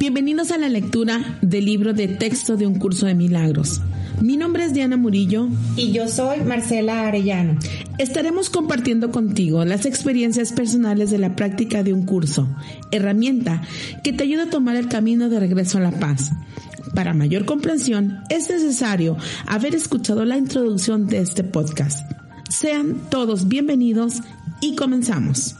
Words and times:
Bienvenidos 0.00 0.50
a 0.50 0.56
la 0.56 0.70
lectura 0.70 1.38
del 1.42 1.66
libro 1.66 1.92
de 1.92 2.08
texto 2.08 2.56
de 2.56 2.66
un 2.66 2.78
curso 2.78 3.04
de 3.04 3.14
milagros. 3.14 3.82
Mi 4.22 4.38
nombre 4.38 4.64
es 4.64 4.72
Diana 4.72 4.96
Murillo 4.96 5.48
Y 5.76 5.92
yo 5.92 6.08
soy 6.08 6.40
Marcela 6.40 7.06
Arellano. 7.06 7.58
Estaremos 7.98 8.48
compartiendo 8.48 9.10
contigo 9.10 9.62
las 9.66 9.84
experiencias 9.84 10.54
personales 10.54 11.10
de 11.10 11.18
la 11.18 11.36
práctica 11.36 11.82
de 11.82 11.92
un 11.92 12.06
curso, 12.06 12.48
herramienta 12.90 13.60
que 14.02 14.14
te 14.14 14.24
ayuda 14.24 14.44
a 14.44 14.50
tomar 14.50 14.76
el 14.76 14.88
camino 14.88 15.28
de 15.28 15.38
regreso 15.38 15.76
a 15.76 15.82
la 15.82 15.92
paz. 15.92 16.30
Para 16.94 17.12
mayor 17.12 17.44
comprensión 17.44 18.20
es 18.30 18.48
necesario 18.48 19.18
haber 19.46 19.74
escuchado 19.74 20.24
la 20.24 20.38
introducción 20.38 21.08
de 21.08 21.18
este 21.18 21.44
podcast. 21.44 22.10
Sean 22.48 22.96
todos 23.10 23.48
bienvenidos 23.48 24.22
y 24.62 24.76
comenzamos. 24.76 25.59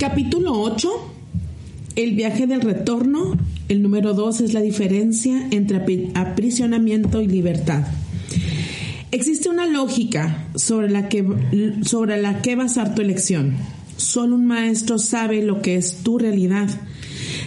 Capítulo 0.00 0.58
8. 0.58 0.88
El 1.94 2.14
viaje 2.14 2.46
del 2.46 2.62
retorno. 2.62 3.36
El 3.68 3.82
número 3.82 4.14
2 4.14 4.40
es 4.40 4.54
la 4.54 4.62
diferencia 4.62 5.46
entre 5.50 6.10
aprisionamiento 6.14 7.20
y 7.20 7.26
libertad. 7.26 7.86
Existe 9.10 9.50
una 9.50 9.66
lógica 9.66 10.48
sobre 10.54 10.88
la 10.88 11.10
que, 11.10 11.22
sobre 11.82 12.16
la 12.16 12.40
que 12.40 12.56
basar 12.56 12.94
tu 12.94 13.02
elección. 13.02 13.56
Solo 13.98 14.36
un 14.36 14.46
maestro 14.46 14.96
sabe 14.98 15.42
lo 15.42 15.60
que 15.60 15.76
es 15.76 15.96
tu 15.96 16.16
realidad. 16.16 16.70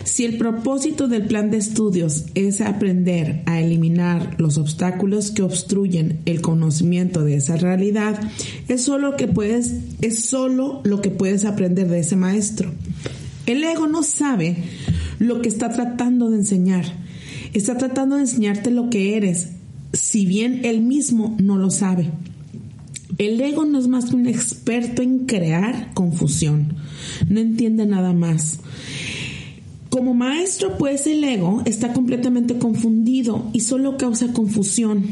Si 0.04 0.26
el 0.26 0.38
propósito 0.38 1.08
del 1.08 1.26
plan 1.26 1.50
de 1.50 1.58
estudios 1.58 2.26
es 2.36 2.62
aprender 2.62 3.42
a 3.46 3.62
eliminar 3.62 4.36
los 4.40 4.58
obstáculos 4.58 5.32
que 5.32 5.44
obstruyen 5.44 6.20
el 6.26 6.42
conocimiento 6.42 7.24
de 7.24 7.36
esa 7.36 7.56
realidad, 7.56 8.20
es 8.68 8.84
solo 8.84 9.16
que 9.16 9.28
puedes 9.28 9.76
es 10.02 10.26
solo 10.26 10.82
lo 10.84 11.02
que 11.02 11.10
puedes 11.10 11.46
aprender 11.46 11.88
de 11.88 12.00
ese 12.00 12.16
maestro. 12.16 12.72
El 13.46 13.64
ego 13.64 13.88
no 13.88 14.04
sabe 14.04 14.58
lo 15.20 15.42
que 15.42 15.50
está 15.50 15.70
tratando 15.70 16.30
de 16.30 16.38
enseñar. 16.38 16.86
Está 17.54 17.78
tratando 17.78 18.16
de 18.16 18.22
enseñarte 18.22 18.72
lo 18.72 18.90
que 18.90 19.16
eres, 19.16 19.50
si 19.94 20.26
bien 20.26 20.62
él 20.64 20.82
mismo 20.82 21.38
no 21.40 21.58
lo 21.58 21.70
sabe. 21.70 22.12
El 23.18 23.40
ego 23.40 23.64
no 23.66 23.78
es 23.78 23.88
más 23.88 24.06
que 24.06 24.16
un 24.16 24.28
experto 24.28 25.02
en 25.02 25.26
crear 25.26 25.94
confusión. 25.94 26.76
No 27.30 27.40
entiende 27.40 27.86
nada 27.86 28.12
más. 28.12 28.60
Como 29.94 30.16
maestro, 30.16 30.76
pues 30.80 31.06
el 31.06 31.24
ego 31.24 31.62
está 31.66 31.94
completamente 31.94 32.58
confundido 32.58 33.48
y 33.54 33.60
solo 33.60 33.96
causa 33.96 34.34
confusión. 34.34 35.04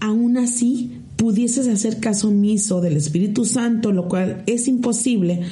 Aún 0.00 0.38
así, 0.38 0.90
pudieses 1.14 1.68
hacer 1.68 2.00
caso 2.00 2.30
omiso 2.30 2.80
del 2.80 2.96
Espíritu 2.96 3.44
Santo, 3.44 3.92
lo 3.92 4.08
cual 4.08 4.42
es 4.46 4.66
imposible, 4.66 5.42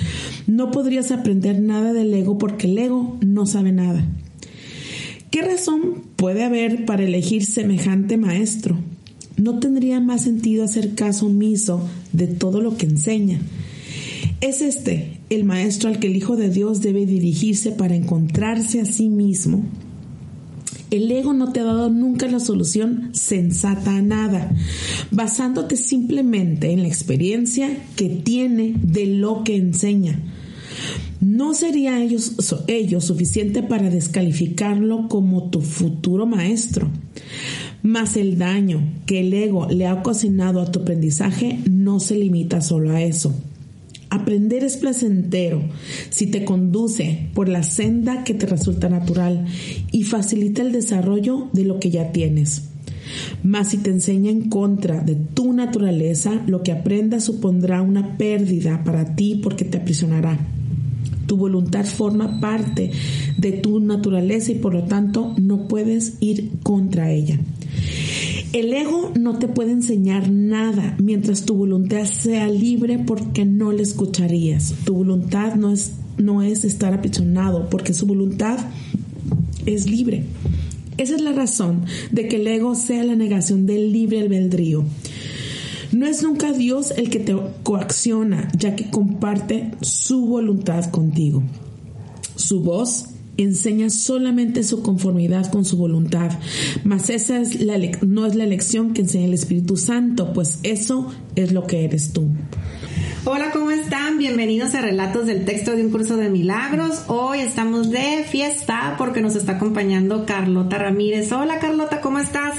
no 0.49 0.73
podrías 0.73 1.13
aprender 1.13 1.61
nada 1.61 1.93
del 1.93 2.13
ego 2.13 2.39
porque 2.39 2.67
el 2.67 2.77
ego 2.77 3.19
no 3.25 3.47
sabe 3.47 3.71
nada. 3.71 4.05
¿Qué 5.31 5.43
razón 5.43 6.03
puede 6.17 6.43
haber 6.43 6.85
para 6.85 7.05
elegir 7.05 7.47
semejante 7.47 8.17
maestro? 8.17 8.77
No 9.37 9.61
tendría 9.61 10.01
más 10.01 10.25
sentido 10.25 10.65
hacer 10.65 10.97
caso 10.97 11.27
omiso 11.27 11.89
de 12.13 12.27
todo 12.27 12.61
lo 12.61 12.77
que 12.77 12.87
enseña. 12.87 13.39
Es 14.41 14.61
este 14.61 15.21
el 15.35 15.45
maestro 15.45 15.89
al 15.89 15.99
que 15.99 16.09
el 16.09 16.17
Hijo 16.17 16.37
de 16.37 16.51
Dios 16.51 16.81
debe 16.81 17.07
dirigirse 17.07 17.73
para 17.73 17.95
encontrarse 17.95 18.81
a 18.81 18.85
sí 18.85 19.09
mismo. 19.09 19.65
El 20.91 21.11
ego 21.11 21.33
no 21.33 21.53
te 21.53 21.61
ha 21.61 21.65
dado 21.65 21.89
nunca 21.89 22.29
la 22.29 22.39
solución 22.39 23.11
sensata 23.13 23.97
a 23.97 24.03
nada, 24.03 24.55
basándote 25.11 25.77
simplemente 25.77 26.71
en 26.71 26.83
la 26.83 26.89
experiencia 26.89 27.71
que 27.97 28.11
tiene 28.11 28.75
de 28.83 29.07
lo 29.07 29.43
que 29.43 29.57
enseña. 29.57 30.21
No 31.21 31.55
sería 31.55 32.03
ellos, 32.03 32.35
ello 32.67 33.01
suficiente 33.01 33.63
para 33.63 33.89
descalificarlo 33.89 35.09
como 35.09 35.51
tu 35.51 35.63
futuro 35.63 36.27
maestro. 36.27 36.91
Mas 37.83 38.17
el 38.17 38.37
daño 38.37 38.83
que 39.07 39.21
el 39.21 39.33
ego 39.33 39.69
le 39.69 39.87
ha 39.87 39.95
ocasionado 39.95 40.61
a 40.61 40.71
tu 40.71 40.81
aprendizaje 40.81 41.61
no 41.71 42.01
se 42.01 42.17
limita 42.17 42.61
solo 42.61 42.91
a 42.91 43.01
eso. 43.01 43.35
Aprender 44.13 44.63
es 44.63 44.77
placentero 44.77 45.63
si 46.11 46.27
te 46.27 46.45
conduce 46.45 47.31
por 47.33 47.49
la 47.49 47.63
senda 47.63 48.25
que 48.25 48.35
te 48.35 48.45
resulta 48.45 48.91
natural 48.91 49.47
y 49.91 50.03
facilita 50.03 50.61
el 50.61 50.71
desarrollo 50.71 51.49
de 51.55 51.65
lo 51.65 51.81
que 51.81 51.91
ya 51.91 52.13
tienes. 52.13 52.69
Mas 53.43 53.71
si 53.71 53.79
te 53.79 53.89
enseña 53.89 54.31
en 54.31 54.51
contra 54.51 55.01
de 55.01 55.15
tu 55.15 55.55
naturaleza, 55.55 56.43
lo 56.47 56.63
que 56.63 56.73
aprendas 56.73 57.25
supondrá 57.25 57.81
una 57.81 58.19
pérdida 58.19 58.85
para 58.85 59.17
ti 59.17 59.41
porque 59.43 59.65
te 59.65 59.79
aprisionará. 59.79 60.39
Tu 61.27 61.39
voluntad 61.39 61.87
forma 61.87 62.39
parte 62.39 62.91
de 63.39 63.53
tu 63.53 63.81
naturaleza 63.81 64.53
y 64.53 64.57
por 64.57 64.75
lo 64.75 64.83
tanto 64.83 65.35
no 65.41 65.69
puedes 65.69 66.19
ir 66.21 66.51
contra 66.63 67.11
ella. 67.11 67.39
El 68.53 68.75
ego 68.75 69.13
no 69.19 69.39
te 69.39 69.49
puede 69.49 69.73
enseñar 69.73 70.31
nada 70.31 70.95
mientras 70.99 71.47
tu 71.47 71.55
voluntad 71.55 72.05
sea 72.05 72.49
libre 72.49 72.99
porque 72.99 73.47
no 73.47 73.73
le 73.73 73.83
escucharías. 73.83 74.75
Tu 74.85 74.95
voluntad 74.95 75.55
no 75.55 75.73
es, 75.73 75.93
no 76.19 76.43
es 76.43 76.67
estar 76.67 76.93
aprisionado 76.93 77.71
porque 77.71 77.95
su 77.95 78.07
voluntad 78.07 78.59
es 79.65 79.89
libre. 79.89 80.25
Esa 80.99 81.15
es 81.15 81.23
la 81.23 81.33
razón 81.33 81.87
de 82.11 82.29
que 82.29 82.37
el 82.37 82.47
ego 82.47 82.75
sea 82.75 83.05
la 83.05 83.17
negación 83.17 83.65
del 83.65 83.91
libre 83.91 84.21
albedrío. 84.21 84.85
No 85.93 86.07
es 86.07 86.23
nunca 86.23 86.53
Dios 86.53 86.91
el 86.91 87.09
que 87.09 87.21
te 87.21 87.35
coacciona, 87.63 88.51
ya 88.59 88.77
que 88.77 88.91
comparte 88.91 89.71
su 89.81 90.27
voluntad 90.27 90.91
contigo. 90.91 91.43
Su 92.37 92.63
voz 92.63 93.12
enseña 93.37 93.91
solamente 93.91 94.63
su 94.63 94.83
conformidad 94.83 95.51
con 95.51 95.65
su 95.65 95.77
voluntad, 95.77 96.31
mas 96.85 97.11
esa 97.11 97.41
es 97.41 97.61
la, 97.61 97.79
no 98.03 98.27
es 98.27 98.35
la 98.35 98.45
elección 98.45 98.93
que 98.93 99.03
enseña 99.03 99.27
el 99.27 99.35
Espíritu 99.35 99.77
Santo, 99.77 100.33
pues 100.33 100.59
eso 100.63 101.13
es 101.37 101.53
lo 101.53 101.67
que 101.67 101.85
eres 101.85 102.13
tú. 102.13 102.29
Hola, 103.25 103.53
¿cómo 103.53 103.71
están? 103.71 104.19
Bienvenidos 104.19 104.75
a 104.75 104.81
Relatos 104.81 105.27
del 105.27 105.45
Texto 105.45 105.77
de 105.77 105.85
un 105.85 105.93
Curso 105.93 106.17
de 106.17 106.29
Milagros. 106.29 107.05
Hoy 107.07 107.39
estamos 107.39 107.91
de 107.91 108.25
fiesta 108.29 108.97
porque 108.99 109.21
nos 109.21 109.37
está 109.37 109.53
acompañando 109.53 110.27
Carlota 110.27 110.79
Ramírez. 110.79 111.31
Hola, 111.31 111.61
Carlota, 111.61 112.01
¿cómo 112.01 112.19
estás? 112.19 112.55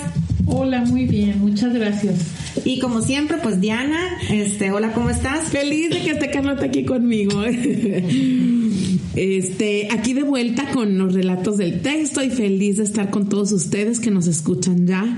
Hola, 0.45 0.81
muy 0.85 1.06
bien, 1.06 1.39
muchas 1.39 1.73
gracias. 1.73 2.15
Y 2.63 2.80
como 2.80 3.01
siempre, 3.01 3.38
pues 3.44 3.59
Diana, 3.59 4.18
este, 4.30 4.71
hola, 4.71 4.94
¿cómo 4.94 5.09
estás? 5.09 5.50
Feliz 5.50 5.89
de 5.89 6.01
que 6.01 6.12
esté 6.12 6.31
Carlota 6.31 6.65
aquí 6.65 6.86
conmigo. 6.86 7.42
Este, 9.15 9.89
aquí 9.91 10.13
de 10.13 10.23
vuelta 10.23 10.71
con 10.71 10.97
los 10.97 11.13
relatos 11.13 11.57
del 11.57 11.81
texto 11.81 12.23
y 12.23 12.29
feliz 12.31 12.77
de 12.77 12.83
estar 12.83 13.11
con 13.11 13.29
todos 13.29 13.51
ustedes 13.51 14.00
que 14.00 14.09
nos 14.09 14.25
escuchan 14.25 14.88
ya 14.88 15.17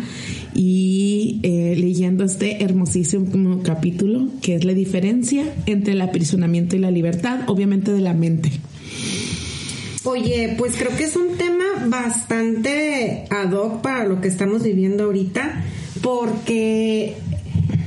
y 0.54 1.40
eh, 1.44 1.76
leyendo 1.78 2.26
este 2.26 2.64
hermosísimo 2.64 3.62
capítulo 3.64 4.28
que 4.42 4.56
es 4.56 4.66
la 4.66 4.74
diferencia 4.74 5.46
entre 5.66 5.94
el 5.94 6.02
aprisionamiento 6.02 6.76
y 6.76 6.80
la 6.80 6.92
libertad, 6.92 7.42
obviamente 7.48 7.92
de 7.92 8.02
la 8.02 8.14
mente. 8.14 8.52
Oye, 10.04 10.56
pues 10.58 10.76
creo 10.78 10.96
que 10.96 11.06
es 11.06 11.16
un 11.16 11.36
tema 11.38 11.64
bastante 11.88 13.26
ad 13.30 13.52
hoc 13.54 13.82
para 13.82 14.06
lo 14.06 14.22
que 14.22 14.28
estamos 14.28 14.62
viviendo 14.62 15.06
ahorita, 15.06 15.64
porque 16.02 17.16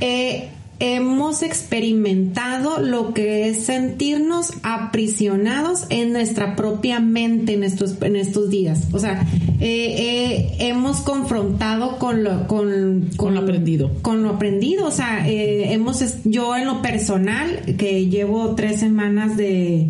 eh, 0.01 0.49
hemos 0.79 1.43
experimentado 1.43 2.79
lo 2.79 3.13
que 3.13 3.49
es 3.49 3.65
sentirnos 3.65 4.53
aprisionados 4.63 5.85
en 5.89 6.13
nuestra 6.13 6.55
propia 6.55 6.99
mente 6.99 7.53
en 7.53 7.63
estos, 7.63 8.01
en 8.01 8.15
estos 8.15 8.49
días. 8.49 8.87
O 8.93 8.99
sea, 8.99 9.25
eh, 9.59 9.59
eh, 9.59 10.55
hemos 10.59 11.01
confrontado 11.01 11.97
con 11.97 12.23
lo, 12.23 12.47
con, 12.47 13.09
Con 13.17 13.35
lo 13.35 13.41
aprendido. 13.41 13.91
Con 14.01 14.23
lo 14.23 14.29
aprendido. 14.29 14.87
O 14.87 14.91
sea, 14.91 15.27
eh, 15.27 15.73
hemos, 15.73 16.01
yo 16.23 16.55
en 16.55 16.65
lo 16.65 16.81
personal, 16.81 17.75
que 17.77 18.07
llevo 18.07 18.55
tres 18.55 18.79
semanas 18.79 19.35
de, 19.35 19.89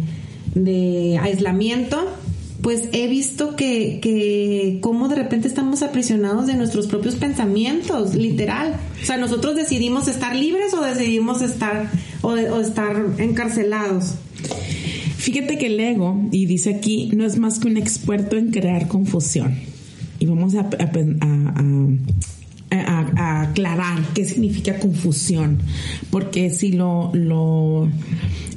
de 0.56 1.19
aislamiento, 1.21 2.03
pues 2.61 2.89
he 2.91 3.07
visto 3.07 3.56
que, 3.56 4.00
que 4.01 4.79
cómo 4.81 5.07
de 5.07 5.15
repente 5.15 5.47
estamos 5.47 5.81
aprisionados 5.81 6.47
de 6.47 6.56
nuestros 6.56 6.88
propios 6.88 7.15
pensamientos, 7.15 8.15
literal. 8.15 8.75
O 9.01 9.06
sea, 9.06 9.17
nosotros 9.17 9.56
decidimos 9.56 10.07
estar 10.07 10.35
libres 10.35 10.73
o 10.73 10.81
decidimos 10.81 11.41
estar 11.41 11.89
o, 12.21 12.35
estar 12.35 12.95
encarcelados. 13.17 14.15
Fíjate 15.17 15.57
que 15.57 15.67
el 15.67 15.79
ego, 15.79 16.21
y 16.31 16.45
dice 16.47 16.75
aquí, 16.75 17.09
no 17.15 17.25
es 17.25 17.38
más 17.38 17.59
que 17.59 17.67
un 17.67 17.77
experto 17.77 18.35
en 18.38 18.51
crear 18.51 18.88
confusión. 18.88 19.56
Y 20.19 20.25
vamos 20.25 20.56
a, 20.56 20.61
a- 20.61 20.65
a- 20.71 21.63
a- 22.71 23.11
a 23.17 23.41
aclarar 23.44 24.00
qué 24.13 24.25
significa 24.25 24.77
confusión, 24.79 25.59
porque 26.11 26.50
si 26.51 26.71
lo, 26.73 27.09
lo, 27.15 27.89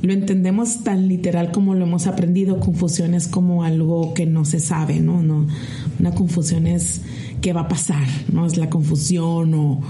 lo 0.03 0.13
entendemos 0.13 0.83
tan 0.83 1.09
literal 1.09 1.53
como 1.53 1.75
lo 1.75 1.85
hemos 1.85 2.07
aprendido, 2.07 2.59
confusión 2.59 3.15
es 3.15 3.29
como 3.29 3.63
algo 3.63 4.15
que 4.15 4.27
no 4.27 4.45
se 4.45 4.59
sabe, 4.59 5.01
¿no? 5.01 5.23
no 5.23 5.47
una 6.01 6.11
confusión 6.11 6.67
es 6.67 7.03
qué 7.41 7.53
va 7.53 7.63
a 7.63 7.69
pasar, 7.69 8.07
¿no? 8.33 8.47
Es 8.47 8.57
la 8.57 8.71
confusión 8.71 9.55
o 9.55 9.81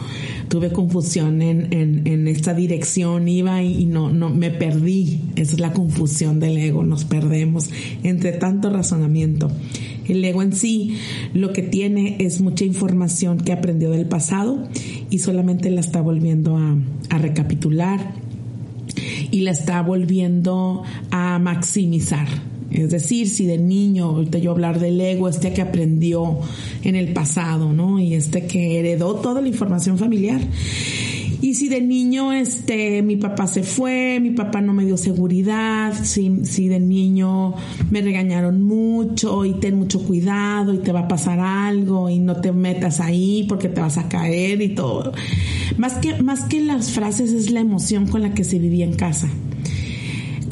tuve 0.48 0.72
confusión 0.72 1.40
en, 1.42 1.72
en, 1.72 2.06
en 2.06 2.28
esta 2.28 2.54
dirección, 2.54 3.28
iba 3.28 3.62
y, 3.62 3.82
y 3.82 3.86
no, 3.86 4.10
no, 4.10 4.30
me 4.30 4.50
perdí. 4.50 5.20
Esa 5.36 5.54
es 5.54 5.60
la 5.60 5.72
confusión 5.72 6.40
del 6.40 6.58
ego, 6.58 6.82
nos 6.82 7.04
perdemos 7.04 7.70
entre 8.02 8.32
tanto 8.32 8.70
razonamiento. 8.70 9.50
El 10.08 10.24
ego 10.24 10.42
en 10.42 10.52
sí 10.52 10.96
lo 11.32 11.52
que 11.52 11.62
tiene 11.62 12.16
es 12.18 12.40
mucha 12.40 12.64
información 12.64 13.38
que 13.38 13.52
aprendió 13.52 13.90
del 13.90 14.06
pasado 14.06 14.66
y 15.10 15.18
solamente 15.18 15.70
la 15.70 15.80
está 15.80 16.00
volviendo 16.00 16.56
a, 16.56 16.76
a 17.10 17.18
recapitular 17.18 18.14
y 19.31 19.40
la 19.40 19.50
está 19.50 19.82
volviendo 19.82 20.82
a 21.10 21.38
maximizar. 21.38 22.28
Es 22.70 22.90
decir, 22.90 23.28
si 23.28 23.44
de 23.44 23.58
niño, 23.58 24.06
ahorita 24.06 24.38
yo 24.38 24.50
hablar 24.50 24.81
del 24.81 25.00
ego, 25.00 25.28
este 25.28 25.52
que 25.52 25.60
aprendió 25.60 26.38
en 26.82 26.96
el 26.96 27.12
pasado, 27.12 27.72
¿no? 27.72 28.00
Y 28.00 28.14
este 28.14 28.46
que 28.46 28.78
heredó 28.78 29.16
toda 29.16 29.43
la 29.43 29.49
información 29.49 29.99
familiar. 29.99 30.40
Y 31.42 31.54
si 31.54 31.68
de 31.68 31.80
niño, 31.80 32.32
este, 32.32 33.02
mi 33.02 33.16
papá 33.16 33.48
se 33.48 33.64
fue, 33.64 34.20
mi 34.20 34.30
papá 34.30 34.60
no 34.60 34.72
me 34.72 34.84
dio 34.84 34.96
seguridad, 34.96 35.92
si, 36.00 36.44
si 36.44 36.68
de 36.68 36.78
niño 36.78 37.54
me 37.90 38.00
regañaron 38.00 38.62
mucho 38.62 39.44
y 39.44 39.54
ten 39.54 39.76
mucho 39.76 40.04
cuidado 40.04 40.72
y 40.72 40.78
te 40.78 40.92
va 40.92 41.00
a 41.00 41.08
pasar 41.08 41.40
algo 41.40 42.08
y 42.08 42.20
no 42.20 42.40
te 42.40 42.52
metas 42.52 43.00
ahí 43.00 43.44
porque 43.48 43.68
te 43.68 43.80
vas 43.80 43.98
a 43.98 44.08
caer 44.08 44.62
y 44.62 44.68
todo. 44.68 45.12
Más 45.78 45.94
que, 45.94 46.22
más 46.22 46.44
que 46.44 46.60
las 46.60 46.92
frases 46.92 47.32
es 47.32 47.50
la 47.50 47.58
emoción 47.58 48.06
con 48.06 48.22
la 48.22 48.34
que 48.34 48.44
se 48.44 48.60
vivía 48.60 48.84
en 48.84 48.94
casa 48.94 49.28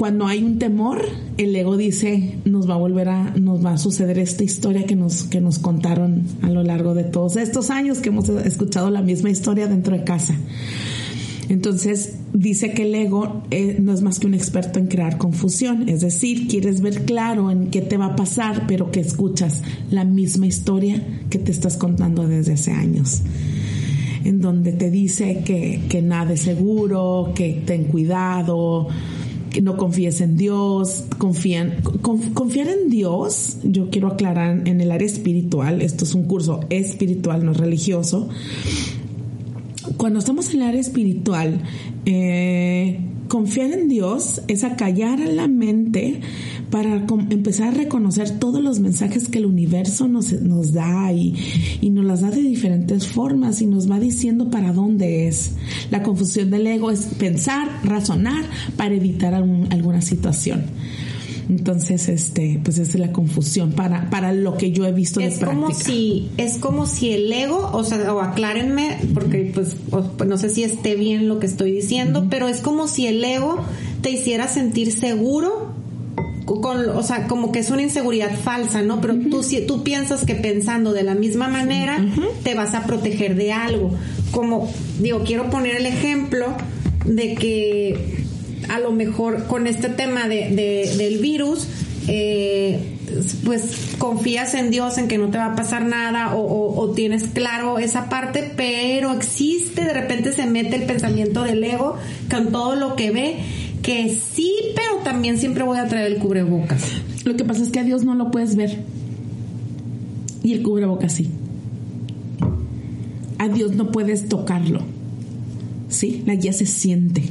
cuando 0.00 0.26
hay 0.26 0.42
un 0.42 0.58
temor, 0.58 1.04
el 1.36 1.54
ego 1.54 1.76
dice, 1.76 2.38
nos 2.46 2.66
va 2.66 2.72
a 2.72 2.78
volver 2.78 3.10
a, 3.10 3.34
nos 3.36 3.62
va 3.62 3.74
a 3.74 3.76
suceder 3.76 4.18
esta 4.18 4.42
historia 4.42 4.86
que 4.86 4.96
nos, 4.96 5.24
que 5.24 5.42
nos 5.42 5.58
contaron 5.58 6.24
a 6.40 6.48
lo 6.48 6.62
largo 6.62 6.94
de 6.94 7.04
todos 7.04 7.36
estos 7.36 7.68
años 7.68 7.98
que 7.98 8.08
hemos 8.08 8.30
escuchado 8.30 8.88
la 8.88 9.02
misma 9.02 9.28
historia 9.28 9.66
dentro 9.66 9.94
de 9.94 10.02
casa. 10.02 10.34
Entonces, 11.50 12.14
dice 12.32 12.72
que 12.72 12.84
el 12.84 12.94
ego 12.94 13.42
eh, 13.50 13.76
no 13.78 13.92
es 13.92 14.00
más 14.00 14.18
que 14.18 14.26
un 14.26 14.32
experto 14.32 14.78
en 14.78 14.86
crear 14.86 15.18
confusión, 15.18 15.86
es 15.86 16.00
decir, 16.00 16.48
quieres 16.48 16.80
ver 16.80 17.04
claro 17.04 17.50
en 17.50 17.66
qué 17.66 17.82
te 17.82 17.98
va 17.98 18.06
a 18.06 18.16
pasar, 18.16 18.64
pero 18.66 18.90
que 18.90 19.00
escuchas 19.00 19.60
la 19.90 20.06
misma 20.06 20.46
historia 20.46 21.04
que 21.28 21.38
te 21.38 21.52
estás 21.52 21.76
contando 21.76 22.26
desde 22.26 22.54
hace 22.54 22.72
años 22.72 23.20
en 24.24 24.40
donde 24.40 24.72
te 24.72 24.90
dice 24.90 25.42
que, 25.46 25.82
que 25.88 26.02
nada 26.02 26.34
es 26.34 26.42
seguro, 26.42 27.32
que 27.34 27.62
ten 27.64 27.84
cuidado, 27.84 28.88
que 29.50 29.60
no 29.62 29.76
confíes 29.76 30.20
en 30.20 30.36
Dios, 30.36 31.04
confían, 31.18 31.82
con- 32.02 32.20
confiar 32.34 32.68
en 32.68 32.88
Dios, 32.90 33.58
yo 33.64 33.90
quiero 33.90 34.08
aclarar 34.08 34.66
en 34.68 34.80
el 34.80 34.90
área 34.92 35.06
espiritual, 35.06 35.82
esto 35.82 36.04
es 36.04 36.14
un 36.14 36.24
curso 36.24 36.60
espiritual, 36.70 37.44
no 37.44 37.52
religioso. 37.52 38.28
Cuando 39.96 40.18
estamos 40.18 40.52
en 40.54 40.62
el 40.62 40.68
área 40.68 40.80
espiritual, 40.80 41.62
eh, 42.06 43.00
confiar 43.30 43.70
en 43.70 43.88
Dios 43.88 44.42
es 44.48 44.64
acallar 44.64 45.20
la 45.20 45.46
mente 45.46 46.20
para 46.68 47.06
empezar 47.30 47.68
a 47.68 47.70
reconocer 47.70 48.40
todos 48.40 48.60
los 48.60 48.80
mensajes 48.80 49.28
que 49.28 49.38
el 49.38 49.46
universo 49.46 50.08
nos, 50.08 50.32
nos 50.32 50.72
da 50.72 51.12
y, 51.12 51.36
y 51.80 51.90
nos 51.90 52.04
las 52.04 52.22
da 52.22 52.30
de 52.30 52.42
diferentes 52.42 53.06
formas 53.06 53.62
y 53.62 53.66
nos 53.66 53.88
va 53.88 54.00
diciendo 54.00 54.50
para 54.50 54.72
dónde 54.72 55.28
es. 55.28 55.52
La 55.92 56.02
confusión 56.02 56.50
del 56.50 56.66
ego 56.66 56.90
es 56.90 57.06
pensar, 57.06 57.68
razonar 57.84 58.44
para 58.76 58.96
evitar 58.96 59.32
alguna 59.32 60.02
situación. 60.02 60.64
Entonces, 61.48 62.08
este, 62.08 62.60
pues 62.62 62.78
esa 62.78 62.92
es 62.92 62.98
la 62.98 63.12
confusión 63.12 63.72
para, 63.72 64.08
para 64.10 64.32
lo 64.32 64.56
que 64.56 64.70
yo 64.72 64.86
he 64.86 64.92
visto 64.92 65.20
de 65.20 65.26
Es 65.26 65.38
práctica. 65.38 65.62
como 65.66 65.74
si, 65.74 66.28
es 66.36 66.58
como 66.58 66.86
si 66.86 67.10
el 67.10 67.32
ego, 67.32 67.70
o 67.72 67.82
sea, 67.84 68.12
o 68.14 68.20
aclárenme, 68.20 68.98
porque 69.14 69.50
pues, 69.52 69.76
o- 69.90 70.02
pues, 70.02 70.28
no 70.28 70.38
sé 70.38 70.48
si 70.50 70.62
esté 70.62 70.94
bien 70.94 71.28
lo 71.28 71.38
que 71.40 71.46
estoy 71.46 71.72
diciendo, 71.72 72.26
pero 72.30 72.46
es 72.48 72.60
como 72.60 72.86
si 72.88 73.06
el 73.06 73.22
ego 73.24 73.58
te 74.02 74.10
hiciera 74.10 74.46
sentir 74.48 74.92
seguro 74.92 75.72
con, 76.46 76.88
o 76.90 77.02
sea, 77.04 77.28
como 77.28 77.52
que 77.52 77.60
es 77.60 77.70
una 77.70 77.82
inseguridad 77.82 78.36
falsa, 78.36 78.82
¿no? 78.82 79.00
Pero 79.00 79.14
tú, 79.30 79.42
si- 79.44 79.64
tú 79.66 79.84
piensas 79.84 80.24
que 80.24 80.34
pensando 80.34 80.92
de 80.92 81.04
la 81.04 81.14
misma 81.14 81.46
manera 81.48 82.04
te 82.42 82.54
vas 82.54 82.74
a 82.74 82.84
proteger 82.86 83.36
de 83.36 83.52
algo. 83.52 83.92
Como, 84.32 84.68
digo, 85.00 85.22
quiero 85.24 85.48
poner 85.50 85.76
el 85.76 85.86
ejemplo 85.86 86.46
de 87.04 87.34
que 87.36 88.24
a 88.68 88.78
lo 88.78 88.92
mejor 88.92 89.46
con 89.46 89.66
este 89.66 89.88
tema 89.88 90.28
de, 90.28 90.50
de- 90.50 90.94
del 90.96 91.18
virus, 91.18 91.66
eh, 92.08 92.78
pues 93.44 93.62
confías 93.98 94.54
en 94.54 94.70
Dios, 94.70 94.98
en 94.98 95.08
que 95.08 95.18
no 95.18 95.30
te 95.30 95.38
va 95.38 95.46
a 95.52 95.56
pasar 95.56 95.84
nada 95.84 96.34
o, 96.36 96.40
o- 96.40 96.80
o 96.80 96.90
tienes 96.92 97.24
claro 97.24 97.78
esa 97.78 98.08
parte, 98.08 98.52
pero 98.56 99.12
existe, 99.12 99.82
de 99.84 99.92
repente 99.92 100.32
se 100.32 100.46
mete 100.46 100.76
el 100.76 100.84
pensamiento 100.84 101.42
del 101.42 101.62
ego 101.64 101.96
con 102.30 102.48
todo 102.52 102.76
lo 102.76 102.94
que 102.96 103.10
ve, 103.10 103.36
que 103.82 104.14
sí, 104.34 104.52
pero 104.76 105.02
también 105.02 105.38
siempre 105.38 105.64
voy 105.64 105.78
a 105.78 105.86
traer 105.88 106.12
el 106.12 106.18
cubrebocas. 106.18 106.82
Lo 107.24 107.36
que 107.36 107.44
pasa 107.44 107.62
es 107.62 107.70
que 107.70 107.80
a 107.80 107.84
Dios 107.84 108.04
no 108.04 108.14
lo 108.14 108.30
puedes 108.30 108.54
ver. 108.56 108.78
Y 110.42 110.54
el 110.54 110.62
cubrebocas 110.62 111.12
sí. 111.12 111.28
A 113.38 113.48
Dios 113.48 113.72
no 113.74 113.90
puedes 113.90 114.28
tocarlo. 114.28 114.82
Sí, 115.88 116.22
la 116.26 116.34
guía 116.34 116.52
se 116.52 116.66
siente. 116.66 117.22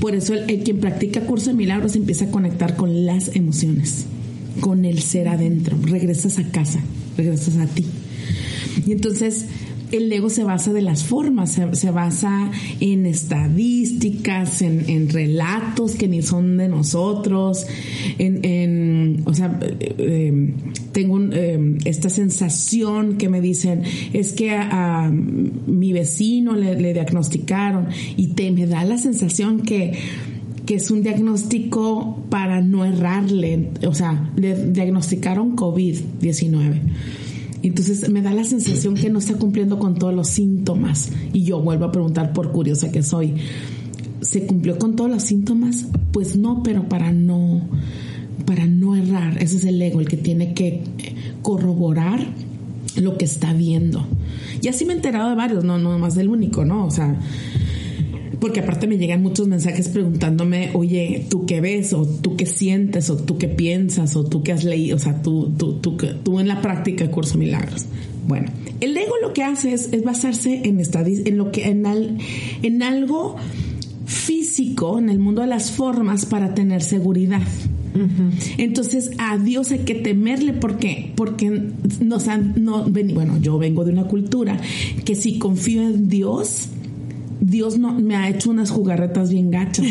Por 0.00 0.14
eso 0.14 0.34
el, 0.34 0.62
quien 0.62 0.78
practica 0.78 1.22
curso 1.22 1.50
de 1.50 1.56
milagros 1.56 1.96
empieza 1.96 2.26
a 2.26 2.30
conectar 2.30 2.76
con 2.76 3.06
las 3.06 3.34
emociones, 3.34 4.06
con 4.60 4.84
el 4.84 5.00
ser 5.00 5.28
adentro. 5.28 5.76
Regresas 5.82 6.38
a 6.38 6.44
casa, 6.50 6.80
regresas 7.16 7.56
a 7.56 7.66
ti. 7.66 7.84
Y 8.86 8.92
entonces 8.92 9.46
el 9.92 10.12
ego 10.12 10.30
se 10.30 10.44
basa 10.44 10.72
de 10.72 10.82
las 10.82 11.04
formas, 11.04 11.52
se, 11.52 11.74
se 11.74 11.90
basa 11.90 12.50
en 12.80 13.06
estadísticas, 13.06 14.62
en, 14.62 14.88
en 14.88 15.08
relatos 15.08 15.94
que 15.94 16.08
ni 16.08 16.22
son 16.22 16.56
de 16.56 16.68
nosotros, 16.68 17.66
en, 18.18 18.44
en 18.44 19.22
o 19.24 19.34
sea, 19.34 19.58
eh, 19.60 20.54
tengo 20.92 21.14
un, 21.14 21.32
eh, 21.32 21.78
esta 21.84 22.10
sensación 22.10 23.16
que 23.16 23.28
me 23.28 23.40
dicen, 23.40 23.82
es 24.12 24.32
que 24.32 24.50
a, 24.52 25.06
a 25.06 25.10
mi 25.10 25.92
vecino 25.92 26.54
le, 26.54 26.80
le 26.80 26.92
diagnosticaron 26.92 27.88
y 28.16 28.28
te 28.28 28.50
me 28.50 28.66
da 28.66 28.84
la 28.84 28.98
sensación 28.98 29.60
que 29.60 29.92
que 30.68 30.74
es 30.74 30.90
un 30.90 31.02
diagnóstico 31.02 32.22
para 32.28 32.60
no 32.60 32.84
errarle, 32.84 33.70
o 33.86 33.94
sea, 33.94 34.30
le 34.36 34.66
diagnosticaron 34.66 35.56
COVID-19. 35.56 36.82
Entonces 37.62 38.08
me 38.08 38.22
da 38.22 38.32
la 38.32 38.44
sensación 38.44 38.94
que 38.94 39.10
no 39.10 39.18
está 39.18 39.34
cumpliendo 39.34 39.78
con 39.78 39.98
todos 39.98 40.14
los 40.14 40.28
síntomas. 40.28 41.10
Y 41.32 41.44
yo 41.44 41.60
vuelvo 41.60 41.86
a 41.86 41.92
preguntar 41.92 42.32
por 42.32 42.52
curiosa 42.52 42.90
que 42.92 43.02
soy. 43.02 43.34
¿Se 44.20 44.46
cumplió 44.46 44.78
con 44.78 44.96
todos 44.96 45.10
los 45.10 45.22
síntomas? 45.22 45.86
Pues 46.12 46.36
no, 46.36 46.62
pero 46.62 46.88
para 46.88 47.12
no, 47.12 47.60
para 48.46 48.66
no 48.66 48.96
errar. 48.96 49.42
Ese 49.42 49.56
es 49.56 49.64
el 49.64 49.80
ego, 49.80 50.00
el 50.00 50.08
que 50.08 50.16
tiene 50.16 50.54
que 50.54 50.82
corroborar 51.42 52.26
lo 52.96 53.16
que 53.16 53.24
está 53.24 53.52
viendo. 53.52 54.06
Y 54.60 54.68
así 54.68 54.84
me 54.84 54.92
he 54.92 54.96
enterado 54.96 55.30
de 55.30 55.36
varios, 55.36 55.64
no, 55.64 55.78
no 55.78 55.98
más 55.98 56.14
del 56.14 56.28
único, 56.28 56.64
¿no? 56.64 56.86
O 56.86 56.90
sea, 56.90 57.16
porque 58.40 58.60
aparte 58.60 58.86
me 58.86 58.98
llegan 58.98 59.22
muchos 59.22 59.48
mensajes 59.48 59.88
preguntándome, 59.88 60.70
oye, 60.74 61.24
¿tú 61.28 61.44
qué 61.46 61.60
ves? 61.60 61.92
¿O 61.92 62.06
tú 62.06 62.36
qué 62.36 62.46
sientes? 62.46 63.10
¿O 63.10 63.16
tú 63.16 63.36
qué 63.38 63.48
piensas? 63.48 64.14
¿O 64.16 64.24
tú 64.24 64.42
qué 64.42 64.52
has 64.52 64.64
leído? 64.64 64.96
O 64.96 64.98
sea, 65.00 65.20
tú, 65.22 65.52
tú, 65.58 65.74
tú, 65.80 65.96
tú 66.22 66.38
en 66.40 66.48
la 66.48 66.60
práctica 66.62 67.10
Curso 67.10 67.36
Milagros. 67.38 67.86
Bueno, 68.26 68.50
el 68.80 68.96
ego 68.96 69.14
lo 69.22 69.32
que 69.32 69.42
hace 69.42 69.72
es, 69.72 69.88
es 69.92 70.04
basarse 70.04 70.60
en, 70.64 70.78
estadis- 70.78 71.26
en 71.26 71.36
lo 71.38 71.50
que 71.50 71.66
en, 71.68 71.86
al- 71.86 72.18
en 72.62 72.82
algo 72.82 73.36
físico 74.06 74.98
en 74.98 75.08
el 75.10 75.18
mundo 75.18 75.42
de 75.42 75.48
las 75.48 75.70
formas 75.72 76.24
para 76.26 76.54
tener 76.54 76.82
seguridad. 76.82 77.42
Entonces 78.58 79.10
a 79.18 79.38
Dios 79.38 79.72
hay 79.72 79.80
que 79.80 79.94
temerle 79.96 80.52
porque 80.52 81.12
porque 81.16 81.70
nos 82.00 82.28
han 82.28 82.54
no 82.62 82.84
ven- 82.84 83.12
bueno 83.14 83.38
yo 83.40 83.58
vengo 83.58 83.84
de 83.84 83.92
una 83.92 84.04
cultura 84.04 84.56
que 85.04 85.14
si 85.16 85.38
confío 85.38 85.82
en 85.82 86.08
Dios 86.08 86.68
Dios 87.40 87.78
no 87.78 87.92
me 87.94 88.16
ha 88.16 88.28
hecho 88.28 88.50
unas 88.50 88.70
jugarretas 88.70 89.30
bien 89.30 89.50
gachas. 89.50 89.86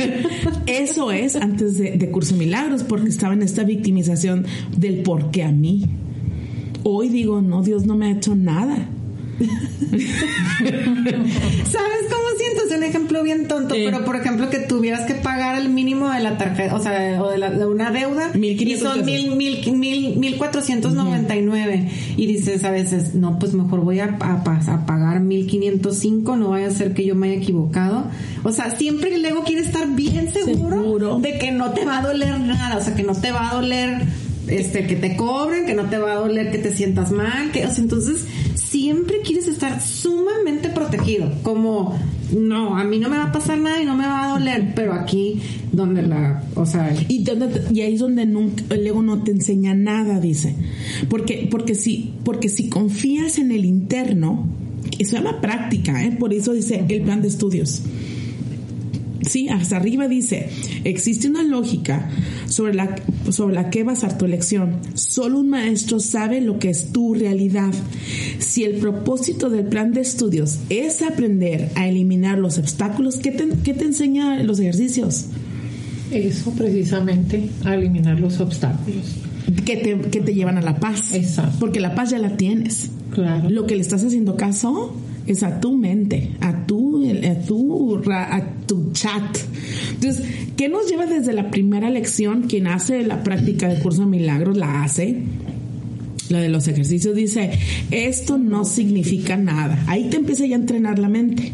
Eso 0.66 1.12
es 1.12 1.36
antes 1.36 1.78
de, 1.78 1.92
de 1.92 2.10
Curso 2.10 2.34
de 2.34 2.40
Milagros, 2.40 2.82
porque 2.82 3.08
estaba 3.08 3.34
en 3.34 3.42
esta 3.42 3.64
victimización 3.64 4.46
del 4.76 5.02
por 5.02 5.30
qué 5.30 5.44
a 5.44 5.52
mí. 5.52 5.84
Hoy 6.84 7.08
digo, 7.08 7.42
no, 7.42 7.62
Dios 7.62 7.86
no 7.86 7.96
me 7.96 8.06
ha 8.06 8.10
hecho 8.12 8.34
nada. 8.34 8.88
¿Sabes 10.58 12.02
cómo 12.10 12.28
siento? 12.36 12.62
Es 12.68 12.76
un 12.76 12.82
ejemplo 12.82 13.22
bien 13.22 13.46
tonto, 13.48 13.74
Eh. 13.74 13.82
pero 13.84 14.04
por 14.04 14.16
ejemplo 14.16 14.50
que 14.50 14.58
tuvieras 14.58 15.02
que 15.06 15.14
pagar 15.14 15.58
el 15.60 15.68
mínimo 15.68 16.08
de 16.10 16.20
la 16.20 16.36
tarjeta, 16.38 16.74
o 16.74 16.80
sea, 16.82 17.22
o 17.22 17.30
de, 17.30 17.38
la- 17.38 17.50
de 17.50 17.66
una 17.66 17.90
deuda, 17.90 18.30
1500 18.34 18.66
y 18.66 18.96
son 18.98 19.04
mil, 19.06 19.36
mil, 19.36 19.72
mil, 19.76 20.16
mil 20.16 20.36
cuatrocientos 20.36 20.92
noventa 20.94 21.36
y 21.36 21.42
nueve. 21.42 21.88
Y 22.16 22.26
dices 22.26 22.64
a 22.64 22.70
veces, 22.70 23.14
no, 23.14 23.38
pues 23.38 23.54
mejor 23.54 23.80
voy 23.80 24.00
a, 24.00 24.16
a, 24.20 24.42
a 24.42 24.86
pagar 24.86 25.20
mil 25.20 25.46
quinientos 25.46 25.98
cinco, 25.98 26.36
no 26.36 26.50
vaya 26.50 26.66
a 26.68 26.70
ser 26.70 26.94
que 26.94 27.04
yo 27.04 27.14
me 27.14 27.30
haya 27.30 27.40
equivocado. 27.40 28.04
O 28.44 28.52
sea, 28.52 28.76
siempre 28.76 29.14
el 29.14 29.24
ego 29.24 29.42
quiere 29.44 29.62
estar 29.62 29.86
bien 29.94 30.32
seguro, 30.32 30.76
Seguro. 30.82 31.18
de 31.20 31.38
que 31.38 31.50
no 31.52 31.70
te 31.72 31.84
va 31.84 31.98
a 31.98 32.02
doler 32.02 32.38
nada, 32.40 32.76
o 32.76 32.80
sea, 32.82 32.94
que 32.94 33.02
no 33.02 33.14
te 33.14 33.30
va 33.32 33.50
a 33.50 33.54
doler 33.54 34.02
este 34.50 34.86
que 34.86 34.96
te 34.96 35.16
cobren, 35.16 35.66
que 35.66 35.74
no 35.74 35.88
te 35.88 35.98
va 35.98 36.12
a 36.12 36.16
doler 36.16 36.50
que 36.50 36.58
te 36.58 36.74
sientas 36.74 37.10
mal, 37.10 37.50
que 37.52 37.66
o 37.66 37.70
sea, 37.70 37.82
entonces 37.82 38.24
siempre 38.54 39.20
quieres 39.24 39.48
estar 39.48 39.80
sumamente 39.80 40.68
protegido, 40.68 41.30
como 41.42 41.98
no, 42.36 42.76
a 42.76 42.84
mí 42.84 42.98
no 42.98 43.08
me 43.08 43.16
va 43.16 43.24
a 43.24 43.32
pasar 43.32 43.58
nada 43.58 43.80
y 43.80 43.86
no 43.86 43.96
me 43.96 44.06
va 44.06 44.24
a 44.24 44.28
doler, 44.38 44.72
pero 44.74 44.92
aquí 44.92 45.40
donde 45.72 46.02
la, 46.02 46.44
o 46.54 46.66
sea, 46.66 46.94
Y, 47.08 47.28
ahí 47.80 47.94
es 47.94 48.00
donde 48.00 48.26
nunca, 48.26 48.62
el 48.74 48.86
ego 48.86 49.02
no 49.02 49.22
te 49.22 49.30
enseña 49.30 49.74
nada, 49.74 50.20
dice. 50.20 50.54
Porque, 51.08 51.48
porque, 51.50 51.74
si, 51.74 52.12
porque 52.24 52.48
si 52.48 52.68
confías 52.68 53.38
en 53.38 53.52
el 53.52 53.64
interno, 53.64 54.46
eso 54.98 55.10
se 55.10 55.16
llama 55.16 55.40
práctica, 55.40 56.04
¿eh? 56.04 56.16
por 56.18 56.34
eso 56.34 56.52
dice 56.52 56.84
el 56.88 57.02
plan 57.02 57.22
de 57.22 57.28
estudios. 57.28 57.82
Sí, 59.22 59.48
hasta 59.48 59.76
arriba 59.76 60.06
dice, 60.06 60.48
existe 60.84 61.28
una 61.28 61.42
lógica 61.42 62.08
sobre 62.46 62.74
la, 62.74 62.94
sobre 63.30 63.54
la 63.54 63.68
que 63.70 63.82
basar 63.82 64.16
tu 64.16 64.24
elección. 64.24 64.76
Solo 64.94 65.40
un 65.40 65.50
maestro 65.50 65.98
sabe 65.98 66.40
lo 66.40 66.58
que 66.58 66.70
es 66.70 66.92
tu 66.92 67.14
realidad. 67.14 67.72
Si 68.38 68.64
el 68.64 68.76
propósito 68.76 69.50
del 69.50 69.66
plan 69.66 69.92
de 69.92 70.02
estudios 70.02 70.60
es 70.70 71.02
aprender 71.02 71.70
a 71.74 71.88
eliminar 71.88 72.38
los 72.38 72.58
obstáculos, 72.58 73.16
¿qué 73.16 73.32
te, 73.32 73.48
qué 73.64 73.74
te 73.74 73.84
enseña 73.84 74.42
los 74.42 74.60
ejercicios? 74.60 75.26
Eso 76.12 76.52
precisamente, 76.52 77.50
a 77.64 77.74
eliminar 77.74 78.20
los 78.20 78.40
obstáculos. 78.40 79.16
que 79.64 79.76
te, 79.76 79.98
que 80.10 80.20
te 80.20 80.32
llevan 80.32 80.58
a 80.58 80.62
la 80.62 80.78
paz. 80.78 81.12
Exacto. 81.12 81.56
Porque 81.58 81.80
la 81.80 81.94
paz 81.94 82.10
ya 82.10 82.18
la 82.18 82.36
tienes. 82.36 82.90
Claro. 83.12 83.50
Lo 83.50 83.66
que 83.66 83.74
le 83.74 83.82
estás 83.82 84.04
haciendo 84.04 84.36
caso 84.36 84.94
es 85.28 85.42
a 85.42 85.60
tu 85.60 85.76
mente, 85.76 86.30
a 86.40 86.66
tu, 86.66 87.04
a 87.04 87.34
tu, 87.46 88.02
a 88.10 88.44
tu 88.66 88.92
chat. 88.92 89.38
Entonces, 89.94 90.24
¿qué 90.56 90.68
nos 90.68 90.88
lleva 90.88 91.06
desde 91.06 91.32
la 91.32 91.50
primera 91.50 91.90
lección? 91.90 92.42
Quien 92.42 92.66
hace 92.66 93.02
la 93.02 93.22
práctica 93.22 93.68
del 93.68 93.82
curso 93.82 94.00
de 94.02 94.06
milagros 94.06 94.56
la 94.56 94.82
hace. 94.82 95.22
La 96.30 96.40
de 96.40 96.48
los 96.48 96.68
ejercicios 96.68 97.14
dice, 97.14 97.52
esto 97.90 98.38
no 98.38 98.64
significa 98.64 99.36
nada. 99.36 99.82
Ahí 99.86 100.10
te 100.10 100.16
empieza 100.16 100.46
ya 100.46 100.56
a 100.56 100.60
entrenar 100.60 100.98
la 100.98 101.08
mente. 101.08 101.52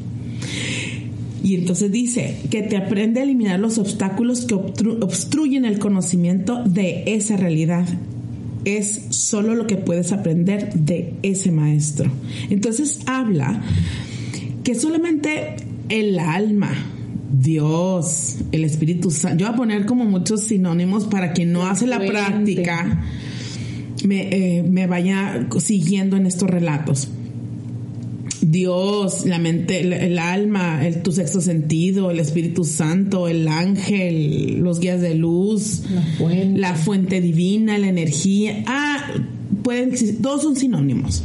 Y 1.44 1.56
entonces 1.56 1.92
dice 1.92 2.36
que 2.50 2.62
te 2.62 2.76
aprende 2.76 3.20
a 3.20 3.22
eliminar 3.22 3.60
los 3.60 3.78
obstáculos 3.78 4.46
que 4.46 4.54
obstruyen 4.54 5.64
el 5.64 5.78
conocimiento 5.78 6.64
de 6.64 7.04
esa 7.06 7.36
realidad. 7.36 7.86
Es 8.64 9.02
solo 9.10 9.54
lo 9.54 9.66
que 9.66 9.76
puedes 9.76 10.12
aprender 10.12 10.72
de 10.74 11.14
ese 11.22 11.50
maestro. 11.50 12.10
Entonces 12.50 13.00
habla 13.06 13.62
que 14.62 14.74
solamente 14.74 15.56
el 15.88 16.18
alma, 16.18 16.70
Dios, 17.32 18.38
el 18.52 18.64
Espíritu 18.64 19.10
Santo, 19.10 19.38
yo 19.38 19.46
voy 19.46 19.54
a 19.54 19.56
poner 19.56 19.86
como 19.86 20.04
muchos 20.04 20.42
sinónimos 20.42 21.04
para 21.04 21.32
quien 21.32 21.52
no 21.52 21.66
hace 21.66 21.86
la 21.86 21.98
práctica, 21.98 23.04
me, 24.04 24.58
eh, 24.58 24.62
me 24.62 24.86
vaya 24.86 25.46
siguiendo 25.58 26.16
en 26.16 26.26
estos 26.26 26.48
relatos. 26.48 27.08
Dios, 28.46 29.24
la 29.26 29.38
mente, 29.38 29.80
el, 29.80 29.92
el 29.92 30.18
alma, 30.18 30.86
el, 30.86 31.02
tu 31.02 31.12
sexto 31.12 31.40
sentido, 31.40 32.10
el 32.10 32.20
Espíritu 32.20 32.64
Santo, 32.64 33.28
el 33.28 33.48
ángel, 33.48 34.58
los 34.60 34.80
guías 34.80 35.00
de 35.00 35.14
luz, 35.14 35.82
La 35.92 36.02
fuente. 36.18 36.58
la 36.58 36.74
fuente 36.74 37.20
divina, 37.20 37.78
la 37.78 37.88
energía. 37.88 38.62
Ah, 38.66 38.98
pueden, 39.62 39.92
existir- 39.92 40.20
todos 40.22 40.42
son 40.42 40.56
sinónimos. 40.56 41.24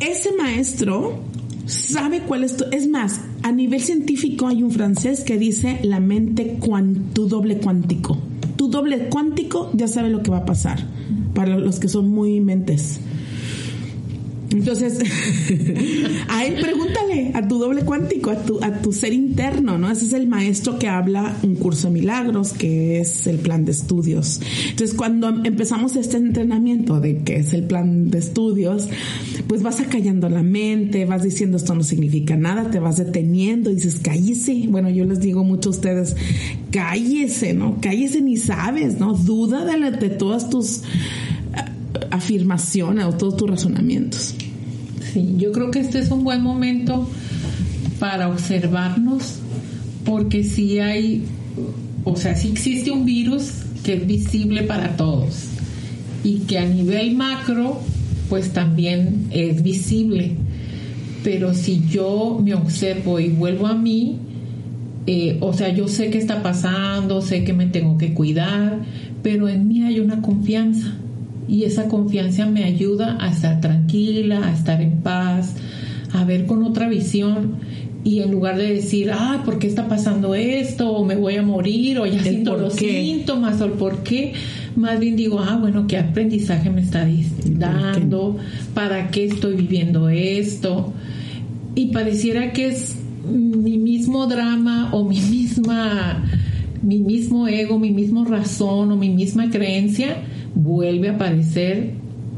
Ese 0.00 0.30
maestro 0.36 1.22
sabe 1.66 2.20
cuál 2.20 2.44
es 2.44 2.56
tu, 2.56 2.64
es 2.72 2.88
más, 2.88 3.20
a 3.42 3.52
nivel 3.52 3.80
científico 3.80 4.46
hay 4.48 4.62
un 4.62 4.70
francés 4.70 5.20
que 5.20 5.38
dice 5.38 5.78
la 5.82 6.00
mente 6.00 6.56
cuan- 6.60 7.10
tu 7.14 7.28
doble 7.28 7.58
cuántico. 7.58 8.18
Tu 8.56 8.68
doble 8.68 9.08
cuántico 9.08 9.70
ya 9.74 9.86
sabe 9.88 10.10
lo 10.10 10.22
que 10.22 10.30
va 10.30 10.38
a 10.38 10.44
pasar 10.44 10.84
para 11.34 11.56
los 11.58 11.78
que 11.78 11.88
son 11.88 12.10
muy 12.10 12.40
mentes. 12.40 13.00
Entonces, 14.50 14.98
a 16.28 16.44
él 16.46 16.54
pregúntale, 16.60 17.32
a 17.34 17.46
tu 17.46 17.58
doble 17.58 17.82
cuántico, 17.82 18.30
a 18.30 18.36
tu, 18.42 18.58
a 18.62 18.72
tu 18.80 18.92
ser 18.92 19.12
interno, 19.12 19.76
¿no? 19.78 19.90
Ese 19.90 20.06
es 20.06 20.12
el 20.14 20.26
maestro 20.26 20.78
que 20.78 20.88
habla 20.88 21.36
un 21.42 21.54
curso 21.54 21.88
de 21.88 21.94
milagros, 21.94 22.52
que 22.54 23.00
es 23.00 23.26
el 23.26 23.36
plan 23.38 23.64
de 23.64 23.72
estudios. 23.72 24.40
Entonces, 24.70 24.96
cuando 24.96 25.28
empezamos 25.44 25.96
este 25.96 26.16
entrenamiento 26.16 26.98
de 27.00 27.18
que 27.18 27.36
es 27.36 27.52
el 27.52 27.64
plan 27.64 28.10
de 28.10 28.18
estudios, 28.18 28.88
pues 29.46 29.62
vas 29.62 29.80
acallando 29.80 30.28
la 30.28 30.42
mente, 30.42 31.04
vas 31.04 31.22
diciendo 31.22 31.56
esto 31.58 31.74
no 31.74 31.82
significa 31.82 32.36
nada, 32.36 32.70
te 32.70 32.78
vas 32.78 32.96
deteniendo 32.96 33.70
dices, 33.70 34.00
cállese. 34.02 34.64
Bueno, 34.68 34.88
yo 34.90 35.04
les 35.04 35.20
digo 35.20 35.44
mucho 35.44 35.68
a 35.68 35.72
ustedes, 35.72 36.16
cállese, 36.70 37.52
¿no? 37.54 37.78
Cállese 37.80 38.20
ni 38.22 38.36
sabes, 38.36 38.98
¿no? 38.98 39.12
Duda 39.14 39.64
de, 39.64 39.76
la- 39.78 39.90
de 39.90 40.10
todas 40.10 40.48
tus 40.50 40.82
afirmaciones 42.10 43.04
o 43.04 43.12
todos 43.12 43.36
tus 43.36 43.50
razonamientos. 43.50 44.34
Sí, 45.12 45.34
yo 45.38 45.52
creo 45.52 45.70
que 45.70 45.80
este 45.80 45.98
es 45.98 46.10
un 46.10 46.24
buen 46.24 46.42
momento 46.42 47.08
para 47.98 48.28
observarnos, 48.28 49.36
porque 50.04 50.44
si 50.44 50.78
hay, 50.78 51.24
o 52.04 52.16
sea, 52.16 52.36
si 52.36 52.48
existe 52.48 52.90
un 52.90 53.04
virus 53.04 53.50
que 53.82 53.94
es 53.94 54.06
visible 54.06 54.62
para 54.62 54.96
todos 54.96 55.44
y 56.24 56.40
que 56.40 56.58
a 56.58 56.66
nivel 56.66 57.16
macro, 57.16 57.80
pues 58.28 58.52
también 58.52 59.26
es 59.30 59.62
visible. 59.62 60.32
Pero 61.24 61.54
si 61.54 61.84
yo 61.88 62.40
me 62.42 62.54
observo 62.54 63.18
y 63.18 63.28
vuelvo 63.28 63.66
a 63.66 63.74
mí, 63.74 64.18
eh, 65.06 65.38
o 65.40 65.52
sea, 65.52 65.74
yo 65.74 65.88
sé 65.88 66.10
qué 66.10 66.18
está 66.18 66.42
pasando, 66.42 67.22
sé 67.22 67.44
que 67.44 67.52
me 67.52 67.66
tengo 67.66 67.98
que 67.98 68.12
cuidar, 68.14 68.80
pero 69.22 69.48
en 69.48 69.66
mí 69.66 69.82
hay 69.82 70.00
una 70.00 70.20
confianza 70.20 70.94
y 71.48 71.64
esa 71.64 71.88
confianza 71.88 72.46
me 72.46 72.64
ayuda 72.64 73.16
a 73.20 73.30
estar 73.30 73.60
tranquila, 73.60 74.46
a 74.46 74.52
estar 74.52 74.82
en 74.82 75.00
paz, 75.00 75.54
a 76.12 76.24
ver 76.24 76.46
con 76.46 76.62
otra 76.62 76.88
visión 76.88 77.56
y 78.04 78.20
en 78.20 78.30
lugar 78.30 78.58
de 78.58 78.74
decir, 78.74 79.10
ah, 79.12 79.42
¿por 79.44 79.58
qué 79.58 79.66
está 79.66 79.88
pasando 79.88 80.34
esto? 80.34 80.92
O 80.92 81.04
me 81.04 81.16
voy 81.16 81.36
a 81.36 81.42
morir, 81.42 81.98
o 81.98 82.06
ya 82.06 82.22
siento 82.22 82.56
los 82.56 82.76
qué. 82.76 83.02
síntomas, 83.02 83.60
o 83.60 83.64
el 83.64 83.72
por 83.72 84.02
qué, 84.02 84.34
más 84.76 85.00
bien 85.00 85.16
digo, 85.16 85.40
ah, 85.40 85.56
bueno, 85.56 85.86
¿qué 85.86 85.98
aprendizaje 85.98 86.70
me 86.70 86.82
está 86.82 87.06
dando? 87.46 88.36
¿Para 88.74 89.10
qué 89.10 89.24
estoy 89.24 89.56
viviendo 89.56 90.08
esto? 90.08 90.92
Y 91.74 91.86
pareciera 91.86 92.52
que 92.52 92.68
es 92.68 92.96
mi 93.26 93.78
mismo 93.78 94.26
drama 94.26 94.90
o 94.92 95.04
mi 95.04 95.20
misma 95.20 96.24
mi 96.80 97.00
mismo 97.00 97.48
ego, 97.48 97.78
mi 97.78 97.90
mismo 97.90 98.24
razón 98.24 98.92
o 98.92 98.96
mi 98.96 99.10
misma 99.10 99.50
creencia 99.50 100.16
vuelve 100.54 101.08
a 101.08 101.12
aparecer 101.12 101.92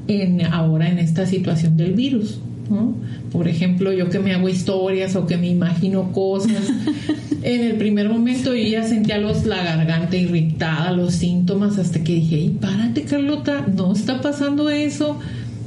en 0.09 0.45
ahora 0.45 0.89
en 0.89 0.99
esta 0.99 1.27
situación 1.27 1.77
del 1.77 1.93
virus. 1.95 2.41
¿no? 2.69 2.95
Por 3.33 3.49
ejemplo, 3.49 3.93
yo 3.93 4.11
que 4.11 4.21
me 4.21 4.33
hago 4.33 4.49
historias 4.49 5.17
o 5.17 5.27
que 5.27 5.37
me 5.37 5.49
imagino 5.49 6.13
cosas. 6.13 6.71
en 7.43 7.61
el 7.63 7.75
primer 7.77 8.09
momento 8.09 8.55
yo 8.55 8.69
ya 8.69 8.85
sentía 8.85 9.19
los, 9.19 9.45
la 9.47 9.63
garganta 9.63 10.17
irritada, 10.17 10.93
los 10.93 11.15
síntomas, 11.15 11.79
hasta 11.79 12.03
que 12.05 12.15
dije, 12.15 12.37
"Ey, 12.37 12.51
párate 12.61 13.03
Carlota, 13.03 13.67
no 13.75 13.93
está 13.93 14.21
pasando 14.21 14.71
eso, 14.71 15.19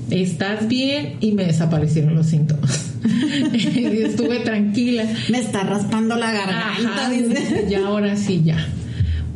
estás 0.10 0.68
bien 0.68 1.16
y 1.20 1.32
me 1.34 1.46
desaparecieron 1.46 2.16
los 2.16 2.28
síntomas. 2.28 2.92
y 3.54 3.98
estuve 3.98 4.40
tranquila. 4.40 5.04
me 5.30 5.40
está 5.40 5.64
raspando 5.64 6.16
la 6.16 6.32
garganta, 6.32 7.06
Ajá, 7.06 7.10
dice. 7.10 7.66
ya 7.70 7.86
ahora 7.88 8.16
sí, 8.16 8.42
ya. 8.46 8.66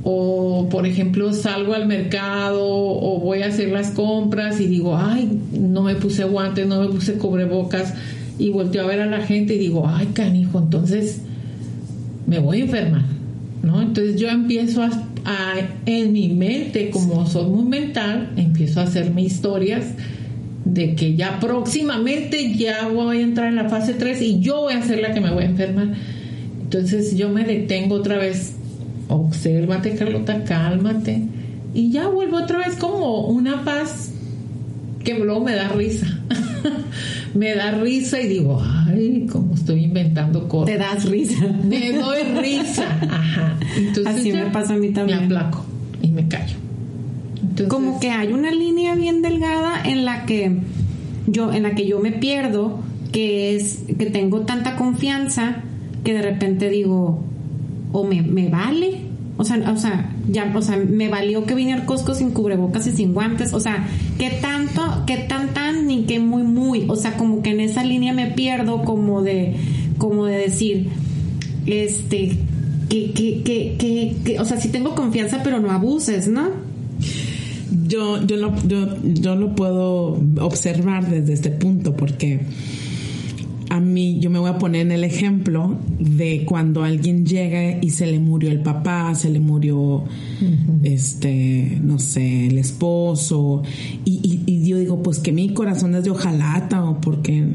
O 0.04 0.68
por 0.70 0.86
ejemplo 0.86 1.34
salgo 1.34 1.74
al 1.74 1.88
mercado 1.88 2.64
o 2.66 3.20
voy 3.20 3.42
a 3.42 3.48
hacer 3.48 3.70
las 3.70 3.92
compras 3.92 4.60
y 4.60 4.68
digo, 4.68 4.98
ay, 4.98 5.40
no 5.52 5.84
me 5.84 5.96
puse 5.96 6.24
guantes, 6.24 6.68
no 6.68 6.82
me 6.82 6.88
puse 6.88 7.14
cubrebocas 7.14 7.94
y 8.40 8.50
volteo 8.50 8.84
a 8.84 8.88
ver 8.88 9.02
a 9.02 9.06
la 9.06 9.22
gente 9.22 9.56
y 9.56 9.58
digo, 9.58 9.88
ay, 9.88 10.08
canijo, 10.08 10.60
entonces 10.60 11.22
me 12.26 12.40
voy 12.40 12.62
a 12.62 12.66
enfermar, 12.66 13.06
¿no? 13.64 13.82
Entonces 13.82 14.20
yo 14.20 14.30
empiezo 14.30 14.84
a, 14.84 14.90
a 15.26 15.54
en 15.86 16.14
mi 16.14 16.30
mente, 16.30 16.90
como 16.90 17.26
soy 17.28 17.46
muy 17.50 17.64
mental, 17.64 18.32
empiezo 18.38 18.80
a 18.80 18.84
hacerme 18.84 19.24
historias 19.24 19.86
de 20.74 20.96
que 20.96 21.16
ya 21.16 21.40
próximamente 21.40 22.54
ya 22.56 22.88
voy 22.90 23.18
a 23.18 23.22
entrar 23.22 23.48
en 23.48 23.56
la 23.56 23.70
fase 23.70 23.94
3 23.94 24.22
y 24.22 24.40
yo 24.40 24.62
voy 24.62 24.74
a 24.74 24.82
ser 24.84 25.02
la 25.02 25.14
que 25.14 25.22
me 25.22 25.32
voy 25.32 25.44
a 25.44 25.48
enfermar. 25.48 25.94
Entonces 26.62 27.16
yo 27.16 27.30
me 27.30 27.46
detengo 27.46 27.96
otra 27.96 28.18
vez, 28.18 28.56
obsérvate 29.08 29.96
Carlota, 29.96 30.44
cálmate 30.44 31.24
y 31.74 31.92
ya 31.92 32.08
vuelvo 32.08 32.38
otra 32.38 32.60
vez 32.60 32.76
como 32.78 33.28
una 33.28 33.64
paz 33.64 34.12
que 35.04 35.14
luego 35.14 35.42
me 35.42 35.54
da 35.54 35.70
risa. 35.70 36.08
me 37.34 37.56
da 37.56 37.72
risa 37.72 38.20
y 38.20 38.28
digo, 38.28 38.62
ay, 38.62 39.28
como 39.32 39.54
estoy 39.54 39.84
inventando 39.84 40.48
cosas. 40.48 40.74
Te 40.74 40.78
das 40.78 41.06
risa. 41.06 41.46
Me 41.64 41.94
doy 41.94 42.24
risa. 42.42 43.00
Ajá. 43.10 43.58
Entonces 43.78 44.16
Así 44.16 44.32
ya 44.32 44.46
me 44.46 44.52
pasa 44.52 44.74
a 44.74 44.78
mí 44.78 44.90
también. 44.90 45.20
Me 45.20 45.26
aplaco 45.26 45.64
y 46.02 46.10
me 46.10 46.28
callo. 46.28 46.58
Entonces, 47.42 47.68
como 47.68 48.00
que 48.00 48.10
hay 48.10 48.34
una 48.34 48.52
línea 48.52 48.96
bien 48.96 49.22
delgada 49.22 49.82
en 49.86 50.04
la 50.04 50.26
que 50.26 50.58
yo 51.28 51.54
en 51.54 51.64
la 51.64 51.76
que 51.76 51.88
yo 51.88 52.00
me 52.00 52.12
pierdo 52.12 52.80
que 53.12 53.56
es 53.56 53.84
que 53.98 54.08
tengo 54.08 54.42
tanta 54.42 54.76
confianza 54.76 55.58
que 56.04 56.14
de 56.14 56.22
repente 56.22 56.70
digo 56.70 57.24
o 57.92 58.04
me, 58.04 58.22
me 58.22 58.50
vale. 58.50 59.02
O 59.40 59.44
sea, 59.44 59.72
o 59.72 59.78
sea, 59.78 60.16
ya, 60.28 60.52
o 60.56 60.62
sea, 60.64 60.78
me 60.78 61.10
valió 61.10 61.46
que 61.46 61.54
vine 61.54 61.74
al 61.74 61.86
Costco 61.86 62.16
sin 62.16 62.32
cubrebocas 62.32 62.88
y 62.88 62.92
sin 62.92 63.14
guantes, 63.14 63.54
o 63.54 63.60
sea, 63.60 63.88
qué 64.18 64.32
tanto, 64.42 65.04
qué 65.06 65.18
tan 65.18 65.54
tan 65.54 65.86
ni 65.86 66.06
qué 66.06 66.20
muy 66.20 66.42
muy, 66.42 66.86
o 66.88 66.96
sea, 66.96 67.18
como 67.18 67.44
que 67.44 67.52
en 67.52 67.60
esa 67.60 67.84
línea 67.84 68.14
me 68.14 68.32
pierdo 68.32 68.82
como 68.82 69.22
de 69.22 69.56
como 70.00 70.26
de 70.26 70.38
decir 70.38 70.90
este 71.68 72.36
que 72.90 73.12
que 73.12 73.44
que 73.44 73.76
que, 73.78 74.16
que 74.26 74.40
o 74.40 74.46
sea, 74.46 74.60
sí 74.60 74.70
tengo 74.70 74.96
confianza, 74.96 75.42
pero 75.44 75.60
no 75.60 75.70
abuses, 75.70 76.28
¿no? 76.28 76.50
yo, 77.88 78.22
yo, 78.26 78.38
lo, 78.38 78.54
yo, 78.68 78.98
yo 79.04 79.36
lo 79.36 79.56
puedo 79.56 80.20
observar 80.40 81.10
desde 81.10 81.34
este 81.34 81.50
punto 81.50 81.96
porque 81.96 82.42
a 83.70 83.80
mí 83.80 84.20
yo 84.20 84.30
me 84.30 84.40
voy 84.40 84.50
a 84.50 84.58
poner 84.58 84.82
en 84.82 84.92
el 84.92 85.04
ejemplo 85.04 85.78
de 86.00 86.46
cuando 86.46 86.84
alguien 86.84 87.26
llega 87.26 87.78
y 87.82 87.90
se 87.90 88.06
le 88.06 88.20
murió 88.20 88.52
el 88.52 88.62
papá, 88.62 89.14
se 89.16 89.30
le 89.30 89.40
murió 89.40 90.04
este, 90.84 91.80
no 91.82 92.00
sé, 92.00 92.48
el 92.48 92.58
esposo 92.58 93.64
y, 94.06 94.20
y, 94.24 94.44
y 94.46 94.68
yo 94.68 94.78
digo 94.78 95.02
pues 95.04 95.20
que 95.20 95.32
mi 95.32 95.50
corazón 95.54 95.96
es 95.96 96.04
de 96.04 96.12
hojalata 96.12 96.84
o 96.84 97.02
porque, 97.02 97.46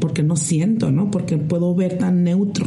porque 0.00 0.22
no 0.22 0.36
siento, 0.36 0.90
¿no? 0.90 1.10
Porque 1.10 1.38
puedo 1.38 1.74
ver 1.74 1.98
tan 1.98 2.24
neutro. 2.24 2.66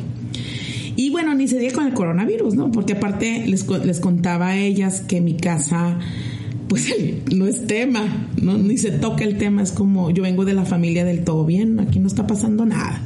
Y 0.95 1.09
bueno, 1.09 1.33
ni 1.33 1.47
se 1.47 1.57
diga 1.57 1.73
con 1.73 1.87
el 1.87 1.93
coronavirus, 1.93 2.53
¿no? 2.55 2.71
Porque 2.71 2.93
aparte 2.93 3.45
les, 3.47 3.67
les 3.85 3.99
contaba 3.99 4.49
a 4.49 4.57
ellas 4.57 5.01
que 5.01 5.21
mi 5.21 5.35
casa 5.35 5.97
pues 6.71 6.87
no 7.35 7.47
es 7.47 7.67
tema, 7.67 8.29
ni 8.41 8.77
se 8.77 8.91
toca 8.91 9.25
el 9.25 9.37
tema, 9.37 9.61
es 9.61 9.73
como 9.73 10.09
yo 10.09 10.23
vengo 10.23 10.45
de 10.45 10.53
la 10.53 10.63
familia 10.63 11.03
del 11.03 11.25
todo 11.25 11.43
bien, 11.43 11.81
aquí 11.81 11.99
no 11.99 12.07
está 12.07 12.25
pasando 12.25 12.65
nada. 12.65 13.01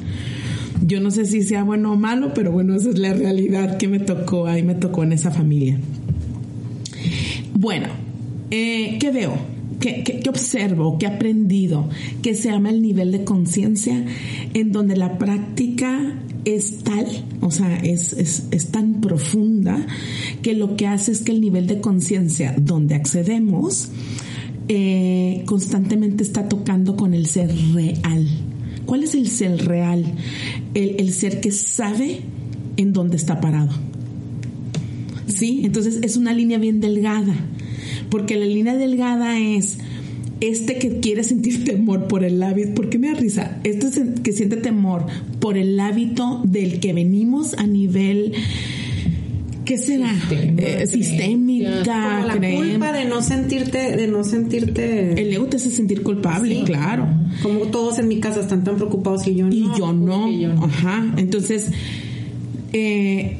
Yo 0.85 0.99
no 0.99 1.09
sé 1.09 1.25
si 1.25 1.41
sea 1.41 1.63
bueno 1.63 1.93
o 1.93 1.95
malo, 1.95 2.31
pero 2.35 2.51
bueno, 2.51 2.75
esa 2.75 2.91
es 2.91 2.99
la 2.99 3.15
realidad 3.15 3.77
que 3.77 3.87
me 3.87 3.97
tocó, 3.97 4.45
ahí 4.45 4.61
me 4.61 4.75
tocó 4.75 5.01
en 5.01 5.13
esa 5.13 5.31
familia. 5.31 5.79
Bueno, 7.55 7.87
eh, 8.51 8.99
¿qué 8.99 9.09
veo? 9.09 9.35
¿Qué, 9.79 10.03
qué, 10.03 10.19
qué 10.19 10.29
observo? 10.29 10.97
¿Qué 10.97 11.05
he 11.05 11.09
aprendido? 11.09 11.89
Que 12.21 12.33
se 12.33 12.49
llama 12.49 12.69
el 12.69 12.81
nivel 12.81 13.11
de 13.11 13.23
conciencia 13.23 14.05
en 14.53 14.71
donde 14.71 14.95
la 14.95 15.17
práctica 15.17 16.15
es 16.45 16.77
tal, 16.83 17.07
o 17.41 17.49
sea, 17.49 17.75
es, 17.77 18.13
es, 18.13 18.43
es, 18.51 18.67
tan 18.67 19.01
profunda 19.01 19.85
que 20.43 20.53
lo 20.53 20.77
que 20.77 20.85
hace 20.85 21.11
es 21.11 21.21
que 21.21 21.31
el 21.31 21.41
nivel 21.41 21.65
de 21.65 21.81
conciencia 21.81 22.55
donde 22.57 22.93
accedemos 22.93 23.89
eh, 24.67 25.41
constantemente 25.45 26.23
está 26.23 26.47
tocando 26.47 26.95
con 26.95 27.15
el 27.15 27.25
ser 27.25 27.51
real. 27.73 28.27
¿Cuál 28.85 29.03
es 29.03 29.15
el 29.15 29.27
ser 29.27 29.65
real? 29.65 30.05
El, 30.75 30.95
el 30.99 31.13
ser 31.13 31.41
que 31.41 31.51
sabe 31.51 32.21
en 32.77 32.93
dónde 32.93 33.17
está 33.17 33.41
parado. 33.41 33.71
¿Sí? 35.27 35.61
Entonces 35.63 35.99
es 36.03 36.15
una 36.15 36.33
línea 36.33 36.59
bien 36.59 36.79
delgada, 36.79 37.33
porque 38.09 38.35
la 38.37 38.45
línea 38.45 38.75
delgada 38.75 39.39
es 39.39 39.77
este 40.41 40.77
que 40.77 40.99
quiere 40.99 41.23
sentir 41.23 41.63
temor 41.63 42.07
por 42.07 42.23
el 42.23 42.41
hábito, 42.43 42.73
¿por 42.75 42.89
qué 42.89 42.99
me 42.99 43.07
da 43.07 43.13
risa? 43.15 43.57
Este 43.63 43.87
que 44.21 44.31
siente 44.33 44.57
temor 44.57 45.05
por 45.39 45.57
el 45.57 45.79
hábito 45.79 46.41
del 46.43 46.79
que 46.79 46.93
venimos 46.93 47.53
a 47.55 47.65
nivel 47.65 48.33
¿qué 49.63 49.77
será? 49.79 50.13
Sistema, 50.13 50.61
eh, 50.61 50.85
sistémica, 50.87 52.17
Como 52.17 52.27
la 52.27 52.33
creen. 52.37 52.55
culpa 52.71 52.91
de 52.91 53.05
no 53.05 53.21
sentirte, 53.23 53.95
de 53.97 54.07
no 54.07 54.23
sentirte. 54.23 55.19
El 55.19 55.33
ego 55.33 55.45
te 55.45 55.57
hace 55.57 55.71
sentir 55.71 56.03
culpable, 56.03 56.53
Sí. 56.55 56.63
claro. 56.65 57.07
Como 57.41 57.61
todos 57.67 57.97
en 57.97 58.07
mi 58.07 58.19
casa 58.19 58.41
están 58.41 58.63
tan 58.63 58.75
preocupados 58.75 59.25
y 59.25 59.33
yo 59.35 59.47
no. 59.47 59.53
Y 59.53 59.63
yo 59.77 59.91
no. 59.91 60.27
y 60.29 60.41
yo 60.41 60.53
no. 60.53 60.65
Ajá. 60.65 61.11
Entonces, 61.17 61.71
eh, 62.73 63.37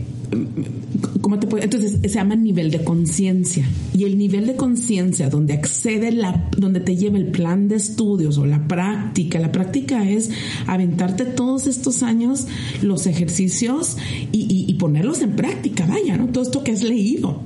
¿cómo 1.22 1.40
te? 1.40 1.48
Entonces 1.64 2.00
se 2.02 2.10
llama 2.10 2.36
nivel 2.36 2.72
de 2.72 2.84
conciencia. 2.84 3.66
Y 3.98 4.04
el 4.04 4.18
nivel 4.18 4.48
de 4.48 4.56
conciencia 4.56 5.30
donde 5.30 5.54
accede 5.54 6.12
la, 6.12 6.50
donde 6.58 6.80
te 6.80 6.96
lleva 6.98 7.18
el 7.18 7.28
plan 7.28 7.68
de 7.68 7.76
estudios 7.76 8.38
o 8.38 8.46
la 8.46 8.68
práctica. 8.68 9.40
La 9.40 9.52
práctica 9.52 10.08
es 10.10 10.30
aventarte 10.68 11.26
todos 11.26 11.68
estos 11.68 12.04
años 12.04 12.48
los 12.82 13.08
ejercicios 13.08 13.98
y, 14.32 14.42
y- 14.42 14.66
y 14.70 14.74
ponerlos 14.76 15.22
en 15.22 15.32
práctica, 15.36 15.86
vaya, 15.86 16.18
¿no? 16.18 16.28
Todo 16.28 16.44
esto 16.44 16.64
que 16.64 16.72
has 16.72 16.84
leído. 16.84 17.42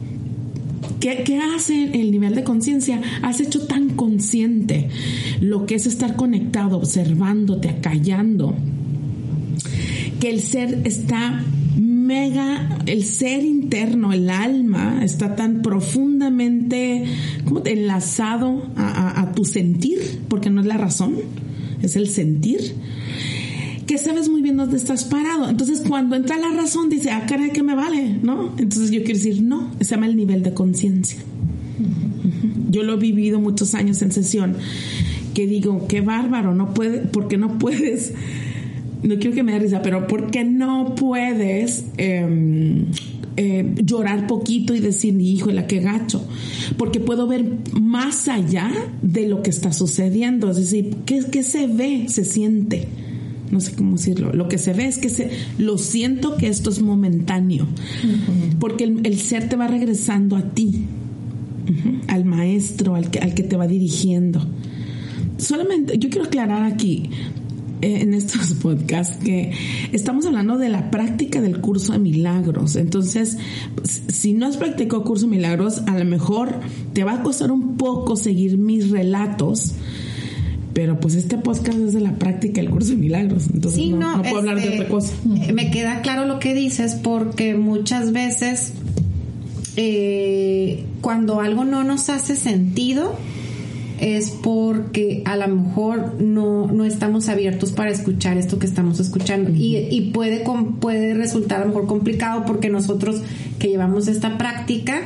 ¿Qué, 1.00 1.24
qué 1.26 1.38
hace 1.38 2.02
el 2.02 2.12
nivel 2.12 2.36
de 2.36 2.44
conciencia? 2.44 3.02
Has 3.22 3.40
hecho 3.40 3.62
tan 3.68 3.90
consciente 3.92 4.90
lo 5.40 5.66
que 5.66 5.76
es 5.76 5.86
estar 5.86 6.16
conectado, 6.18 6.78
observándote, 6.78 7.70
acallando, 7.70 8.54
que 10.20 10.30
el 10.30 10.42
ser 10.42 10.82
está 10.84 11.42
mega, 12.14 12.80
el 12.88 13.04
ser 13.04 13.44
interno, 13.44 14.12
el 14.14 14.30
alma, 14.32 15.02
está 15.04 15.36
tan 15.36 15.62
profundamente 15.62 17.06
¿cómo 17.46 17.62
te- 17.62 17.74
enlazado 17.74 18.64
a, 18.76 18.88
a- 18.88 19.22
a 19.22 19.32
tu 19.34 19.46
sentir, 19.46 20.00
porque 20.28 20.50
no 20.50 20.62
es 20.62 20.68
la 20.68 20.78
razón, 20.78 21.16
es 21.84 21.96
el 21.96 22.08
sentir, 22.10 22.60
que 23.86 23.98
sabes 23.98 24.28
muy 24.28 24.42
bien 24.42 24.58
dónde 24.58 24.78
estás 24.78 25.04
parado. 25.04 25.50
Entonces, 25.50 25.84
cuando 25.88 26.16
entra 26.16 26.38
la 26.38 26.50
razón, 26.50 26.90
dice, 26.90 27.12
ah, 27.12 27.26
caray, 27.28 27.52
que 27.52 27.64
me 27.64 27.76
vale, 27.76 28.18
¿no? 28.24 28.54
Entonces, 28.58 28.92
yo 28.92 29.00
quiero 29.04 29.18
decir, 29.20 29.42
no, 29.44 29.70
se 29.80 29.86
llama 29.96 30.08
el 30.08 30.16
nivel 30.16 30.42
de 30.44 30.54
conciencia. 30.54 31.20
Yo 32.70 32.84
lo 32.84 32.94
he 32.94 32.98
vivido 32.98 33.40
muchos 33.40 33.74
años 33.76 34.02
en 34.02 34.12
sesión, 34.12 34.56
que 35.34 35.48
digo, 35.48 35.88
qué 35.88 36.02
bárbaro, 36.02 36.54
no 36.56 36.74
puede, 36.74 37.00
porque 37.00 37.38
no 37.38 37.58
puedes, 37.60 38.14
no 39.04 39.16
quiero 39.18 39.36
que 39.36 39.44
me 39.44 39.54
dé 39.54 39.60
risa, 39.60 39.82
pero 39.82 40.08
porque 40.08 40.44
no 40.44 40.96
puedes 40.96 41.86
eh, 41.98 42.86
eh, 43.38 43.76
llorar 43.84 44.28
poquito 44.28 44.76
y 44.76 44.80
decir, 44.80 45.20
híjole, 45.20 45.66
qué 45.66 45.80
gacho, 45.80 46.28
porque 46.78 47.00
puedo 47.00 47.28
ver 47.28 47.46
más 47.80 48.28
allá 48.28 48.72
de 49.02 49.28
lo 49.28 49.42
que 49.42 49.50
está 49.50 49.72
sucediendo, 49.72 50.50
es 50.52 50.58
decir, 50.58 50.98
¿qué, 51.06 51.24
qué 51.32 51.44
se 51.44 51.68
ve, 51.68 52.06
se 52.08 52.24
siente? 52.24 52.88
no 53.50 53.60
sé 53.62 53.74
cómo 53.74 53.94
decirlo, 53.94 54.32
lo 54.32 54.48
que 54.48 54.60
se 54.60 54.74
ve 54.74 54.86
es 54.86 55.00
que 55.00 55.10
se, 55.10 55.32
lo 55.58 55.80
siento 55.80 56.38
que 56.38 56.48
esto 56.50 56.70
es 56.70 56.82
momentáneo, 56.82 57.66
porque 58.60 58.84
el, 58.84 59.00
el 59.06 59.18
ser 59.18 59.50
te 59.50 59.56
va 59.56 59.68
regresando 59.68 60.36
a 60.36 60.44
ti, 60.44 60.84
al 62.08 62.26
maestro, 62.26 62.94
al 62.96 63.10
que, 63.10 63.20
al 63.20 63.34
que 63.34 63.44
te 63.44 63.56
va 63.56 63.68
dirigiendo. 63.68 64.46
Solamente, 65.38 65.98
yo 65.98 66.10
quiero 66.10 66.26
aclarar 66.26 66.64
aquí 66.64 67.10
en 67.82 68.14
estos 68.14 68.54
podcasts 68.62 69.18
que 69.24 69.52
estamos 69.92 70.26
hablando 70.26 70.58
de 70.58 70.70
la 70.70 70.92
práctica 70.92 71.42
del 71.42 71.62
curso 71.62 71.94
de 71.94 72.00
milagros. 72.00 72.76
Entonces, 72.76 73.38
si 74.08 74.34
no 74.34 74.46
has 74.48 74.58
practicado 74.58 75.04
curso 75.04 75.26
de 75.26 75.32
milagros, 75.32 75.82
a 75.88 75.98
lo 75.98 76.06
mejor 76.06 76.60
te 76.94 77.04
va 77.04 77.14
a 77.14 77.24
costar 77.24 77.52
un 77.52 77.78
poco 77.78 78.16
seguir 78.16 78.58
mis 78.58 78.90
relatos. 78.90 79.74
Pero 80.74 81.00
pues 81.00 81.16
este 81.16 81.38
podcast 81.38 81.78
es 81.80 81.94
de 81.94 82.00
la 82.00 82.14
práctica 82.20 82.62
del 82.62 82.70
curso 82.70 82.92
de 82.92 82.98
milagros, 82.98 83.48
entonces 83.54 83.82
Sí, 83.82 83.90
no, 83.90 84.00
no, 84.12 84.18
no 84.18 84.22
puedo 84.22 84.38
hablar 84.38 84.56
de 84.58 84.64
este, 84.66 84.76
otra 84.82 84.88
cosa. 84.88 85.14
eh, 85.42 85.52
Me 85.52 85.72
queda 85.72 86.02
claro 86.02 86.26
lo 86.26 86.40
que 86.40 86.54
dices 86.54 86.94
porque 86.96 87.56
muchas 87.56 88.14
veces 88.14 88.74
eh, 89.76 90.86
cuando 91.02 91.42
algo 91.42 91.66
no 91.66 91.84
nos 91.84 92.10
hace 92.10 92.36
sentido, 92.36 93.16
es 94.02 94.32
porque 94.32 95.22
a 95.26 95.36
lo 95.36 95.48
mejor 95.48 96.22
no, 96.22 96.68
no 96.68 96.86
estamos 96.86 97.30
abiertos 97.30 97.72
para 97.72 97.92
escuchar 97.92 98.38
esto 98.38 98.60
que 98.60 98.66
estamos 98.66 99.00
escuchando. 99.00 99.52
Y, 99.52 99.78
y 99.90 100.12
puede, 100.12 100.44
puede 100.80 101.14
resultar 101.14 101.58
a 101.62 101.66
lo 101.66 101.68
mejor 101.70 101.88
complicado 101.88 102.46
porque 102.46 102.70
nosotros 102.70 103.22
que 103.60 103.68
llevamos 103.68 104.08
esta 104.08 104.38
práctica 104.38 105.02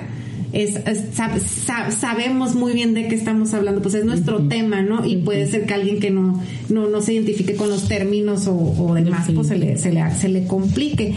es, 0.51 0.75
es- 0.85 1.17
sab- 1.17 1.39
sab- 1.41 1.89
sabemos 1.91 2.53
muy 2.53 2.73
bien 2.73 2.93
de 2.93 3.07
qué 3.07 3.15
estamos 3.15 3.55
hablando, 3.55 3.81
pues 3.81 3.95
es 3.95 4.05
nuestro 4.05 4.47
tema, 4.47 4.83
¿no? 4.83 5.03
Y 5.03 5.17
puede 5.17 5.47
ser 5.47 5.65
que 5.65 5.73
alguien 5.73 5.99
que 5.99 6.11
no, 6.11 6.39
no, 6.69 6.87
no 6.87 7.01
se 7.01 7.13
identifique 7.15 7.55
con 7.55 7.69
los 7.71 7.87
términos 7.87 8.45
o, 8.47 8.55
o 8.55 8.93
demás, 8.93 9.27
pues 9.33 9.47
se 9.47 9.57
le, 9.57 9.77
se 9.77 9.91
le, 9.91 10.03
se 10.11 10.29
le 10.29 10.45
complique. 10.45 11.15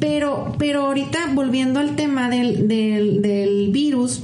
Pero, 0.00 0.56
pero 0.58 0.86
ahorita 0.86 1.30
volviendo 1.32 1.78
al 1.78 1.94
tema 1.94 2.28
del, 2.28 2.66
del, 2.66 3.22
del 3.22 3.68
virus, 3.70 4.22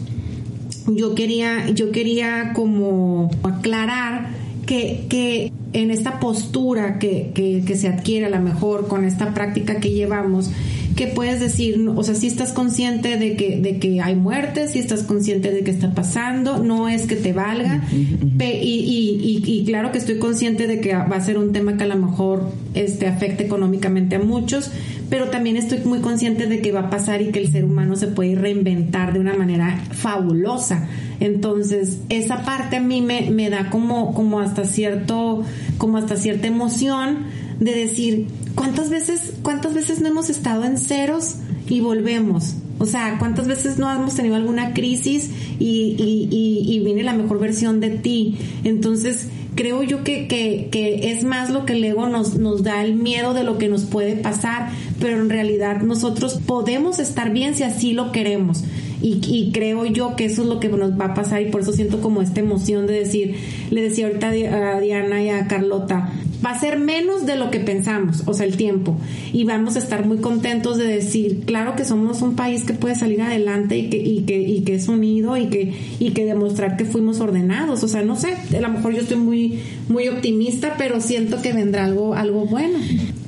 yo 0.95 1.15
quería, 1.15 1.71
yo 1.71 1.91
quería 1.91 2.53
como 2.55 3.31
aclarar 3.43 4.29
que, 4.67 5.07
que 5.09 5.53
en 5.73 5.91
esta 5.91 6.21
postura 6.21 6.99
que, 6.99 7.33
que, 7.35 7.63
que 7.67 7.77
se 7.77 7.89
adquiere 7.89 8.27
a 8.27 8.31
lo 8.31 8.41
mejor 8.41 8.89
con 8.89 9.05
esta 9.05 9.35
práctica 9.35 9.81
que 9.81 9.91
llevamos, 9.91 10.51
que 10.97 11.07
puedes 11.07 11.41
decir, 11.41 11.89
o 11.95 12.03
sea, 12.03 12.15
si 12.15 12.27
estás 12.27 12.53
consciente 12.53 13.19
de 13.19 13.37
que, 13.37 13.61
de 13.61 13.79
que 13.79 14.01
hay 14.01 14.17
muertes, 14.17 14.73
si 14.73 14.81
estás 14.81 15.05
consciente 15.05 15.53
de 15.53 15.63
que 15.63 15.71
está 15.71 15.95
pasando, 15.95 16.59
no 16.59 16.89
es 16.89 17.07
que 17.07 17.17
te 17.17 17.33
valga, 17.33 17.85
y, 17.93 18.43
y, 18.43 19.43
y, 19.47 19.61
y 19.61 19.65
claro 19.65 19.93
que 19.93 19.99
estoy 19.99 20.19
consciente 20.19 20.67
de 20.67 20.81
que 20.81 20.95
va 20.95 21.17
a 21.17 21.21
ser 21.21 21.39
un 21.39 21.53
tema 21.53 21.77
que 21.77 21.85
a 21.85 21.87
lo 21.87 21.97
mejor 21.97 22.51
este, 22.75 23.07
afecte 23.07 23.45
económicamente 23.45 24.17
a 24.17 24.19
muchos, 24.19 24.73
pero 25.11 25.31
también 25.31 25.57
estoy 25.57 25.79
muy 25.81 26.01
consciente 26.01 26.47
de 26.47 26.61
que 26.61 26.73
va 26.73 26.81
a 26.81 26.91
pasar 26.91 27.23
y 27.23 27.31
que 27.31 27.41
el 27.41 27.51
ser 27.51 27.65
humano 27.65 27.97
se 27.97 28.09
puede 28.09 28.35
reinventar 28.35 29.13
de 29.13 29.21
una 29.21 29.35
manera 29.35 29.83
fabulosa. 29.93 30.89
Entonces, 31.21 31.99
esa 32.09 32.45
parte 32.45 32.77
a 32.77 32.81
mí 32.81 33.01
me, 33.01 33.31
me 33.31 33.51
da 33.51 33.71
como, 33.71 34.15
como 34.15 34.41
hasta 34.41 34.65
cierto, 34.65 35.45
como 35.79 35.97
hasta 35.97 36.17
cierta 36.17 36.47
emoción 36.47 37.25
de 37.59 37.75
decir, 37.75 38.27
¿cuántas 38.55 38.91
veces, 38.91 39.35
cuántas 39.43 39.75
veces 39.75 40.01
no 40.01 40.09
hemos 40.09 40.31
estado 40.31 40.65
en 40.65 40.79
ceros 40.79 41.37
y 41.69 41.81
volvemos? 41.81 42.55
O 42.79 42.87
sea, 42.87 43.17
¿cuántas 43.19 43.49
veces 43.49 43.79
no 43.79 43.93
hemos 43.93 44.15
tenido 44.15 44.37
alguna 44.37 44.73
crisis 44.73 45.31
y, 45.59 45.97
y, 45.99 46.29
y, 46.31 46.73
y 46.73 46.81
viene 46.85 47.03
la 47.03 47.15
mejor 47.15 47.41
versión 47.41 47.81
de 47.81 47.91
ti? 47.91 48.39
Entonces, 48.63 49.29
creo 49.59 49.83
yo 49.83 50.05
que, 50.05 50.29
que, 50.29 50.69
que 50.71 51.11
es 51.11 51.25
más 51.25 51.51
lo 51.51 51.67
que 51.67 51.73
el 51.73 51.83
ego 51.83 52.09
nos, 52.09 52.37
nos 52.37 52.63
da 52.63 52.85
el 52.85 52.95
miedo 52.95 53.35
de 53.35 53.43
lo 53.43 53.59
que 53.59 53.69
nos 53.69 53.87
puede 53.87 54.15
pasar, 54.15 54.71
pero 55.01 55.21
en 55.21 55.31
realidad 55.31 55.83
nosotros 55.83 56.41
podemos 56.47 56.99
estar 56.99 57.31
bien 57.33 57.55
si 57.55 57.63
así 57.63 57.93
lo 57.93 58.13
queremos. 58.13 58.65
Y, 59.01 59.53
creo 59.53 59.85
yo 59.87 60.17
que 60.17 60.25
eso 60.25 60.43
es 60.43 60.49
lo 60.49 60.59
que 60.59 60.69
nos 60.69 60.99
va 60.99 61.07
a 61.07 61.15
pasar 61.15 61.41
y 61.41 61.51
por 61.51 61.61
eso 61.61 61.73
siento 61.73 62.01
como 62.01 62.21
esta 62.21 62.41
emoción 62.41 62.89
de 62.89 62.95
decir, 62.95 63.37
le 63.71 63.83
decía 63.83 64.09
ahorita 64.09 64.29
a 64.31 64.81
Diana 64.81 65.23
y 65.23 65.29
a 65.29 65.47
Carlota, 65.47 66.11
va 66.45 66.51
a 66.51 66.59
ser 66.59 66.79
menos 66.79 67.27
de 67.27 67.37
lo 67.37 67.51
que 67.51 67.61
pensamos, 67.61 68.23
o 68.27 68.35
sea, 68.35 68.47
el 68.47 68.57
tiempo. 68.57 68.97
Y 69.33 69.45
vamos 69.45 69.77
a 69.77 69.79
estar 69.79 70.05
muy 70.05 70.19
contentos 70.19 70.79
de 70.79 70.87
decir, 70.87 71.43
claro 71.45 71.77
que 71.77 71.85
somos 71.85 72.23
un 72.23 72.35
país 72.35 72.65
que 72.65 72.75
puede 72.75 72.95
salir 72.95 73.23
adelante 73.23 73.79
y 73.79 73.89
que, 73.89 73.99
y 73.99 74.23
que, 74.23 74.41
y 74.41 74.63
que 74.63 74.75
es 74.75 74.89
unido 74.89 75.37
y 75.37 75.47
que, 75.47 75.75
y 75.99 76.11
que 76.11 76.25
demostrar 76.25 76.77
que 76.77 76.85
fuimos 76.85 77.21
ordenados. 77.21 77.83
O 77.85 77.89
sea, 77.89 78.03
no 78.03 78.17
sé, 78.17 78.35
a 78.57 78.61
lo 78.61 78.69
mejor 78.69 78.95
yo 78.95 79.03
estoy 79.03 79.19
muy, 79.19 79.61
muy 79.89 80.09
optimista, 80.09 80.75
pero 80.77 81.01
siento 81.01 81.41
que 81.43 81.53
vendrá 81.53 81.85
algo, 81.85 82.15
algo 82.15 82.47
bueno. 82.47 82.79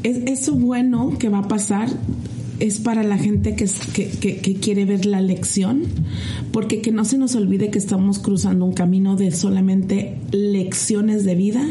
Es, 0.03 0.19
eso 0.27 0.55
bueno 0.55 1.17
que 1.19 1.29
va 1.29 1.41
a 1.41 1.49
pasar 1.49 1.89
es 2.59 2.79
para 2.79 3.03
la 3.03 3.17
gente 3.17 3.55
que, 3.57 3.67
que- 3.95 4.37
que 4.39 4.55
quiere 4.55 4.85
ver 4.85 5.07
la 5.07 5.21
lección, 5.23 5.83
porque 6.53 6.83
que 6.83 6.93
no 6.93 7.05
se 7.07 7.17
nos 7.17 7.35
olvide 7.35 7.71
que 7.71 7.79
estamos 7.79 8.19
cruzando 8.19 8.65
un 8.67 8.73
camino 8.75 9.17
de 9.17 9.31
solamente 9.31 10.17
lecciones 10.31 11.25
de 11.25 11.35
vida 11.37 11.63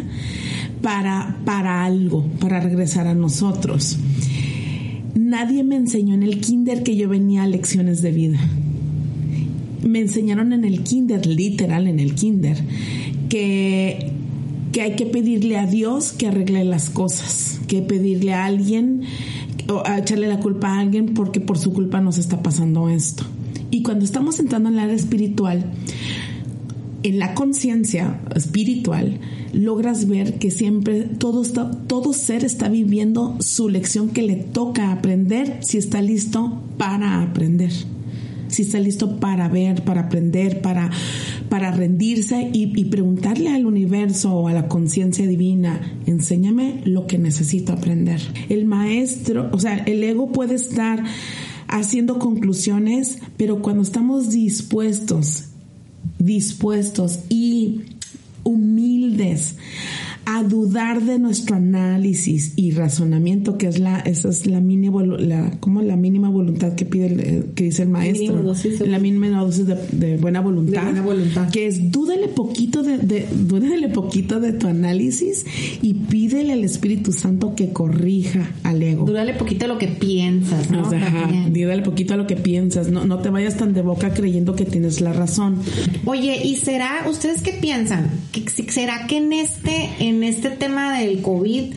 para, 0.82 1.38
para 1.46 1.86
algo, 1.86 2.26
para 2.39 2.60
regresar 2.60 3.06
a 3.08 3.13
nosotros. 3.13 3.98
Nadie 5.15 5.63
me 5.63 5.76
enseñó 5.76 6.15
en 6.15 6.24
el 6.24 6.39
kinder 6.39 6.82
que 6.82 6.96
yo 6.96 7.08
venía 7.08 7.44
a 7.44 7.48
lecciones 7.48 8.02
de 8.02 8.12
vida 8.12 8.39
me 9.84 10.02
enseñaron 10.02 10.52
en 10.54 10.65
el 10.65 10.82
kinder, 10.84 11.26
literal 11.26 11.88
en 11.88 12.00
el 12.02 12.13
kinder, 12.13 12.58
que, 13.30 14.12
que 14.71 14.82
hay 14.82 14.95
que 14.95 15.05
pedirle 15.05 15.58
a 15.58 15.65
Dios 15.65 16.12
que 16.12 16.27
arregle 16.27 16.63
las 16.63 16.89
cosas, 16.89 17.60
que 17.67 17.82
pedirle 17.82 18.34
a 18.34 18.45
alguien 18.45 19.03
o 19.67 19.84
a 19.86 19.99
echarle 19.99 20.27
la 20.27 20.39
culpa 20.39 20.69
a 20.69 20.79
alguien 20.79 21.13
porque 21.13 21.39
por 21.39 21.58
su 21.58 21.73
culpa 21.73 22.01
nos 22.01 22.17
está 22.17 22.41
pasando 22.41 22.89
esto. 22.89 23.23
Y 23.71 23.84
cuando 23.84 24.05
estamos 24.05 24.39
entrando 24.39 24.69
en 24.69 24.75
el 24.75 24.82
área 24.82 24.95
espiritual, 24.95 25.65
en 27.03 27.19
la 27.19 27.34
conciencia 27.34 28.19
espiritual 28.36 29.19
logras 29.53 30.08
ver 30.08 30.38
que 30.38 30.51
siempre 30.51 31.03
todo, 31.03 31.41
está, 31.41 31.71
todo 31.71 32.13
ser 32.13 32.43
está 32.43 32.69
viviendo 32.69 33.38
su 33.39 33.69
lección 33.69 34.10
que 34.10 34.21
le 34.21 34.36
toca 34.36 34.91
aprender 34.91 35.60
si 35.62 35.77
está 35.77 36.01
listo 36.01 36.62
para 36.77 37.21
aprender 37.21 37.71
si 38.49 38.63
está 38.63 38.79
listo 38.79 39.19
para 39.19 39.47
ver, 39.47 39.84
para 39.84 40.01
aprender, 40.01 40.62
para, 40.62 40.89
para 41.50 41.72
rendirse 41.72 42.50
y, 42.54 42.86
preguntarle 42.86 43.50
al 43.50 43.66
universo 43.66 44.34
o 44.34 44.48
a 44.48 44.54
la 44.54 44.68
conciencia 44.68 45.28
divina, 45.28 46.00
enséñame 46.06 46.82
lo 46.86 47.08
que 47.08 47.18
necesito 47.18 47.74
aprender. 47.74 48.22
El 48.50 48.66
maestro, 48.66 49.50
o 49.52 49.60
sea, 49.60 49.78
el 49.78 50.04
ego 50.04 50.32
puede 50.32 50.56
estar 50.56 51.04
haciendo 51.68 52.20
conclusiones, 52.20 53.20
pero 53.38 53.62
cuando 53.62 53.84
estamos 53.84 54.30
dispuestos, 54.30 55.46
dispuestos 56.20 57.20
y 57.30 57.82
humildes 58.44 59.56
a 60.38 60.44
dudar 60.44 61.02
de 61.04 61.18
nuestro 61.20 61.56
análisis 61.56 62.54
y 62.56 62.72
razonamiento, 62.72 63.58
que 63.58 63.68
es 63.68 63.80
la, 63.80 64.00
esa 64.00 64.30
es 64.30 64.46
la 64.46 64.60
mínima, 64.62 65.04
la, 65.04 65.52
como 65.60 65.82
la 65.82 65.96
mínima 65.96 66.30
voluntad 66.30 66.74
que 66.76 66.86
pide, 66.86 67.06
el, 67.08 67.20
eh, 67.20 67.44
que 67.56 67.63
dice 67.65 67.84
el 67.84 67.89
maestro, 67.89 68.28
Mínima 68.34 68.42
dosis 68.42 68.80
de- 68.80 68.88
la 68.88 69.00
mínima 69.00 69.30
dosis 69.39 69.65
de, 69.65 69.76
de 69.92 70.18
buena 70.18 70.42
voluntad, 70.42 70.82
De 70.82 70.86
buena 70.88 71.02
voluntad. 71.02 71.50
que 71.50 71.68
es 71.68 71.92
dúdale 71.92 72.28
poquito 72.28 72.84
de, 72.84 72.98
de, 73.00 73.28
dúdale 73.48 73.89
poquito 73.89 74.39
de 74.39 74.54
tu 74.54 74.68
análisis 74.68 75.46
y 75.82 75.94
pídele 75.96 76.54
al 76.54 76.63
Espíritu 76.63 77.12
Santo 77.12 77.56
que 77.56 77.70
corrija 77.72 78.52
al 78.63 78.82
ego. 78.84 79.06
Dúrale 79.06 79.34
poquito 79.34 79.68
lo 79.68 79.78
que 79.78 79.88
piensas, 79.88 80.70
¿no? 80.70 80.84
O 80.84 80.89
sea, 80.89 81.00
ajá, 81.06 81.22
También. 81.22 81.54
dígale 81.54 81.82
poquito 81.82 82.13
a 82.13 82.18
lo 82.18 82.28
que 82.28 82.36
piensas, 82.36 82.89
no, 82.92 83.06
no 83.06 83.20
te 83.20 83.30
vayas 83.30 83.58
tan 83.58 83.74
de 83.74 83.82
boca 83.82 84.13
creyendo 84.13 84.56
que 84.56 84.65
tienes 84.65 85.02
la 85.02 85.13
razón. 85.13 85.58
Oye, 86.06 86.42
¿y 86.46 86.56
será, 86.56 87.06
ustedes 87.10 87.42
qué 87.42 87.54
piensan? 87.54 88.10
¿Que- 88.32 88.48
si- 88.50 88.63
¿Será 88.70 89.08
que 89.08 89.18
en 89.18 89.34
este, 89.34 89.89
en 90.00 90.18
este 90.23 90.49
tema 90.49 90.97
del 90.97 91.21
COVID, 91.21 91.73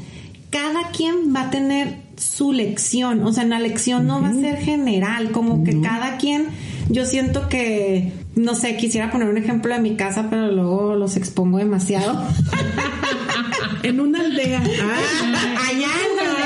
cada 0.50 0.90
quien 0.90 1.35
va 1.35 1.42
a 1.42 1.50
tener 1.50 1.96
su 2.16 2.52
lección? 2.52 3.24
O 3.24 3.33
sea, 3.33 3.44
la 3.44 3.59
lección 3.59 4.07
no 4.07 4.20
va 4.20 4.28
a 4.28 4.35
ser 4.35 4.59
general, 4.59 5.31
como 5.33 5.64
que 5.64 5.81
cada 5.81 6.18
quien, 6.18 6.48
yo 6.88 7.05
siento 7.07 7.48
que, 7.48 8.12
no 8.35 8.55
sé, 8.55 8.76
quisiera 8.76 9.11
poner 9.11 9.28
un 9.28 9.38
ejemplo 9.38 9.74
de 9.74 9.81
mi 9.81 9.96
casa, 9.96 10.28
pero 10.31 10.50
luego 10.50 10.94
los 10.94 11.16
expongo 11.16 11.59
demasiado. 11.59 12.22
En 13.83 13.98
una 13.98 14.20
aldea. 14.20 14.62
Ah, 14.62 15.68
allá 15.68 15.88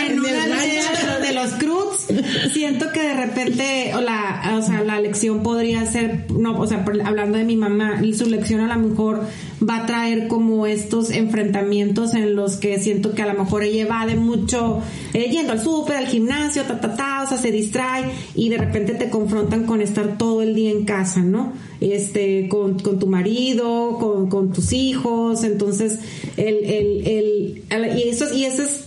en, 0.06 0.12
en 0.12 0.12
en 0.12 0.20
una 0.20 0.60
de, 0.62 1.26
de 1.26 1.34
los 1.34 1.50
Cruz, 1.54 1.85
siento 2.52 2.92
que 2.92 3.02
de 3.02 3.14
repente, 3.14 3.92
o 3.94 4.00
la, 4.00 4.54
o 4.58 4.62
sea, 4.62 4.82
la 4.82 5.00
lección 5.00 5.42
podría 5.42 5.84
ser, 5.86 6.26
no, 6.32 6.58
o 6.58 6.66
sea, 6.66 6.84
hablando 7.04 7.38
de 7.38 7.44
mi 7.44 7.56
mamá, 7.56 8.00
su 8.16 8.26
lección 8.26 8.60
a 8.60 8.74
lo 8.76 8.88
mejor 8.88 9.22
va 9.68 9.82
a 9.82 9.86
traer 9.86 10.28
como 10.28 10.66
estos 10.66 11.10
enfrentamientos 11.10 12.14
en 12.14 12.34
los 12.36 12.56
que 12.56 12.78
siento 12.78 13.14
que 13.14 13.22
a 13.22 13.32
lo 13.32 13.42
mejor 13.42 13.62
ella 13.62 13.86
va 13.86 14.06
de 14.06 14.16
mucho, 14.16 14.80
eh, 15.14 15.28
yendo 15.30 15.52
al 15.52 15.60
súper, 15.62 15.96
al 15.96 16.06
gimnasio, 16.06 16.62
ta, 16.62 16.80
ta, 16.80 16.94
ta, 16.94 17.22
o 17.24 17.28
sea, 17.28 17.38
se 17.38 17.50
distrae 17.50 18.04
y 18.34 18.48
de 18.48 18.58
repente 18.58 18.94
te 18.94 19.10
confrontan 19.10 19.64
con 19.64 19.80
estar 19.80 20.18
todo 20.18 20.42
el 20.42 20.54
día 20.54 20.70
en 20.70 20.84
casa, 20.84 21.20
¿no? 21.20 21.52
Este, 21.80 22.48
con, 22.48 22.78
con 22.78 22.98
tu 22.98 23.06
marido, 23.06 23.98
con, 23.98 24.28
con 24.28 24.52
tus 24.52 24.72
hijos, 24.72 25.44
entonces, 25.44 25.98
el, 26.36 26.56
el, 26.64 27.06
el- 27.06 27.98
y 27.98 28.08
eso, 28.08 28.32
y 28.34 28.44
eso 28.44 28.62
es 28.62 28.85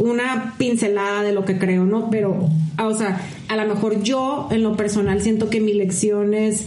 una 0.00 0.54
pincelada 0.56 1.22
de 1.22 1.32
lo 1.32 1.44
que 1.44 1.58
creo, 1.58 1.84
¿no? 1.84 2.10
Pero, 2.10 2.48
ah, 2.78 2.88
o 2.88 2.94
sea, 2.94 3.20
a 3.48 3.56
lo 3.56 3.66
mejor 3.72 4.02
yo 4.02 4.48
en 4.50 4.62
lo 4.62 4.74
personal 4.74 5.20
siento 5.20 5.50
que 5.50 5.60
mi 5.60 5.74
lección 5.74 6.32
es, 6.32 6.64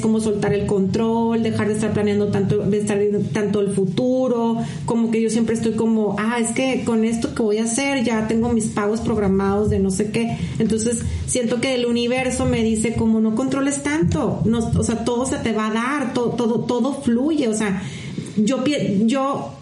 como 0.00 0.20
soltar 0.20 0.52
el 0.52 0.66
control, 0.66 1.42
dejar 1.42 1.68
de 1.68 1.74
estar 1.74 1.92
planeando 1.92 2.28
tanto, 2.28 2.58
de 2.58 2.78
estar 2.78 2.98
tanto 3.32 3.60
el 3.60 3.70
futuro, 3.70 4.58
como 4.84 5.10
que 5.10 5.22
yo 5.22 5.30
siempre 5.30 5.54
estoy 5.54 5.72
como, 5.72 6.16
ah, 6.18 6.38
es 6.38 6.52
que 6.52 6.84
con 6.84 7.04
esto 7.04 7.34
que 7.34 7.42
voy 7.42 7.58
a 7.58 7.64
hacer 7.64 8.04
ya 8.04 8.28
tengo 8.28 8.50
mis 8.50 8.66
pagos 8.66 9.00
programados 9.00 9.70
de 9.70 9.78
no 9.78 9.90
sé 9.90 10.10
qué. 10.10 10.36
Entonces 10.58 11.02
siento 11.26 11.60
que 11.60 11.74
el 11.74 11.86
universo 11.86 12.44
me 12.44 12.62
dice 12.62 12.94
como 12.94 13.20
no 13.20 13.34
controles 13.34 13.82
tanto, 13.82 14.42
no, 14.44 14.58
o 14.58 14.82
sea, 14.82 15.04
todo 15.04 15.24
se 15.24 15.38
te 15.38 15.52
va 15.52 15.68
a 15.68 15.72
dar, 15.72 16.12
todo, 16.12 16.30
todo, 16.30 16.60
todo 16.60 16.94
fluye, 17.02 17.48
o 17.48 17.54
sea, 17.54 17.82
yo, 18.36 18.62
yo 19.04 19.52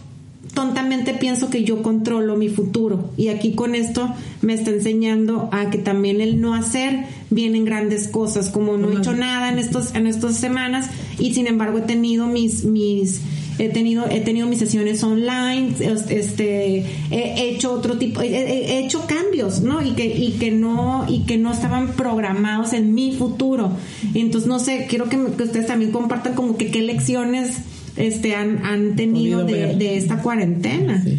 tontamente 0.54 1.14
pienso 1.14 1.50
que 1.50 1.64
yo 1.64 1.82
controlo 1.82 2.36
mi 2.36 2.48
futuro. 2.48 3.10
Y 3.16 3.28
aquí 3.28 3.54
con 3.54 3.74
esto 3.74 4.14
me 4.40 4.54
está 4.54 4.70
enseñando 4.70 5.48
a 5.52 5.70
que 5.70 5.78
también 5.78 6.20
el 6.20 6.40
no 6.40 6.54
hacer 6.54 7.06
vienen 7.30 7.64
grandes 7.64 8.08
cosas 8.08 8.50
como 8.50 8.76
no 8.76 8.90
he 8.90 8.98
hecho 8.98 9.12
nada 9.12 9.48
en 9.48 9.58
estos 9.58 9.94
en 9.94 10.06
estas 10.06 10.36
semanas 10.36 10.88
y 11.18 11.34
sin 11.34 11.46
embargo 11.48 11.78
he 11.78 11.82
tenido 11.82 12.26
mis 12.26 12.64
mis 12.64 13.22
he 13.58 13.68
tenido 13.68 14.06
he 14.08 14.20
tenido 14.20 14.46
mis 14.46 14.58
sesiones 14.58 15.02
online 15.02 15.74
este 15.80 16.84
he 17.10 17.48
hecho 17.48 17.72
otro 17.72 17.98
tipo 17.98 18.20
he, 18.20 18.28
he 18.28 18.84
hecho 18.84 19.06
cambios 19.06 19.62
no 19.62 19.82
y 19.82 19.92
que 19.92 20.06
y 20.06 20.32
que 20.32 20.50
no 20.52 21.06
y 21.08 21.20
que 21.20 21.38
no 21.38 21.52
estaban 21.52 21.92
programados 21.92 22.72
en 22.72 22.94
mi 22.94 23.16
futuro. 23.16 23.72
Entonces 24.14 24.48
no 24.48 24.58
sé 24.58 24.86
quiero 24.88 25.08
que, 25.08 25.18
que 25.36 25.42
ustedes 25.42 25.66
también 25.66 25.90
compartan 25.90 26.34
como 26.34 26.56
que 26.56 26.70
qué 26.70 26.82
lecciones 26.82 27.58
este 27.96 28.34
han, 28.34 28.64
han 28.64 28.96
tenido 28.96 29.44
de, 29.44 29.74
de, 29.76 29.96
esta 29.96 30.22
cuarentena 30.22 31.02
sí. 31.02 31.18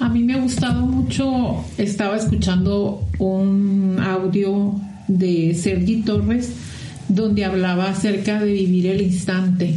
a 0.00 0.08
mí 0.08 0.22
me 0.22 0.34
ha 0.34 0.40
gustado 0.40 0.86
mucho 0.86 1.64
estaba 1.78 2.16
escuchando 2.16 3.06
un 3.18 3.98
audio 4.00 4.74
de 5.08 5.54
Sergi 5.54 6.02
Torres 6.02 6.52
donde 7.08 7.44
hablaba 7.44 7.90
acerca 7.90 8.40
de 8.40 8.52
vivir 8.52 8.86
el 8.86 9.02
instante 9.02 9.74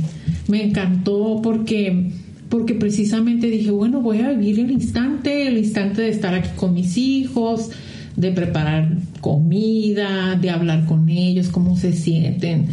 me 0.48 0.64
encantó 0.64 1.42
porque 1.42 2.12
porque 2.50 2.76
precisamente 2.76 3.48
dije, 3.48 3.72
bueno, 3.72 4.02
voy 4.02 4.22
a 4.22 4.30
vivir 4.32 4.60
el 4.60 4.72
instante, 4.72 5.48
el 5.48 5.58
instante 5.58 6.04
de 6.04 6.10
estar 6.10 6.34
aquí 6.34 6.50
con 6.56 6.74
mis 6.74 6.98
hijos, 6.98 7.72
de 8.16 8.32
preparar 8.32 8.98
comida, 9.22 10.36
de 10.36 10.50
hablar 10.50 10.86
con 10.86 11.10
ellos, 11.10 11.50
cómo 11.50 11.76
se 11.76 11.94
sienten, 11.94 12.68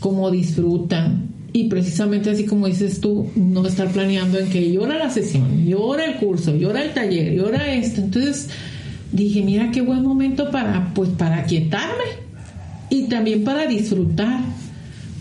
cómo 0.00 0.30
disfrutan. 0.30 1.33
Y 1.56 1.68
precisamente 1.68 2.30
así 2.30 2.46
como 2.46 2.66
dices 2.66 3.00
tú, 3.00 3.30
no 3.36 3.64
estar 3.64 3.88
planeando 3.92 4.40
en 4.40 4.50
que 4.50 4.72
llora 4.72 4.98
la 4.98 5.08
sesión, 5.08 5.64
llora 5.64 6.04
el 6.04 6.16
curso, 6.16 6.52
llora 6.56 6.82
el 6.82 6.92
taller, 6.92 7.32
llora 7.32 7.72
esto. 7.72 8.00
Entonces 8.00 8.50
dije, 9.12 9.40
mira 9.40 9.70
qué 9.70 9.80
buen 9.80 10.02
momento 10.02 10.50
para, 10.50 10.92
pues, 10.94 11.10
para 11.10 11.44
quietarme 11.44 12.24
y 12.90 13.04
también 13.04 13.44
para 13.44 13.68
disfrutar 13.68 14.40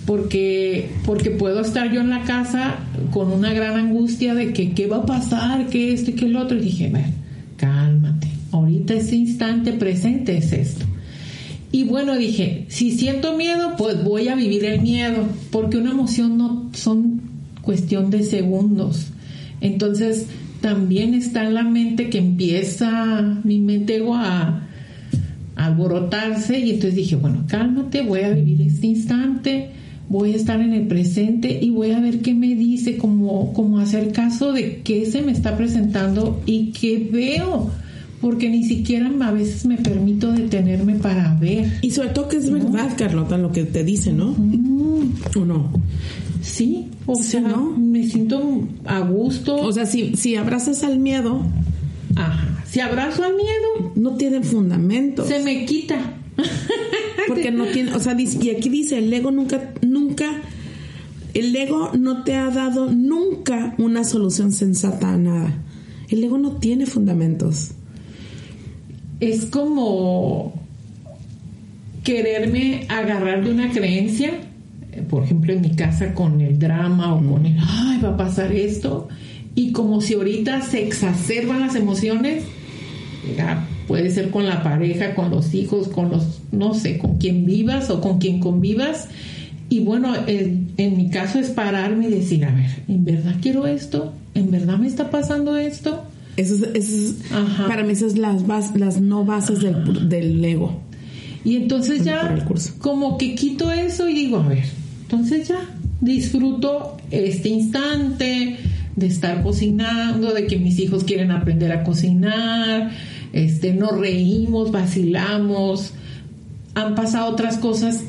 porque, 0.08 0.89
porque 1.06 1.30
puedo 1.30 1.62
estar 1.62 1.91
yo 1.91 2.02
en 2.02 2.10
la 2.10 2.24
casa 2.24 2.80
con 3.12 3.32
una 3.32 3.54
gran 3.54 3.78
angustia 3.78 4.34
de 4.34 4.54
que 4.54 4.72
qué 4.72 4.88
va 4.88 4.98
a 4.98 5.06
pasar, 5.06 5.67
que 5.67 5.93
esto 5.93 6.10
y 6.10 6.13
que 6.15 6.26
el 6.26 6.36
otro. 6.36 6.58
Y 6.58 6.62
dije, 6.62 6.89
bueno, 6.89 7.13
cálmate, 7.58 8.28
ahorita 8.52 8.96
ese 8.96 9.17
instante 9.17 9.74
presente 9.74 10.36
es 10.36 10.52
esto. 10.52 10.86
Y 11.74 11.84
bueno, 11.84 12.16
dije, 12.16 12.66
si 12.70 12.92
siento 12.92 13.36
miedo, 13.36 13.74
pues 13.78 14.02
voy 14.02 14.30
a 14.30 14.36
vivir 14.36 14.64
el 14.64 14.82
miedo, 14.82 15.28
porque 15.52 15.78
una 15.78 15.92
emoción 15.92 16.38
no 16.38 16.70
son 16.74 17.22
cuestión 17.62 18.10
de 18.12 18.24
segundos. 18.24 19.08
Entonces, 19.60 20.28
también 20.62 21.14
está 21.14 21.46
en 21.46 21.56
la 21.56 21.64
mente 21.64 22.10
que 22.10 22.20
empieza 22.20 23.42
mi 23.44 23.60
mente 23.60 24.02
a, 24.14 24.70
a 25.56 25.66
alborotarse 25.66 26.60
y 26.60 26.70
entonces 26.70 26.96
dije, 26.96 27.18
bueno, 27.18 27.44
cálmate, 27.48 28.04
voy 28.04 28.22
a 28.22 28.30
vivir 28.30 28.62
este 28.62 28.88
instante 28.88 29.72
voy 30.10 30.34
a 30.34 30.36
estar 30.36 30.62
en 30.62 30.74
el 30.74 30.88
presente 30.88 31.60
y 31.62 31.72
voy 31.72 31.92
a 31.92 32.00
ver 32.00 32.20
qué 32.20 32.34
me 32.36 32.56
dice, 32.56 32.98
como, 32.98 33.52
como 33.54 33.80
hacer 33.80 34.12
caso 34.12 34.52
de 34.52 34.82
qué 34.84 35.06
se 35.06 35.22
me 35.22 35.32
está 35.32 35.58
presentando 35.58 36.42
y 36.46 36.72
qué 36.72 37.10
veo, 37.12 37.72
porque 38.24 38.50
ni 38.50 38.64
siquiera 38.64 39.12
a 39.22 39.32
veces 39.32 39.68
me 39.68 39.78
permito 39.78 40.32
detenerme 40.32 40.96
para 40.96 41.36
ver. 41.36 41.78
Y 41.82 41.92
sobre 41.92 42.10
todo 42.10 42.28
que 42.30 42.38
es 42.38 42.50
verdad, 42.50 42.90
Carlota, 42.98 43.38
lo 43.38 43.52
que 43.52 43.66
te 43.66 43.84
dice, 43.84 44.12
¿no? 44.14 44.32
Mm. 44.32 45.12
¿O 45.40 45.46
no? 45.46 45.70
Sí, 46.42 46.88
o 47.06 47.16
Sí, 47.18 47.24
sea, 47.24 47.42
¿no? 47.42 47.70
me 47.78 48.08
siento 48.08 48.68
a 48.86 49.00
gusto. 49.02 49.56
O 49.58 49.72
sea, 49.72 49.86
si, 49.86 50.16
si 50.16 50.36
abrazas 50.36 50.84
al 50.84 50.98
miedo, 51.00 51.42
Ajá. 52.16 52.50
Si 52.66 52.80
abrazo 52.80 53.24
al 53.24 53.34
miedo, 53.36 53.92
no 53.96 54.16
tiene 54.16 54.42
fundamento. 54.42 55.24
se 55.28 55.38
me 55.44 55.66
quita. 55.66 56.16
Porque 57.28 57.52
no 57.52 57.66
tiene, 57.66 57.94
o 57.94 58.00
sea, 58.00 58.16
dice- 58.16 58.40
y 58.42 58.50
aquí 58.50 58.70
dice, 58.70 58.98
el 58.98 59.14
ego 59.14 59.30
nunca, 59.32 59.74
nunca, 59.84 60.42
el 61.36 61.56
ego 61.56 61.92
no 61.98 62.24
te 62.24 62.34
ha 62.36 62.50
dado 62.50 62.92
nunca 62.92 63.76
una 63.78 64.04
solución 64.04 64.52
sensata 64.52 65.14
a 65.14 65.18
nada. 65.18 65.54
El 66.10 66.24
ego 66.24 66.38
no 66.40 66.54
tiene 66.58 66.86
fundamentos. 66.88 67.72
Es 69.19 69.45
como 69.45 70.54
quererme 72.04 72.86
agarrar 72.89 73.43
de 73.43 73.52
una 73.52 73.71
creencia, 73.71 74.32
eh, 74.91 75.02
por 75.10 75.23
ejemplo 75.23 75.54
en 75.54 75.62
mi 75.62 75.71
casa 75.71 76.13
con 76.13 76.41
el 76.41 76.60
drama 76.60 77.15
o 77.15 77.17
con 77.17 77.45
el, 77.45 77.58
ay, 77.60 77.99
va 78.04 78.10
a 78.10 78.17
pasar 78.17 78.52
esto, 78.52 79.08
y 79.56 79.71
como 79.71 80.02
si 80.02 80.15
ahorita 80.15 80.62
se 80.62 80.86
exacerban 80.86 81.62
las 81.62 81.76
emociones, 81.76 82.43
ya, 83.38 83.65
puede 83.88 84.10
ser 84.10 84.32
con 84.32 84.45
la 84.45 84.63
pareja, 84.63 85.15
con 85.15 85.30
los 85.30 85.54
hijos, 85.54 85.88
con 85.88 86.10
los, 86.10 86.41
no 86.52 86.73
sé, 86.73 86.97
con 86.97 87.17
quien 87.17 87.45
vivas 87.45 87.89
o 87.89 88.02
con 88.02 88.19
quien 88.19 88.39
convivas, 88.39 89.08
y 89.69 89.80
bueno, 89.80 90.13
en, 90.28 90.71
en 90.78 90.97
mi 90.97 91.10
caso 91.10 91.39
es 91.39 91.49
pararme 91.49 92.08
y 92.08 92.12
decir, 92.12 92.45
a 92.45 92.54
ver, 92.54 92.69
¿en 92.88 93.06
verdad 93.06 93.36
quiero 93.41 93.65
esto? 93.65 94.13
¿En 94.36 94.52
verdad 94.52 94.78
me 94.78 94.88
está 94.88 95.10
pasando 95.10 95.58
esto? 95.58 96.03
Eso 96.38 96.56
es, 96.56 96.62
eso 96.74 96.96
es- 96.96 97.15
para 97.67 97.84
mí 97.84 97.91
esas 97.93 98.13
son 98.13 98.22
las, 98.22 98.46
bas- 98.48 98.76
las 98.76 99.00
no 99.02 99.24
bases 99.26 99.60
del, 99.62 100.10
del 100.10 100.43
ego. 100.43 100.82
Y 101.46 101.58
entonces 101.58 102.04
ya 102.04 102.46
como 102.80 103.17
que 103.17 103.36
quito 103.36 103.72
eso 103.72 104.08
y 104.08 104.13
digo, 104.13 104.38
a 104.38 104.48
ver, 104.48 104.63
entonces 105.04 105.48
ya 105.50 105.60
disfruto 106.02 106.98
este 107.12 107.50
instante 107.50 108.58
de 108.96 109.06
estar 109.08 109.43
cocinando, 109.43 110.34
de 110.34 110.48
que 110.48 110.58
mis 110.58 110.80
hijos 110.80 111.04
quieren 111.04 111.32
aprender 111.32 111.72
a 111.72 111.84
cocinar, 111.84 112.91
este, 113.34 113.74
nos 113.74 113.98
reímos, 114.00 114.72
vacilamos, 114.72 115.93
han 116.76 116.96
pasado 116.96 117.32
otras 117.32 117.58
cosas 117.58 118.04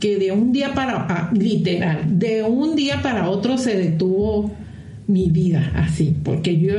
que 0.00 0.18
de 0.18 0.32
un 0.32 0.52
día 0.52 0.74
para 0.74 1.06
ah, 1.08 1.30
literal, 1.32 2.18
de 2.18 2.42
un 2.42 2.74
día 2.76 3.00
para 3.02 3.28
otro 3.30 3.56
se 3.58 3.76
detuvo 3.76 4.50
mi 5.06 5.30
vida 5.30 5.72
así, 5.74 6.16
porque 6.22 6.58
yo 6.58 6.74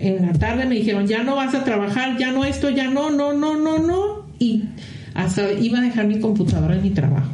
en 0.00 0.26
la 0.26 0.32
tarde 0.34 0.66
me 0.66 0.74
dijeron, 0.74 1.06
ya 1.06 1.22
no 1.22 1.36
vas 1.36 1.54
a 1.54 1.64
trabajar, 1.64 2.18
ya 2.18 2.30
no 2.32 2.44
esto, 2.44 2.70
ya 2.70 2.90
no, 2.90 3.10
no, 3.10 3.32
no, 3.32 3.56
no, 3.56 3.78
no, 3.78 4.26
y 4.38 4.64
hasta 5.14 5.52
iba 5.52 5.78
a 5.78 5.82
dejar 5.82 6.06
mi 6.06 6.20
computadora 6.20 6.76
en 6.76 6.82
mi 6.82 6.90
trabajo. 6.90 7.30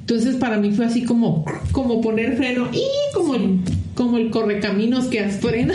Entonces 0.00 0.36
para 0.36 0.56
mí 0.56 0.72
fue 0.72 0.86
así 0.86 1.04
como, 1.04 1.44
como 1.72 2.00
poner 2.00 2.36
freno 2.36 2.68
y 2.72 2.86
como 3.14 3.34
como 3.98 4.16
el 4.16 4.30
correcaminos 4.30 5.06
que 5.06 5.24
frena. 5.28 5.74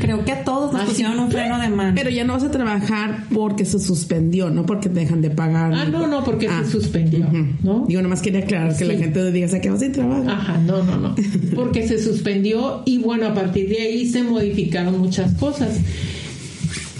creo 0.00 0.24
que 0.24 0.32
a 0.32 0.42
todos 0.42 0.72
nos 0.72 0.82
Así. 0.82 0.90
pusieron 0.90 1.20
un 1.20 1.30
freno 1.30 1.56
de 1.60 1.68
mano 1.68 1.92
Pero 1.94 2.10
ya 2.10 2.24
no 2.24 2.32
vas 2.32 2.42
a 2.42 2.50
trabajar 2.50 3.26
porque 3.32 3.64
se 3.64 3.78
suspendió, 3.78 4.50
no 4.50 4.66
porque 4.66 4.88
te 4.88 4.98
dejan 4.98 5.22
de 5.22 5.30
pagar. 5.30 5.72
Ah, 5.72 5.84
no, 5.84 6.08
no, 6.08 6.24
porque 6.24 6.48
Ah. 6.48 6.62
se 6.64 6.72
suspendió, 6.72 7.26
Ujú. 7.28 7.46
¿no? 7.62 7.84
Digo, 7.86 8.02
nomás 8.02 8.22
quería 8.22 8.40
aclarar 8.40 8.76
que 8.76 8.84
la 8.84 8.94
Sí. 8.94 8.98
gente 9.00 9.30
diga, 9.30 9.46
se 9.46 9.60
quedó 9.60 9.78
sin 9.78 9.92
trabajo. 9.92 10.28
Ajá, 10.28 10.58
no, 10.58 10.82
no, 10.82 10.96
no. 10.96 11.14
Porque 11.54 11.86
se 11.86 12.02
suspendió 12.02 12.82
y 12.86 12.98
bueno, 12.98 13.28
a 13.28 13.34
partir 13.34 13.68
de 13.68 13.80
ahí 13.80 14.08
se 14.08 14.24
modificaron 14.24 14.98
muchas 14.98 15.32
cosas. 15.34 15.78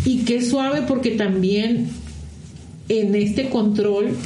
Y 0.04 0.18
qué 0.18 0.40
suave 0.40 0.82
porque 0.86 1.10
también 1.10 1.88
en 2.88 3.14
este 3.16 3.48
control 3.50 4.16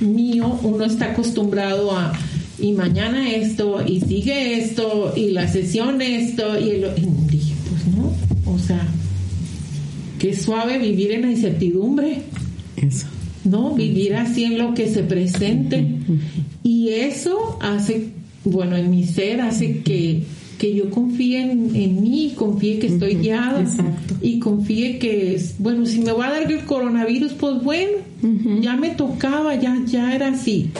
mío 0.00 0.58
uno 0.62 0.84
está 0.84 1.12
acostumbrado 1.12 1.96
a 1.96 2.12
y 2.60 2.72
mañana 2.72 3.30
esto 3.30 3.84
y 3.86 4.00
sigue 4.00 4.58
esto 4.58 5.12
y 5.16 5.30
la 5.30 5.48
sesión 5.48 6.00
esto 6.02 6.58
y, 6.58 6.70
el, 6.70 6.84
y 6.96 7.06
dije 7.30 7.54
pues 7.68 7.86
no 7.96 8.12
o 8.52 8.58
sea 8.58 8.86
qué 10.18 10.34
suave 10.36 10.78
vivir 10.78 11.12
en 11.12 11.22
la 11.22 11.30
incertidumbre 11.30 12.22
Eso. 12.76 13.06
¿no? 13.44 13.74
Vivir 13.74 14.14
así 14.16 14.44
en 14.44 14.58
lo 14.58 14.74
que 14.74 14.88
se 14.88 15.02
presente. 15.02 15.84
Y 16.62 16.90
eso 16.90 17.58
hace, 17.60 18.08
bueno, 18.44 18.76
en 18.76 18.90
mi 18.90 19.04
ser 19.04 19.40
hace 19.40 19.80
que, 19.80 20.22
que 20.58 20.74
yo 20.74 20.90
confíe 20.90 21.40
en, 21.40 21.74
en 21.74 22.02
mí, 22.02 22.34
confíe 22.36 22.78
que 22.78 22.88
estoy 22.88 23.14
guiada 23.16 23.60
Exacto. 23.60 24.14
y 24.20 24.38
confíe 24.38 24.98
que, 24.98 25.40
bueno, 25.58 25.86
si 25.86 26.00
me 26.00 26.12
va 26.12 26.28
a 26.28 26.32
dar 26.32 26.52
el 26.52 26.60
coronavirus, 26.64 27.32
pues 27.32 27.62
bueno, 27.62 27.92
ya 28.60 28.76
me 28.76 28.90
tocaba, 28.90 29.54
ya, 29.56 29.82
ya 29.86 30.14
era 30.14 30.28
así. 30.28 30.70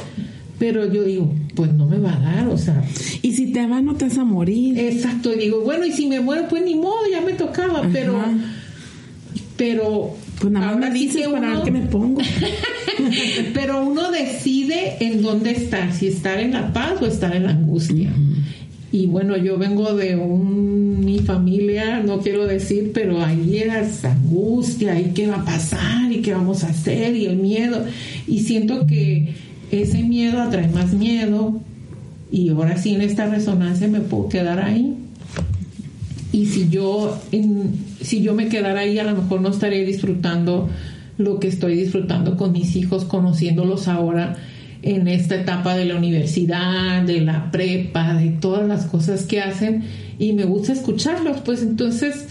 Pero 0.61 0.93
yo 0.93 1.05
digo, 1.05 1.33
pues 1.55 1.73
no 1.73 1.87
me 1.87 1.99
va 1.99 2.15
a 2.15 2.21
dar, 2.21 2.49
o 2.49 2.59
sea, 2.59 2.85
Y 3.23 3.33
si 3.33 3.47
te 3.51 3.67
vas, 3.67 3.83
no 3.83 3.95
te 3.95 4.05
vas 4.05 4.19
a 4.19 4.25
morir. 4.25 4.79
exacto, 4.79 5.31
digo, 5.31 5.63
bueno, 5.63 5.87
y 5.87 5.91
si 5.93 6.07
me 6.07 6.21
muero, 6.21 6.47
pues 6.49 6.63
ni 6.63 6.75
modo, 6.75 7.01
ya 7.11 7.23
me 7.23 7.33
tocaba, 7.33 7.83
pero, 7.93 8.19
Ajá. 8.19 8.31
pero... 9.57 10.15
Pues 10.39 10.53
nada 10.53 10.73
más 10.77 10.79
me 10.79 10.91
dices 10.99 11.27
para 11.29 11.55
ver 11.55 11.63
qué 11.65 11.71
me 11.71 11.81
pongo. 11.83 12.23
Pero 13.55 13.85
uno 13.85 14.11
decide 14.11 14.97
en 15.01 15.21
dónde 15.21 15.51
estar, 15.51 15.93
si 15.93 16.07
estar 16.07 16.39
en 16.41 16.53
la 16.53 16.73
paz 16.73 16.95
o 17.03 17.07
estar 17.07 17.37
en 17.37 17.45
la 17.45 17.51
angustia. 17.51 18.11
Y 18.91 19.05
bueno, 19.05 19.37
yo 19.37 19.59
vengo 19.59 19.95
de 19.95 20.17
un, 20.17 21.05
mi 21.05 21.19
familia, 21.19 22.01
no 22.01 22.21
quiero 22.21 22.47
decir, 22.47 22.93
pero 22.95 23.23
ahí 23.23 23.59
era 23.59 23.83
esa 23.83 24.13
angustia, 24.13 24.99
y 24.99 25.13
qué 25.13 25.27
va 25.27 25.37
a 25.37 25.45
pasar, 25.45 26.11
y 26.11 26.23
qué 26.23 26.33
vamos 26.33 26.65
a 26.65 26.69
hacer, 26.69 27.15
y 27.15 27.27
el 27.27 27.37
miedo. 27.37 27.85
Y 28.27 28.41
siento 28.41 28.87
que 28.87 29.35
ese 29.71 30.03
miedo 30.03 30.41
atrae 30.41 30.69
más 30.69 30.93
miedo, 30.93 31.61
y 32.31 32.49
ahora 32.51 32.77
sí 32.77 32.95
en 32.95 33.03
esta 33.03 33.27
resonancia 33.27 33.89
me 33.89 34.01
puedo 34.01 34.29
quedar 34.29 34.61
ahí. 34.61 34.97
y 36.33 36.47
si 36.47 36.69
yo 36.69 37.19
en, 37.33 37.75
si 38.01 38.23
yo 38.23 38.35
me 38.35 38.49
quedara 38.49 38.81
ahí 38.81 38.99
a 38.99 39.05
lo 39.05 39.21
mejor 39.21 39.41
no 39.41 39.49
estaría 39.49 39.85
disfrutando 39.85 40.69
lo 41.19 41.41
que 41.41 41.49
estoy 41.49 41.75
disfrutando 41.75 42.37
con 42.37 42.53
mis 42.53 42.77
hijos 42.77 43.05
conociéndolos 43.05 43.89
ahora 43.89 44.37
en 44.83 45.09
esta 45.09 45.35
etapa 45.35 45.77
de 45.77 45.85
la 45.85 45.97
universidad, 45.97 47.03
de 47.03 47.21
la 47.21 47.51
prepa, 47.51 48.15
de 48.15 48.31
todas 48.31 48.67
las 48.67 48.87
cosas 48.87 49.25
que 49.25 49.41
hacen 49.41 49.85
y 50.19 50.33
me 50.33 50.45
gusta 50.45 50.73
escucharlos, 50.73 51.39
pues 51.43 51.63
entonces 51.63 52.29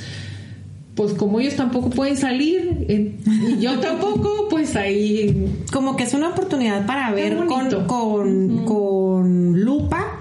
pues 0.99 1.13
como 1.13 1.39
ellos 1.39 1.55
tampoco 1.55 1.89
pueden 1.89 2.17
salir 2.17 2.85
eh, 2.89 3.15
y 3.47 3.61
yo 3.61 3.79
tampoco, 3.79 4.49
pues 4.49 4.75
ahí. 4.75 5.63
Como 5.71 5.95
que 5.95 6.03
es 6.03 6.13
una 6.13 6.27
oportunidad 6.27 6.85
para 6.85 7.09
ver 7.13 7.37
con, 7.45 7.85
con, 7.85 8.65
con 8.65 9.61
lupa 9.61 10.19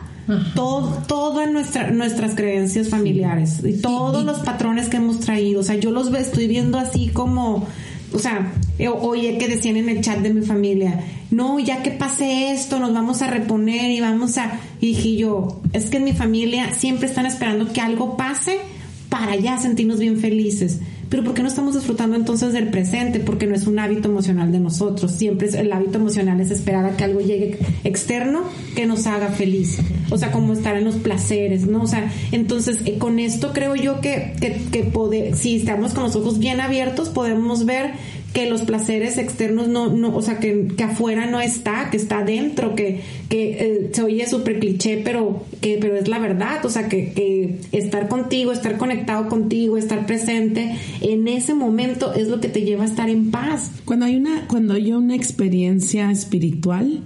todo, 0.54 1.02
todas 1.08 1.50
nuestra, 1.50 1.90
nuestras 1.90 2.36
creencias 2.36 2.90
familiares 2.90 3.60
y 3.64 3.80
todos 3.80 4.24
los 4.24 4.38
patrones 4.38 4.88
que 4.88 4.98
hemos 4.98 5.18
traído. 5.18 5.62
O 5.62 5.64
sea, 5.64 5.74
yo 5.74 5.90
los 5.90 6.14
estoy 6.14 6.46
viendo 6.46 6.78
así 6.78 7.08
como, 7.08 7.66
o 8.12 8.18
sea, 8.20 8.52
eh, 8.78 8.86
oye 8.86 9.36
que 9.36 9.48
decían 9.48 9.78
en 9.78 9.88
el 9.88 10.00
chat 10.00 10.20
de 10.20 10.32
mi 10.32 10.46
familia, 10.46 11.00
no, 11.32 11.58
ya 11.58 11.82
que 11.82 11.90
pase 11.90 12.52
esto, 12.52 12.78
nos 12.78 12.94
vamos 12.94 13.20
a 13.20 13.26
reponer 13.26 13.90
y 13.90 14.00
vamos 14.00 14.38
a... 14.38 14.60
Y 14.80 14.94
dije 14.94 15.16
yo, 15.16 15.60
es 15.72 15.90
que 15.90 15.96
en 15.96 16.04
mi 16.04 16.12
familia 16.12 16.72
siempre 16.72 17.08
están 17.08 17.26
esperando 17.26 17.72
que 17.72 17.80
algo 17.80 18.16
pase 18.16 18.60
para 19.08 19.36
ya 19.36 19.58
sentirnos 19.58 19.98
bien 19.98 20.18
felices. 20.18 20.80
Pero 21.08 21.24
¿por 21.24 21.32
qué 21.32 21.42
no 21.42 21.48
estamos 21.48 21.74
disfrutando 21.74 22.16
entonces 22.16 22.52
del 22.52 22.68
presente? 22.68 23.18
Porque 23.18 23.46
no 23.46 23.54
es 23.54 23.66
un 23.66 23.78
hábito 23.78 24.08
emocional 24.08 24.52
de 24.52 24.60
nosotros. 24.60 25.12
Siempre 25.12 25.48
el 25.58 25.72
hábito 25.72 25.96
emocional 25.98 26.38
es 26.40 26.50
esperar 26.50 26.84
a 26.84 26.96
que 26.96 27.04
algo 27.04 27.20
llegue 27.20 27.58
externo 27.84 28.42
que 28.76 28.86
nos 28.86 29.06
haga 29.06 29.28
feliz. 29.28 29.78
O 30.10 30.18
sea, 30.18 30.30
como 30.30 30.52
estar 30.52 30.76
en 30.76 30.84
los 30.84 30.96
placeres, 30.96 31.66
¿no? 31.66 31.82
O 31.82 31.86
sea, 31.86 32.12
entonces 32.30 32.80
eh, 32.84 32.98
con 32.98 33.18
esto 33.18 33.52
creo 33.54 33.74
yo 33.74 34.00
que, 34.00 34.34
que 34.38 35.32
si 35.34 35.56
estamos 35.56 35.94
con 35.94 36.04
los 36.04 36.16
ojos 36.16 36.38
bien 36.38 36.60
abiertos, 36.60 37.08
podemos 37.08 37.64
ver 37.64 37.92
que 38.32 38.48
los 38.48 38.62
placeres 38.62 39.16
externos 39.16 39.68
no, 39.68 39.88
no 39.88 40.14
o 40.14 40.22
sea, 40.22 40.38
que, 40.38 40.68
que 40.76 40.84
afuera 40.84 41.26
no 41.26 41.40
está, 41.40 41.90
que 41.90 41.96
está 41.96 42.24
dentro, 42.24 42.74
que, 42.74 43.00
que 43.28 43.50
eh, 43.50 43.90
se 43.92 44.02
oye 44.02 44.26
súper 44.26 44.60
cliché, 44.60 45.00
pero, 45.02 45.44
que, 45.60 45.78
pero 45.80 45.96
es 45.96 46.08
la 46.08 46.18
verdad, 46.18 46.64
o 46.64 46.68
sea, 46.68 46.88
que, 46.88 47.12
que 47.12 47.60
estar 47.72 48.08
contigo, 48.08 48.52
estar 48.52 48.76
conectado 48.76 49.28
contigo, 49.28 49.76
estar 49.76 50.06
presente 50.06 50.76
en 51.00 51.26
ese 51.26 51.54
momento 51.54 52.12
es 52.12 52.28
lo 52.28 52.40
que 52.40 52.48
te 52.48 52.62
lleva 52.62 52.84
a 52.84 52.86
estar 52.86 53.08
en 53.08 53.30
paz. 53.30 53.70
Cuando 53.84 54.06
hay 54.06 54.16
una, 54.16 54.46
cuando 54.46 54.74
una 54.74 55.14
experiencia 55.14 56.10
espiritual, 56.10 57.00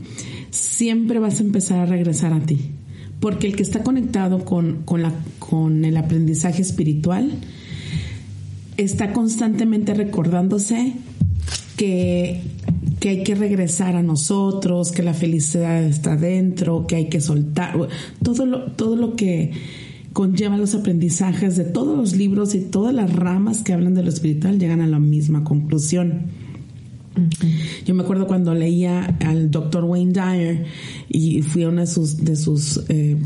siempre 0.50 1.18
vas 1.18 1.40
a 1.40 1.42
empezar 1.42 1.78
a 1.78 1.86
regresar 1.86 2.32
a 2.32 2.40
ti. 2.40 2.58
Porque 3.20 3.46
el 3.46 3.56
que 3.56 3.62
está 3.62 3.82
conectado 3.82 4.44
con, 4.44 4.82
con, 4.84 5.02
la, 5.02 5.12
con 5.38 5.84
el 5.84 5.96
aprendizaje 5.96 6.62
espiritual 6.62 7.30
está 8.76 9.12
constantemente 9.12 9.94
recordándose 9.94 10.94
que, 11.82 12.40
que 13.00 13.08
hay 13.08 13.22
que 13.24 13.34
regresar 13.34 13.96
a 13.96 14.04
nosotros, 14.04 14.92
que 14.92 15.02
la 15.02 15.14
felicidad 15.14 15.82
está 15.82 16.14
dentro, 16.14 16.86
que 16.86 16.94
hay 16.94 17.08
que 17.08 17.20
soltar, 17.20 17.76
todo 18.22 18.46
lo, 18.46 18.70
todo 18.70 18.94
lo 18.94 19.16
que 19.16 19.50
conlleva 20.12 20.56
los 20.56 20.76
aprendizajes 20.76 21.56
de 21.56 21.64
todos 21.64 21.96
los 21.96 22.14
libros 22.14 22.54
y 22.54 22.60
todas 22.60 22.94
las 22.94 23.12
ramas 23.12 23.64
que 23.64 23.72
hablan 23.72 23.94
de 23.94 24.04
lo 24.04 24.10
espiritual 24.10 24.60
llegan 24.60 24.80
a 24.80 24.86
la 24.86 25.00
misma 25.00 25.42
conclusión. 25.42 26.26
Yo 27.84 27.94
me 27.94 28.02
acuerdo 28.02 28.26
cuando 28.26 28.54
leía 28.54 29.16
al 29.20 29.50
doctor 29.50 29.84
Wayne 29.84 30.12
Dyer 30.12 30.64
y 31.08 31.42
fui 31.42 31.64
a 31.64 31.68
uno 31.68 31.82
de 31.82 31.86
sus, 31.86 32.24
de 32.24 32.36
sus 32.36 32.82
eh, 32.88 33.16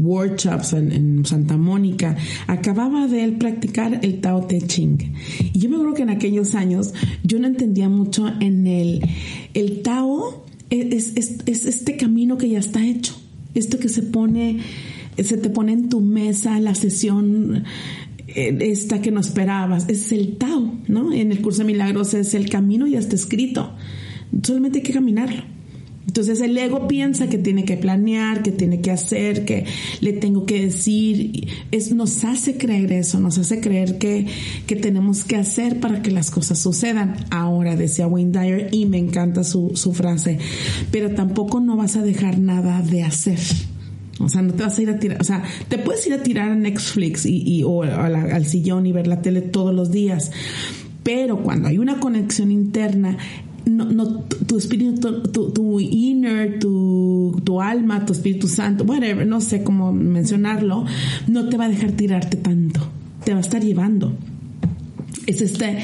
workshops 0.00 0.72
en, 0.72 1.24
Santa 1.24 1.56
Mónica, 1.56 2.16
acababa 2.46 3.06
de 3.06 3.24
él 3.24 3.38
practicar 3.38 4.00
el 4.02 4.20
Tao 4.20 4.46
Te 4.46 4.60
Ching. 4.60 4.98
Y 5.52 5.58
yo 5.58 5.68
me 5.68 5.76
acuerdo 5.76 5.94
que 5.94 6.02
en 6.02 6.10
aquellos 6.10 6.54
años 6.54 6.92
yo 7.24 7.38
no 7.38 7.46
entendía 7.46 7.88
mucho 7.88 8.28
en 8.40 8.66
el, 8.66 9.00
el 9.54 9.82
Tao 9.82 10.44
es, 10.70 11.12
es, 11.16 11.38
es 11.46 11.66
este 11.66 11.96
camino 11.96 12.38
que 12.38 12.48
ya 12.48 12.58
está 12.58 12.84
hecho, 12.86 13.14
esto 13.54 13.78
que 13.78 13.88
se 13.88 14.02
pone, 14.02 14.60
se 15.22 15.36
te 15.36 15.50
pone 15.50 15.72
en 15.72 15.88
tu 15.88 16.00
mesa 16.00 16.58
la 16.60 16.74
sesión 16.74 17.64
esta 18.34 19.00
que 19.00 19.10
no 19.10 19.20
esperabas, 19.20 19.88
es 19.88 20.12
el 20.12 20.36
Tao, 20.36 20.72
¿no? 20.88 21.12
En 21.12 21.32
el 21.32 21.40
curso 21.40 21.60
de 21.60 21.66
milagros 21.66 22.14
es 22.14 22.34
el 22.34 22.48
camino 22.48 22.86
ya 22.86 22.98
está 22.98 23.14
escrito, 23.14 23.72
solamente 24.42 24.78
hay 24.78 24.84
que 24.84 24.92
caminarlo. 24.92 25.42
Entonces 26.06 26.40
el 26.40 26.58
ego 26.58 26.88
piensa 26.88 27.28
que 27.28 27.38
tiene 27.38 27.64
que 27.64 27.76
planear, 27.76 28.42
que 28.42 28.50
tiene 28.50 28.80
que 28.80 28.90
hacer, 28.90 29.44
que 29.44 29.64
le 30.00 30.12
tengo 30.12 30.46
que 30.46 30.60
decir. 30.60 31.48
Es, 31.70 31.92
nos 31.92 32.24
hace 32.24 32.56
creer 32.56 32.92
eso, 32.92 33.20
nos 33.20 33.38
hace 33.38 33.60
creer 33.60 33.98
que, 33.98 34.26
que 34.66 34.76
tenemos 34.76 35.24
que 35.24 35.36
hacer 35.36 35.80
para 35.80 36.02
que 36.02 36.10
las 36.10 36.30
cosas 36.30 36.58
sucedan. 36.58 37.16
Ahora 37.30 37.76
decía 37.76 38.08
Wayne 38.08 38.32
Dyer 38.32 38.68
y 38.72 38.86
me 38.86 38.98
encanta 38.98 39.44
su, 39.44 39.72
su 39.74 39.94
frase, 39.94 40.38
pero 40.90 41.14
tampoco 41.14 41.60
no 41.60 41.76
vas 41.76 41.96
a 41.96 42.02
dejar 42.02 42.38
nada 42.38 42.82
de 42.82 43.04
hacer. 43.04 43.38
O 44.22 44.28
sea, 44.28 44.42
no 44.42 44.54
te 44.54 44.62
vas 44.62 44.78
a 44.78 44.82
ir 44.82 44.90
a 44.90 44.98
tirar, 44.98 45.20
o 45.20 45.24
sea, 45.24 45.42
te 45.68 45.78
puedes 45.78 46.06
ir 46.06 46.12
a 46.14 46.22
tirar 46.22 46.50
a 46.50 46.54
Netflix 46.54 47.26
y, 47.26 47.62
o 47.64 47.82
al 47.82 48.46
sillón 48.46 48.86
y 48.86 48.92
ver 48.92 49.06
la 49.06 49.20
tele 49.20 49.40
todos 49.40 49.74
los 49.74 49.90
días, 49.90 50.30
pero 51.02 51.42
cuando 51.42 51.68
hay 51.68 51.78
una 51.78 51.98
conexión 51.98 52.50
interna, 52.50 53.16
no, 53.64 53.84
no 53.84 54.20
tu, 54.46 54.56
espíritu, 54.56 55.22
tu, 55.22 55.80
inner, 55.80 56.58
tu, 56.58 57.40
tu, 57.44 57.60
alma, 57.60 58.04
tu 58.04 58.12
espíritu 58.12 58.48
santo, 58.48 58.84
whatever, 58.84 59.26
no 59.26 59.40
sé 59.40 59.62
cómo 59.62 59.92
mencionarlo, 59.92 60.84
no 61.26 61.48
te 61.48 61.56
va 61.56 61.64
a 61.64 61.68
dejar 61.68 61.92
tirarte 61.92 62.36
tanto, 62.36 62.80
te 63.24 63.32
va 63.32 63.38
a 63.38 63.42
estar 63.42 63.62
llevando. 63.62 64.12
Es 65.26 65.40
este 65.40 65.78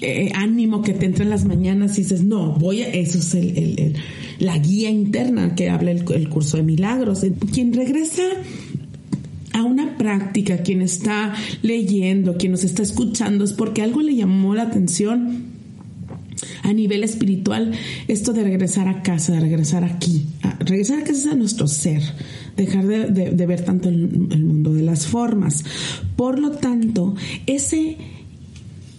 eh, 0.00 0.30
ánimo 0.34 0.82
que 0.82 0.92
te 0.92 1.06
entra 1.06 1.24
en 1.24 1.30
las 1.30 1.44
mañanas 1.44 1.98
y 1.98 2.02
dices, 2.02 2.22
no, 2.22 2.52
voy 2.52 2.82
a, 2.82 2.88
eso 2.88 3.18
es 3.18 3.34
el 3.34 3.96
la 4.38 4.58
guía 4.58 4.90
interna 4.90 5.54
que 5.54 5.70
habla 5.70 5.90
el, 5.90 6.28
curso 6.28 6.56
de 6.56 6.62
milagros. 6.62 7.24
Quien 7.52 7.72
regresa 7.72 8.22
a 9.52 9.62
una 9.62 9.96
práctica, 9.96 10.58
quien 10.58 10.82
está 10.82 11.34
leyendo, 11.62 12.36
quien 12.36 12.52
nos 12.52 12.64
está 12.64 12.82
escuchando, 12.82 13.44
es 13.44 13.52
porque 13.52 13.82
algo 13.82 14.02
le 14.02 14.14
llamó 14.14 14.54
la 14.54 14.64
atención 14.64 15.56
a 16.62 16.72
nivel 16.72 17.04
espiritual, 17.04 17.72
esto 18.08 18.32
de 18.32 18.42
regresar 18.42 18.88
a 18.88 19.02
casa, 19.02 19.32
de 19.32 19.40
regresar 19.40 19.84
aquí, 19.84 20.26
regresar 20.58 20.98
a 20.98 21.04
casa 21.04 21.12
es 21.12 21.26
a 21.26 21.34
nuestro 21.34 21.66
ser, 21.68 22.02
dejar 22.56 22.86
de, 22.86 23.46
ver 23.46 23.64
tanto 23.64 23.88
el, 23.88 24.28
el 24.30 24.44
mundo 24.44 24.74
de 24.74 24.82
las 24.82 25.06
formas. 25.06 25.64
Por 26.16 26.38
lo 26.38 26.50
tanto, 26.50 27.14
ese 27.46 27.96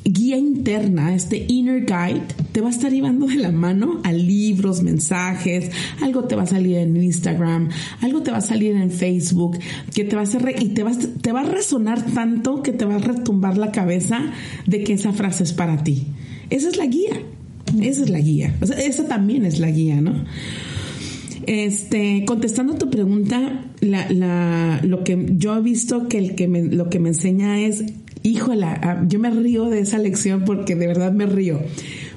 guía 0.08 0.38
interna, 0.38 1.14
este 1.14 1.46
inner 1.48 1.86
guide, 1.86 2.24
te 2.52 2.62
va 2.62 2.68
a 2.68 2.72
estar 2.72 2.92
llevando 2.92 3.28
de 3.28 3.36
la 3.36 3.52
mano 3.52 4.00
a 4.04 4.14
libros, 4.14 4.82
mensajes, 4.82 5.70
algo 6.02 6.24
te 6.24 6.36
va 6.36 6.44
a 6.44 6.48
salir 6.48 6.78
en 6.78 6.96
Instagram, 6.96 7.70
algo 8.02 8.22
te 8.22 8.32
va 8.32 8.38
a 8.38 8.42
salir 8.42 8.76
en 8.76 8.90
Facebook, 8.90 9.58
que 9.94 10.06
te 10.06 10.16
va 10.16 10.22
a 10.22 10.26
hacer 10.26 10.56
y 10.60 10.70
te 10.70 10.84
va, 10.84 10.92
te 10.94 11.32
va 11.32 11.42
a 11.42 11.46
resonar 11.46 12.06
tanto 12.14 12.64
que 12.64 12.72
te 12.72 12.86
va 12.86 12.96
a 12.96 13.00
retumbar 13.00 13.58
la 13.58 13.72
cabeza 13.72 14.32
de 14.66 14.84
que 14.84 14.94
esa 14.94 15.12
frase 15.12 15.44
es 15.44 15.54
para 15.54 15.84
ti. 15.84 16.08
Esa 16.50 16.70
es 16.70 16.78
la 16.78 16.86
guía. 16.86 17.22
Esa 17.82 18.04
es 18.04 18.10
la 18.10 18.20
guía. 18.20 18.56
O 18.62 18.66
sea, 18.66 18.78
esa 18.78 19.08
también 19.08 19.46
es 19.46 19.60
la 19.60 19.70
guía, 19.70 20.00
¿no? 20.00 20.24
Este, 21.46 22.24
contestando 22.26 22.76
tu 22.76 22.90
pregunta, 22.90 23.66
la, 23.80 24.10
la, 24.12 24.82
lo 24.84 25.04
que 25.04 25.28
yo 25.38 25.56
he 25.58 25.62
visto 25.62 26.08
que 26.08 26.18
el 26.18 26.36
que 26.36 26.48
lo 26.48 26.90
que 26.90 27.00
me 27.00 27.10
enseña 27.10 27.60
es 27.62 27.86
híjola, 28.28 28.80
ah, 28.84 29.04
yo 29.08 29.20
me 29.20 29.30
río 29.30 29.66
de 29.66 29.80
esa 29.80 29.98
lección 29.98 30.44
porque 30.46 30.76
de 30.76 30.88
verdad 30.88 31.12
me 31.12 31.26
río. 31.26 31.60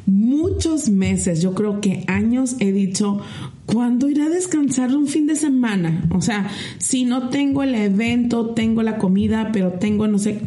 Muchos 0.07 0.89
meses, 0.89 1.41
yo 1.41 1.55
creo 1.55 1.81
que 1.81 2.05
años 2.09 2.57
he 2.59 2.73
dicho, 2.73 3.21
¿cuándo 3.67 4.09
iré 4.09 4.23
a 4.23 4.29
descansar 4.29 4.95
un 4.97 5.07
fin 5.07 5.27
de 5.27 5.37
semana? 5.37 6.05
O 6.11 6.21
sea, 6.21 6.49
si 6.79 7.05
no 7.05 7.29
tengo 7.29 7.63
el 7.63 7.75
evento, 7.75 8.51
tengo 8.51 8.83
la 8.83 8.99
comida, 8.99 9.51
pero 9.53 9.73
tengo, 9.73 10.09
no 10.09 10.19
sé, 10.19 10.41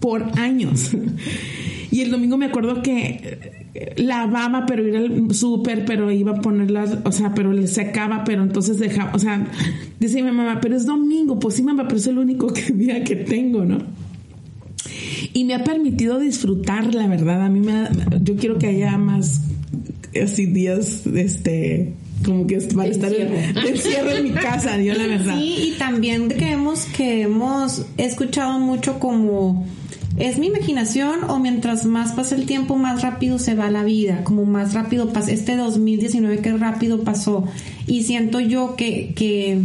por 0.00 0.38
años. 0.38 0.90
Y 1.90 2.02
el 2.02 2.10
domingo 2.10 2.36
me 2.36 2.44
acuerdo 2.44 2.82
que 2.82 3.38
eh, 3.74 3.94
lavaba, 3.96 4.66
pero 4.66 4.86
ir 4.86 4.94
al 4.94 5.34
súper, 5.34 5.86
pero 5.86 6.10
iba 6.10 6.32
a 6.32 6.40
ponerlas, 6.42 6.98
o 7.04 7.12
sea, 7.12 7.32
pero 7.34 7.50
le 7.52 7.66
secaba, 7.66 8.24
pero 8.24 8.42
entonces 8.42 8.78
dejaba, 8.78 9.12
o 9.14 9.18
sea, 9.18 9.46
decía 9.98 10.22
mi 10.22 10.30
mamá, 10.30 10.60
pero 10.60 10.76
es 10.76 10.84
domingo, 10.84 11.38
pues 11.40 11.54
sí, 11.54 11.62
mamá, 11.62 11.84
pero 11.84 11.96
es 11.96 12.06
el 12.06 12.18
único 12.18 12.52
día 12.74 13.02
que 13.04 13.16
tengo, 13.16 13.64
¿no? 13.64 13.78
Y 15.32 15.44
me 15.44 15.54
ha 15.54 15.64
permitido 15.64 16.18
disfrutar, 16.18 16.94
la 16.94 17.06
verdad. 17.06 17.42
A 17.42 17.48
mí 17.48 17.60
me 17.60 17.88
yo 18.22 18.36
quiero 18.36 18.58
que 18.58 18.68
haya 18.68 18.96
más 18.98 19.42
así 20.22 20.46
días, 20.46 21.06
este, 21.06 21.94
como 22.24 22.46
que 22.46 22.58
para 22.58 22.88
estar 22.88 23.12
en, 23.12 23.56
encierro 23.56 24.10
en 24.10 24.24
mi 24.24 24.30
casa, 24.30 24.80
yo 24.80 24.94
la 24.94 25.06
verdad. 25.06 25.38
Sí, 25.38 25.72
y 25.74 25.78
también 25.78 26.28
que 26.28 26.52
hemos, 26.52 26.84
que 26.86 27.22
hemos 27.22 27.86
escuchado 27.96 28.58
mucho 28.58 28.98
como 28.98 29.66
es 30.18 30.38
mi 30.38 30.48
imaginación 30.48 31.24
o 31.28 31.38
mientras 31.38 31.84
más 31.84 32.12
pasa 32.12 32.34
el 32.34 32.44
tiempo 32.44 32.76
más 32.76 33.02
rápido 33.02 33.38
se 33.38 33.54
va 33.54 33.70
la 33.70 33.84
vida, 33.84 34.24
como 34.24 34.44
más 34.44 34.74
rápido 34.74 35.12
pasa 35.12 35.30
este 35.30 35.56
2019 35.56 36.40
que 36.40 36.56
rápido 36.56 37.04
pasó 37.04 37.44
y 37.86 38.02
siento 38.02 38.40
yo 38.40 38.74
que, 38.74 39.12
que 39.14 39.60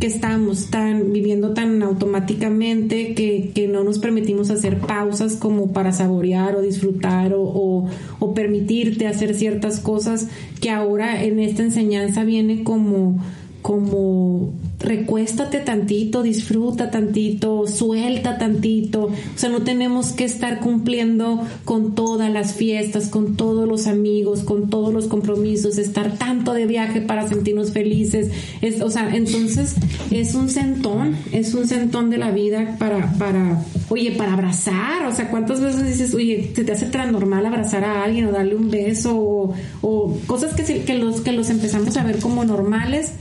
que 0.00 0.06
estamos 0.06 0.70
tan 0.70 1.12
viviendo 1.12 1.54
tan 1.54 1.82
automáticamente 1.82 3.14
que, 3.14 3.50
que 3.54 3.66
no 3.66 3.82
nos 3.82 3.98
permitimos 3.98 4.50
hacer 4.50 4.78
pausas 4.78 5.34
como 5.34 5.72
para 5.72 5.92
saborear 5.92 6.54
o 6.54 6.62
disfrutar 6.62 7.32
o, 7.34 7.42
o, 7.42 7.88
o 8.20 8.34
permitirte 8.34 9.06
hacer 9.06 9.34
ciertas 9.34 9.80
cosas 9.80 10.28
que 10.60 10.70
ahora 10.70 11.24
en 11.24 11.40
esta 11.40 11.62
enseñanza 11.62 12.24
viene 12.24 12.62
como 12.62 13.18
como 13.62 14.52
recuéstate 14.78 15.58
tantito, 15.58 16.22
disfruta 16.22 16.90
tantito, 16.90 17.66
suelta 17.66 18.38
tantito. 18.38 19.06
O 19.06 19.12
sea, 19.38 19.50
no 19.50 19.62
tenemos 19.62 20.12
que 20.12 20.24
estar 20.24 20.60
cumpliendo 20.60 21.44
con 21.64 21.94
todas 21.94 22.30
las 22.30 22.54
fiestas, 22.54 23.08
con 23.08 23.36
todos 23.36 23.68
los 23.68 23.86
amigos, 23.86 24.44
con 24.44 24.70
todos 24.70 24.94
los 24.94 25.06
compromisos, 25.06 25.78
estar 25.78 26.16
tanto 26.16 26.54
de 26.54 26.66
viaje 26.66 27.00
para 27.00 27.28
sentirnos 27.28 27.72
felices. 27.72 28.30
Es, 28.62 28.80
o 28.80 28.90
sea, 28.90 29.14
entonces 29.14 29.74
es 30.10 30.34
un 30.34 30.48
sentón, 30.48 31.16
es 31.32 31.54
un 31.54 31.66
sentón 31.66 32.10
de 32.10 32.18
la 32.18 32.30
vida 32.30 32.76
para, 32.78 33.12
para, 33.14 33.64
oye, 33.88 34.12
para 34.12 34.34
abrazar. 34.34 35.06
O 35.06 35.14
sea, 35.14 35.30
¿cuántas 35.30 35.60
veces 35.60 35.84
dices, 35.84 36.14
oye, 36.14 36.52
se 36.54 36.62
te 36.62 36.72
hace 36.72 36.86
tan 36.86 37.10
normal 37.10 37.44
abrazar 37.44 37.84
a 37.84 38.04
alguien 38.04 38.26
o 38.26 38.32
darle 38.32 38.54
un 38.54 38.70
beso 38.70 39.16
o, 39.16 39.54
o 39.82 40.16
cosas 40.26 40.54
que, 40.54 40.84
que, 40.84 40.94
los, 40.94 41.20
que 41.20 41.32
los 41.32 41.50
empezamos 41.50 41.96
a 41.96 42.04
ver 42.04 42.20
como 42.20 42.44
normales? 42.44 43.12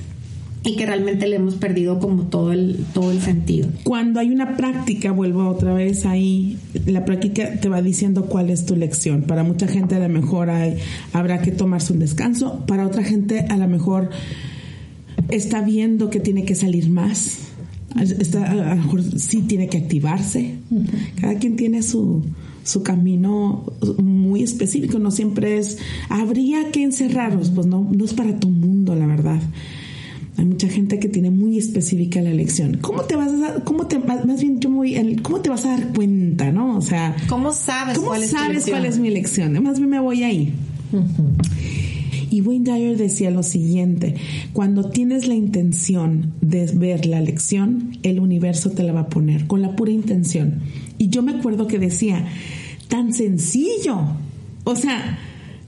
Y 0.64 0.76
que 0.76 0.86
realmente 0.86 1.28
le 1.28 1.38
hemos 1.38 1.56
perdido 1.56 2.00
como 2.00 2.24
todo 2.24 2.52
el 2.52 2.86
todo 2.94 3.12
el 3.12 3.22
sentido. 3.22 3.70
Cuando 3.84 4.20
hay 4.20 4.32
una 4.32 4.58
práctica, 4.58 5.12
vuelvo 5.12 5.48
otra 5.48 5.74
vez 5.74 6.06
ahí, 6.06 6.58
la 6.86 7.06
práctica 7.06 7.60
te 7.60 7.70
va 7.70 7.82
diciendo 7.82 8.26
cuál 8.26 8.50
es 8.50 8.66
tu 8.66 8.76
lección. 8.76 9.24
Para 9.24 9.44
mucha 9.44 9.68
gente 9.68 9.96
a 9.96 10.00
lo 10.00 10.10
mejor 10.10 10.50
hay, 10.50 10.78
habrá 11.14 11.42
que 11.42 11.52
tomarse 11.52 11.94
un 11.94 12.00
descanso, 12.00 12.66
para 12.68 12.86
otra 12.86 13.04
gente 13.04 13.46
a 13.50 13.58
lo 13.58 13.68
mejor 13.68 14.10
está 15.30 15.62
viendo 15.62 16.10
que 16.10 16.20
tiene 16.20 16.46
que 16.46 16.56
salir 16.56 16.90
más, 16.90 17.40
está, 17.96 18.52
a 18.52 18.56
lo 18.56 18.76
mejor 18.76 19.04
sí 19.20 19.42
tiene 19.42 19.68
que 19.68 19.78
activarse. 19.78 20.56
Cada 21.20 21.36
quien 21.36 21.56
tiene 21.56 21.82
su, 21.82 22.24
su 22.64 22.84
camino 22.84 23.64
muy 23.98 24.44
específico, 24.44 25.00
no 25.00 25.12
siempre 25.12 25.58
es, 25.58 25.78
habría 26.10 26.72
que 26.72 26.84
encerrarlos, 26.84 27.50
pues 27.52 27.68
no, 27.68 27.90
no 27.92 28.06
es 28.06 28.14
para 28.14 28.38
todo 28.40 28.52
mundo, 28.52 28.96
la 28.96 29.08
verdad. 29.08 29.42
Hay 30.38 30.46
mucha 30.46 30.68
gente 30.68 31.00
que 31.00 31.10
tiene 31.10 31.32
muy 31.32 31.58
específica 31.58 32.22
la 32.22 32.30
elección. 32.30 32.78
¿Cómo 32.80 33.02
te 33.04 33.16
vas 33.16 33.30
a 33.32 33.38
dar, 33.38 33.64
cómo 33.64 33.88
te, 33.88 33.98
más 34.00 34.40
bien 34.42 34.60
yo 34.60 34.70
el- 34.84 35.22
cómo 35.24 35.42
te 35.42 35.50
vas 35.50 35.66
a 35.66 35.70
dar 35.70 35.94
cuenta, 35.94 36.52
no? 36.52 36.78
O 36.78 36.82
sea, 36.82 37.16
¿Cómo 37.28 37.52
sabes 37.54 37.96
¿cómo 37.98 38.10
cuál 38.10 38.24
es 38.24 38.30
sabes 38.30 38.50
elección? 38.52 38.78
cuál 38.78 38.86
es 38.86 39.00
mi 39.00 39.08
elección? 39.08 39.64
Más 39.64 39.80
bien 39.80 39.90
me 39.90 40.00
voy 40.00 40.24
ahí. 40.24 40.54
Y 42.30 42.42
Wayne 42.42 42.72
Dyer 42.72 42.98
decía 42.98 43.32
lo 43.32 43.42
siguiente, 43.42 44.16
cuando 44.54 44.90
tienes 44.90 45.28
la 45.28 45.34
intención 45.36 46.34
de 46.42 46.66
ver 46.74 47.06
la 47.06 47.22
lección, 47.22 47.98
el 48.04 48.20
universo 48.20 48.72
te 48.72 48.84
la 48.84 48.92
va 48.94 49.02
a 49.02 49.10
poner 49.10 49.48
con 49.48 49.62
la 49.62 49.76
pura 49.76 49.92
intención. 49.92 50.60
Y 50.98 51.10
yo 51.10 51.24
me 51.24 51.32
acuerdo 51.32 51.68
que 51.68 51.80
decía, 51.80 52.26
tan 52.90 53.14
sencillo, 53.14 53.98
o 54.66 54.76
sea, 54.76 55.20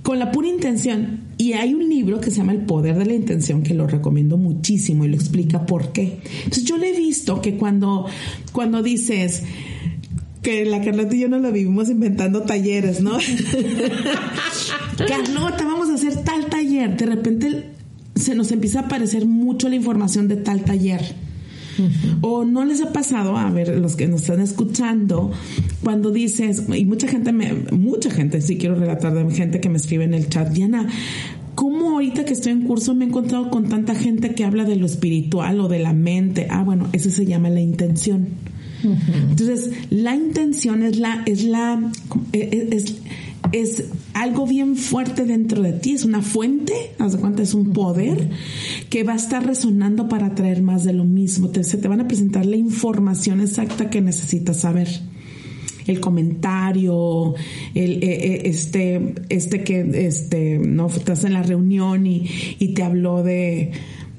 con 0.03 0.19
la 0.19 0.31
pura 0.31 0.47
intención. 0.49 1.21
Y 1.39 1.53
hay 1.53 1.73
un 1.73 1.87
libro 1.87 2.19
que 2.19 2.31
se 2.31 2.37
llama 2.37 2.51
El 2.51 2.65
Poder 2.65 2.97
de 2.97 3.05
la 3.05 3.13
Intención 3.13 3.63
que 3.63 3.73
lo 3.73 3.87
recomiendo 3.87 4.35
muchísimo 4.35 5.05
y 5.05 5.07
lo 5.07 5.15
explica 5.15 5.65
por 5.65 5.93
qué. 5.93 6.19
Entonces 6.39 6.65
yo 6.65 6.75
le 6.75 6.89
he 6.89 6.97
visto 6.97 7.41
que 7.41 7.55
cuando, 7.55 8.07
cuando 8.51 8.83
dices, 8.83 9.43
que 10.41 10.65
la 10.65 10.81
Carlota 10.81 11.15
y 11.15 11.21
yo 11.21 11.29
nos 11.29 11.41
lo 11.41 11.53
vivimos 11.53 11.89
inventando 11.89 12.41
talleres, 12.41 12.99
¿no? 12.99 13.17
Carlota, 15.07 15.63
vamos 15.63 15.89
a 15.89 15.93
hacer 15.93 16.25
tal 16.25 16.47
taller. 16.47 16.97
De 16.97 17.05
repente 17.05 17.69
se 18.15 18.35
nos 18.35 18.51
empieza 18.51 18.81
a 18.81 18.83
aparecer 18.83 19.25
mucho 19.25 19.69
la 19.69 19.75
información 19.75 20.27
de 20.27 20.35
tal 20.35 20.65
taller. 20.65 21.15
O 22.21 22.45
no 22.45 22.65
les 22.65 22.81
ha 22.81 22.91
pasado, 22.91 23.37
a 23.37 23.49
ver, 23.51 23.77
los 23.77 23.95
que 23.95 24.07
nos 24.07 24.21
están 24.21 24.41
escuchando, 24.41 25.31
cuando 25.83 26.11
dices, 26.11 26.63
y 26.75 26.85
mucha 26.85 27.07
gente, 27.07 27.31
me, 27.31 27.53
mucha 27.71 28.09
gente, 28.09 28.41
sí 28.41 28.57
quiero 28.57 28.75
relatar 28.75 29.13
de 29.13 29.29
gente 29.33 29.59
que 29.59 29.69
me 29.69 29.77
escribe 29.77 30.03
en 30.03 30.13
el 30.13 30.29
chat, 30.29 30.49
Diana, 30.49 30.87
¿cómo 31.55 31.91
ahorita 31.91 32.25
que 32.25 32.33
estoy 32.33 32.51
en 32.51 32.63
curso 32.63 32.93
me 32.95 33.05
he 33.05 33.07
encontrado 33.07 33.49
con 33.49 33.69
tanta 33.69 33.95
gente 33.95 34.33
que 34.33 34.43
habla 34.43 34.65
de 34.65 34.75
lo 34.75 34.85
espiritual 34.85 35.59
o 35.59 35.67
de 35.67 35.79
la 35.79 35.93
mente? 35.93 36.47
Ah, 36.49 36.63
bueno, 36.63 36.87
eso 36.93 37.09
se 37.09 37.25
llama 37.25 37.49
la 37.49 37.61
intención. 37.61 38.27
Entonces, 38.81 39.71
la 39.89 40.15
intención 40.15 40.83
es 40.83 40.97
la, 40.97 41.23
es 41.25 41.43
la, 41.43 41.91
es, 42.31 42.95
es 43.51 43.83
algo 44.13 44.45
bien 44.47 44.75
fuerte 44.75 45.25
dentro 45.25 45.61
de 45.61 45.73
ti, 45.73 45.93
es 45.93 46.05
una 46.05 46.21
fuente, 46.21 46.73
haz 46.99 47.13
de 47.13 47.19
cuenta, 47.19 47.43
es 47.43 47.53
un 47.53 47.73
poder 47.73 48.29
que 48.89 49.03
va 49.03 49.13
a 49.13 49.17
estar 49.17 49.45
resonando 49.45 50.07
para 50.07 50.27
atraer 50.27 50.61
más 50.61 50.83
de 50.83 50.93
lo 50.93 51.05
mismo. 51.05 51.49
Te, 51.49 51.63
se 51.63 51.77
te 51.77 51.87
van 51.87 52.01
a 52.01 52.07
presentar 52.07 52.45
la 52.45 52.57
información 52.57 53.41
exacta 53.41 53.89
que 53.89 54.01
necesitas 54.01 54.57
saber. 54.57 54.87
El 55.87 55.99
comentario, 55.99 57.33
el, 57.73 57.93
eh, 57.93 57.99
eh, 58.03 58.41
este, 58.45 59.15
este 59.29 59.63
que, 59.63 60.05
este, 60.05 60.59
no, 60.59 60.87
estás 60.87 61.23
en 61.23 61.33
la 61.33 61.41
reunión 61.41 62.05
y, 62.05 62.29
y 62.59 62.75
te 62.75 62.83
habló 62.83 63.23
de, 63.23 63.71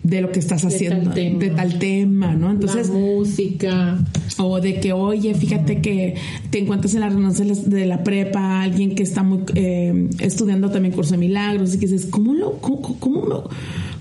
de 0.02 0.22
lo 0.22 0.32
que 0.32 0.38
estás 0.38 0.62
De 0.62 0.68
haciendo, 0.68 1.04
tal 1.10 1.14
tema. 1.14 1.38
de 1.38 1.50
tal 1.50 1.78
tema, 1.78 2.34
¿no? 2.34 2.50
Entonces, 2.50 2.88
la 2.88 2.94
música. 2.94 3.98
o 4.38 4.58
de 4.60 4.80
que, 4.80 4.92
oye, 4.94 5.34
fíjate 5.34 5.80
que 5.82 6.14
te 6.50 6.58
encuentras 6.60 6.94
en 6.94 7.00
la 7.00 7.08
reunión 7.10 7.34
de 7.34 7.44
la- 7.44 7.54
de 7.54 7.86
la 7.86 8.02
prepa, 8.02 8.62
alguien 8.62 8.94
que 8.94 9.02
está 9.02 9.22
muy 9.22 9.40
eh, 9.54 10.08
estudiando 10.20 10.70
también 10.70 10.94
curso 10.94 11.12
de 11.12 11.18
milagros, 11.18 11.74
y 11.74 11.78
que 11.78 11.86
dices, 11.86 12.06
¿cómo, 12.06 12.32
lo, 12.34 12.52
cómo, 12.60 12.80
cómo, 12.98 13.26
me- 13.26 13.56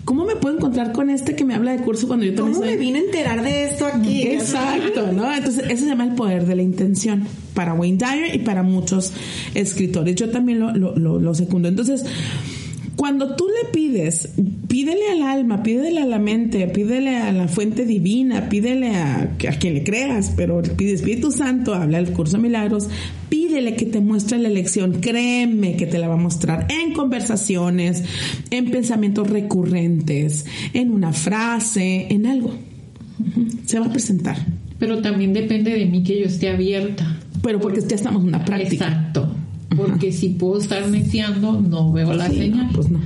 cómo 0.05 0.25
me 0.25 0.35
puedo 0.37 0.55
encontrar 0.55 0.93
con 0.93 1.09
este 1.09 1.35
que 1.35 1.43
me 1.43 1.53
habla 1.53 1.75
de 1.75 1.83
curso 1.83 2.07
cuando 2.07 2.25
yo 2.25 2.33
también 2.33 2.53
¿Cómo 2.55 2.65
soy- 2.65 2.75
me 2.75 2.79
vine 2.81 2.99
a 2.99 3.01
enterar 3.03 3.43
de 3.43 3.65
esto 3.65 3.85
aquí? 3.85 4.23
Exacto, 4.23 5.11
¿no? 5.11 5.33
Entonces, 5.33 5.65
eso 5.69 5.83
se 5.83 5.89
llama 5.89 6.05
el 6.05 6.13
poder 6.15 6.45
de 6.45 6.55
la 6.55 6.61
intención 6.63 7.25
para 7.53 7.73
Wayne 7.73 7.97
Dyer 7.97 8.35
y 8.35 8.39
para 8.39 8.63
muchos 8.63 9.11
escritores. 9.53 10.15
Yo 10.15 10.29
también 10.29 10.59
lo, 10.61 10.71
lo, 10.73 10.95
lo, 10.97 11.19
lo 11.19 11.35
secundo. 11.35 11.67
Entonces, 11.67 12.05
cuando 12.99 13.33
tú 13.37 13.47
le 13.47 13.69
pides, 13.71 14.27
pídele 14.67 15.09
al 15.09 15.21
alma, 15.21 15.63
pídele 15.63 16.01
a 16.01 16.05
la 16.05 16.19
mente, 16.19 16.67
pídele 16.67 17.15
a 17.15 17.31
la 17.31 17.47
fuente 17.47 17.85
divina, 17.85 18.49
pídele 18.49 18.89
a, 18.89 19.21
a 19.21 19.51
quien 19.57 19.75
le 19.75 19.85
creas, 19.85 20.33
pero 20.35 20.61
pide 20.61 20.91
Espíritu 20.95 21.31
Santo, 21.31 21.73
habla 21.73 21.99
el 21.99 22.11
curso 22.11 22.35
de 22.35 22.43
milagros, 22.43 22.89
pídele 23.29 23.77
que 23.77 23.85
te 23.85 24.01
muestre 24.01 24.37
la 24.37 24.49
elección, 24.49 24.99
créeme 24.99 25.77
que 25.77 25.87
te 25.87 25.97
la 25.97 26.09
va 26.09 26.15
a 26.15 26.17
mostrar 26.17 26.67
en 26.69 26.91
conversaciones, 26.91 28.03
en 28.49 28.69
pensamientos 28.69 29.29
recurrentes, 29.29 30.45
en 30.73 30.91
una 30.91 31.13
frase, 31.13 32.07
en 32.09 32.25
algo. 32.25 32.53
Se 33.65 33.79
va 33.79 33.85
a 33.85 33.91
presentar. 33.93 34.35
Pero 34.77 35.01
también 35.01 35.31
depende 35.31 35.71
de 35.71 35.85
mí 35.85 36.03
que 36.03 36.19
yo 36.19 36.25
esté 36.25 36.49
abierta. 36.49 37.17
Pero 37.41 37.61
porque 37.61 37.79
ya 37.79 37.95
estamos 37.95 38.23
en 38.23 38.27
una 38.27 38.43
práctica. 38.43 38.87
Exacto. 38.87 39.38
Porque 39.75 40.11
si 40.11 40.29
puedo 40.29 40.59
estar 40.59 40.87
neciando, 40.89 41.61
no 41.61 41.91
veo 41.91 42.13
la 42.13 42.29
Sí, 42.29 42.37
señal. 42.37 42.67
no, 42.67 42.73
pues 42.73 42.89
no. 42.89 42.99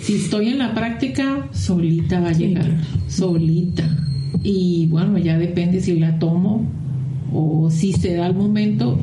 Si 0.00 0.14
estoy 0.14 0.48
en 0.48 0.58
la 0.58 0.74
práctica, 0.74 1.48
solita 1.52 2.20
va 2.20 2.28
a 2.30 2.32
llegar. 2.32 2.80
Solita. 3.08 3.84
Y 4.42 4.86
bueno, 4.86 5.18
ya 5.18 5.38
depende 5.38 5.80
si 5.80 5.98
la 5.98 6.18
tomo 6.18 6.66
o 7.32 7.70
si 7.70 7.92
se 7.92 8.14
da 8.14 8.26
el 8.26 8.34
momento, 8.34 8.98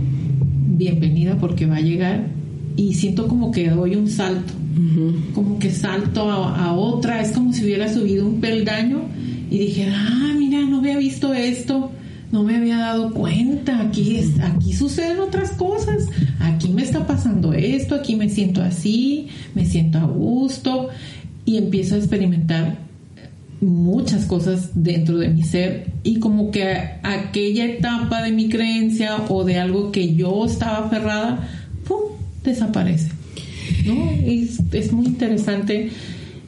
bienvenida 0.75 1.37
porque 1.37 1.65
va 1.65 1.77
a 1.77 1.81
llegar. 1.81 2.27
Y 2.75 2.93
siento 2.95 3.27
como 3.27 3.51
que 3.51 3.69
doy 3.69 3.95
un 3.95 4.09
salto. 4.09 4.53
Como 5.35 5.59
que 5.59 5.69
salto 5.69 6.29
a, 6.31 6.65
a 6.65 6.73
otra. 6.73 7.21
Es 7.21 7.31
como 7.31 7.53
si 7.53 7.63
hubiera 7.63 7.91
subido 7.93 8.25
un 8.25 8.39
peldaño 8.41 9.01
y 9.51 9.59
dije, 9.59 9.87
ah, 9.93 10.33
mira, 10.37 10.61
no 10.61 10.79
había 10.79 10.97
visto 10.97 11.33
esto. 11.33 11.91
No 12.33 12.41
me 12.41 12.55
había 12.57 12.79
dado 12.79 13.13
cuenta, 13.13 13.79
aquí, 13.79 14.15
es, 14.15 14.39
aquí 14.39 14.73
suceden 14.73 15.19
otras 15.19 15.51
cosas, 15.51 16.07
aquí 16.39 16.69
me 16.69 16.81
está 16.81 17.05
pasando 17.05 17.53
esto, 17.53 17.93
aquí 17.93 18.15
me 18.15 18.27
siento 18.27 18.63
así, 18.63 19.27
me 19.53 19.67
siento 19.67 19.99
a 19.99 20.05
gusto 20.05 20.89
y 21.45 21.57
empiezo 21.57 21.93
a 21.93 21.99
experimentar 21.99 22.79
muchas 23.61 24.25
cosas 24.25 24.71
dentro 24.73 25.19
de 25.19 25.29
mi 25.29 25.43
ser 25.43 25.91
y 26.01 26.17
como 26.17 26.49
que 26.49 26.63
aquella 27.03 27.65
etapa 27.65 28.23
de 28.23 28.31
mi 28.31 28.49
creencia 28.49 29.17
o 29.29 29.43
de 29.43 29.59
algo 29.59 29.91
que 29.91 30.15
yo 30.15 30.47
estaba 30.47 30.87
aferrada, 30.87 31.47
¡pum!, 31.87 31.99
desaparece. 32.43 33.11
¿no? 33.85 34.09
Es, 34.25 34.59
es 34.71 34.91
muy 34.91 35.05
interesante. 35.05 35.91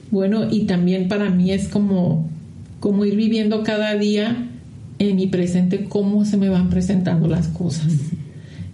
Bueno, 0.09 0.51
y 0.51 0.61
también 0.61 1.07
para 1.07 1.29
mí 1.29 1.51
es 1.51 1.67
como, 1.67 2.27
como 2.79 3.05
ir 3.05 3.15
viviendo 3.15 3.61
cada 3.61 3.93
día 3.93 4.49
en 4.99 5.15
mi 5.15 5.27
presente 5.27 5.85
cómo 5.85 6.25
se 6.25 6.37
me 6.37 6.49
van 6.49 6.69
presentando 6.69 7.27
las 7.27 7.47
cosas. 7.47 7.91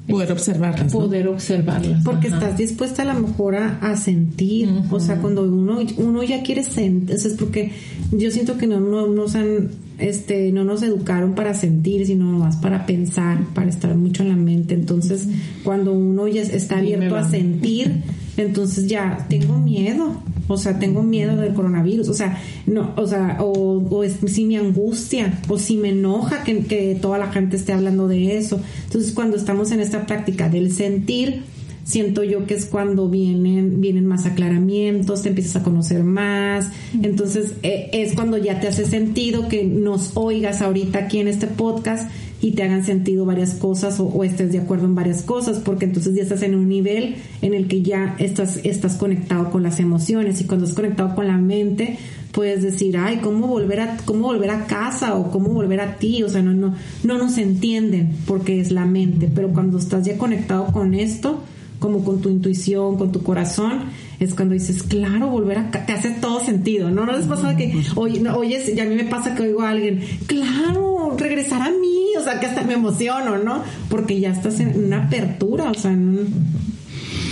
Poder 0.07 0.31
observarlas. 0.31 0.93
¿no? 0.93 0.99
Poder 0.99 1.27
observarlas. 1.27 2.03
Porque 2.03 2.27
ajá. 2.27 2.37
estás 2.37 2.57
dispuesta 2.57 3.03
a 3.03 3.13
lo 3.13 3.27
mejor 3.27 3.55
a, 3.55 3.77
a 3.79 3.95
sentir, 3.95 4.69
o 4.89 4.99
sea, 4.99 5.17
cuando 5.17 5.43
uno, 5.43 5.79
uno 5.97 6.23
ya 6.23 6.43
quiere 6.43 6.63
sentir, 6.63 7.15
es 7.15 7.35
porque 7.39 7.71
yo 8.11 8.31
siento 8.31 8.57
que 8.57 8.67
no, 8.67 8.79
no 8.79 9.07
nos 9.07 9.35
han, 9.35 9.69
este, 10.01 10.51
no 10.51 10.63
nos 10.63 10.81
educaron 10.83 11.35
para 11.35 11.53
sentir, 11.53 12.05
sino 12.05 12.25
más 12.25 12.57
para 12.57 12.85
pensar, 12.85 13.45
para 13.53 13.69
estar 13.69 13.95
mucho 13.95 14.23
en 14.23 14.29
la 14.29 14.35
mente. 14.35 14.73
Entonces, 14.73 15.27
cuando 15.63 15.93
uno 15.93 16.27
ya 16.27 16.41
está 16.41 16.79
abierto 16.79 17.15
a 17.15 17.29
sentir, 17.29 18.03
entonces 18.37 18.87
ya 18.87 19.25
tengo 19.29 19.57
miedo. 19.57 20.21
O 20.47 20.57
sea, 20.57 20.79
tengo 20.79 21.03
miedo 21.03 21.37
del 21.37 21.53
coronavirus. 21.53 22.09
O 22.09 22.13
sea, 22.13 22.37
no, 22.65 22.93
o 22.97 23.07
sea, 23.07 23.37
o, 23.39 23.77
o 23.89 24.03
es, 24.03 24.17
si 24.25 24.43
me 24.43 24.57
angustia, 24.57 25.39
o 25.47 25.57
si 25.57 25.77
me 25.77 25.89
enoja 25.89 26.43
que, 26.43 26.65
que 26.65 26.97
toda 26.99 27.17
la 27.17 27.31
gente 27.31 27.55
esté 27.55 27.71
hablando 27.71 28.07
de 28.07 28.37
eso. 28.37 28.59
Entonces, 28.85 29.13
cuando 29.13 29.37
estamos 29.37 29.71
en 29.71 29.79
esta 29.79 30.05
práctica 30.05 30.49
del 30.49 30.73
sentir, 30.73 31.43
siento 31.83 32.23
yo 32.23 32.45
que 32.45 32.53
es 32.53 32.65
cuando 32.65 33.09
vienen, 33.09 33.81
vienen 33.81 34.05
más 34.05 34.25
aclaramientos, 34.25 35.23
te 35.23 35.29
empiezas 35.29 35.57
a 35.57 35.63
conocer 35.63 36.03
más, 36.03 36.69
entonces 37.01 37.53
eh, 37.63 37.89
es 37.93 38.13
cuando 38.13 38.37
ya 38.37 38.59
te 38.59 38.67
hace 38.67 38.85
sentido 38.85 39.47
que 39.47 39.63
nos 39.63 40.11
oigas 40.15 40.61
ahorita 40.61 40.99
aquí 40.99 41.19
en 41.19 41.27
este 41.27 41.47
podcast 41.47 42.09
y 42.41 42.51
te 42.51 42.63
hagan 42.63 42.83
sentido 42.83 43.25
varias 43.25 43.53
cosas 43.53 43.99
o, 43.99 44.05
o 44.05 44.23
estés 44.23 44.51
de 44.51 44.59
acuerdo 44.59 44.85
en 44.85 44.95
varias 44.95 45.21
cosas, 45.21 45.59
porque 45.59 45.85
entonces 45.85 46.15
ya 46.15 46.23
estás 46.23 46.41
en 46.41 46.55
un 46.55 46.67
nivel 46.67 47.15
en 47.41 47.53
el 47.53 47.67
que 47.67 47.81
ya 47.81 48.15
estás, 48.17 48.59
estás 48.63 48.95
conectado 48.95 49.51
con 49.51 49.63
las 49.63 49.79
emociones 49.79 50.41
y 50.41 50.45
cuando 50.45 50.65
estás 50.65 50.75
conectado 50.75 51.13
con 51.13 51.27
la 51.27 51.37
mente, 51.37 51.97
puedes 52.31 52.63
decir, 52.63 52.97
ay, 52.97 53.17
¿cómo 53.17 53.47
volver 53.47 53.81
a, 53.81 53.97
cómo 54.05 54.27
volver 54.27 54.49
a 54.49 54.65
casa 54.65 55.15
o 55.15 55.29
cómo 55.31 55.49
volver 55.49 55.81
a 55.81 55.97
ti? 55.97 56.23
O 56.23 56.29
sea, 56.29 56.41
no, 56.41 56.53
no, 56.53 56.75
no 57.03 57.17
nos 57.17 57.37
entienden 57.37 58.15
porque 58.25 58.59
es 58.59 58.71
la 58.71 58.85
mente, 58.85 59.29
pero 59.33 59.49
cuando 59.49 59.77
estás 59.77 60.05
ya 60.05 60.17
conectado 60.17 60.67
con 60.67 60.93
esto, 60.93 61.43
como 61.81 62.05
con 62.05 62.21
tu 62.21 62.29
intuición, 62.29 62.95
con 62.97 63.11
tu 63.11 63.21
corazón, 63.23 63.85
es 64.21 64.33
cuando 64.33 64.53
dices, 64.53 64.83
claro, 64.83 65.27
volver 65.27 65.57
a 65.57 65.71
te 65.71 65.91
hace 65.91 66.11
todo 66.11 66.39
sentido, 66.45 66.89
¿no? 66.91 67.05
No 67.05 67.11
les 67.17 67.25
pasa 67.25 67.57
que, 67.57 67.75
oye, 67.95 68.21
no, 68.21 68.37
oyes, 68.37 68.71
y 68.73 68.79
a 68.79 68.85
mí 68.85 68.95
me 68.95 69.03
pasa 69.03 69.35
que 69.35 69.41
oigo 69.43 69.63
a 69.63 69.71
alguien, 69.71 69.99
claro, 70.27 71.15
regresar 71.17 71.61
a 71.63 71.71
mí, 71.71 72.05
o 72.19 72.23
sea, 72.23 72.39
que 72.39 72.45
hasta 72.45 72.61
me 72.63 72.73
emociono, 72.75 73.39
¿no? 73.39 73.63
Porque 73.89 74.19
ya 74.19 74.31
estás 74.31 74.59
en 74.59 74.85
una 74.85 75.05
apertura, 75.07 75.71
o 75.71 75.73
sea, 75.73 75.91
en, 75.91 76.19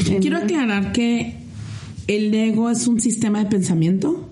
en- 0.07 0.19
Quiero 0.19 0.37
aclarar 0.37 0.91
que 0.91 1.35
el 2.07 2.33
ego 2.33 2.71
es 2.71 2.87
un 2.87 2.99
sistema 2.99 3.39
de 3.43 3.45
pensamiento. 3.45 4.25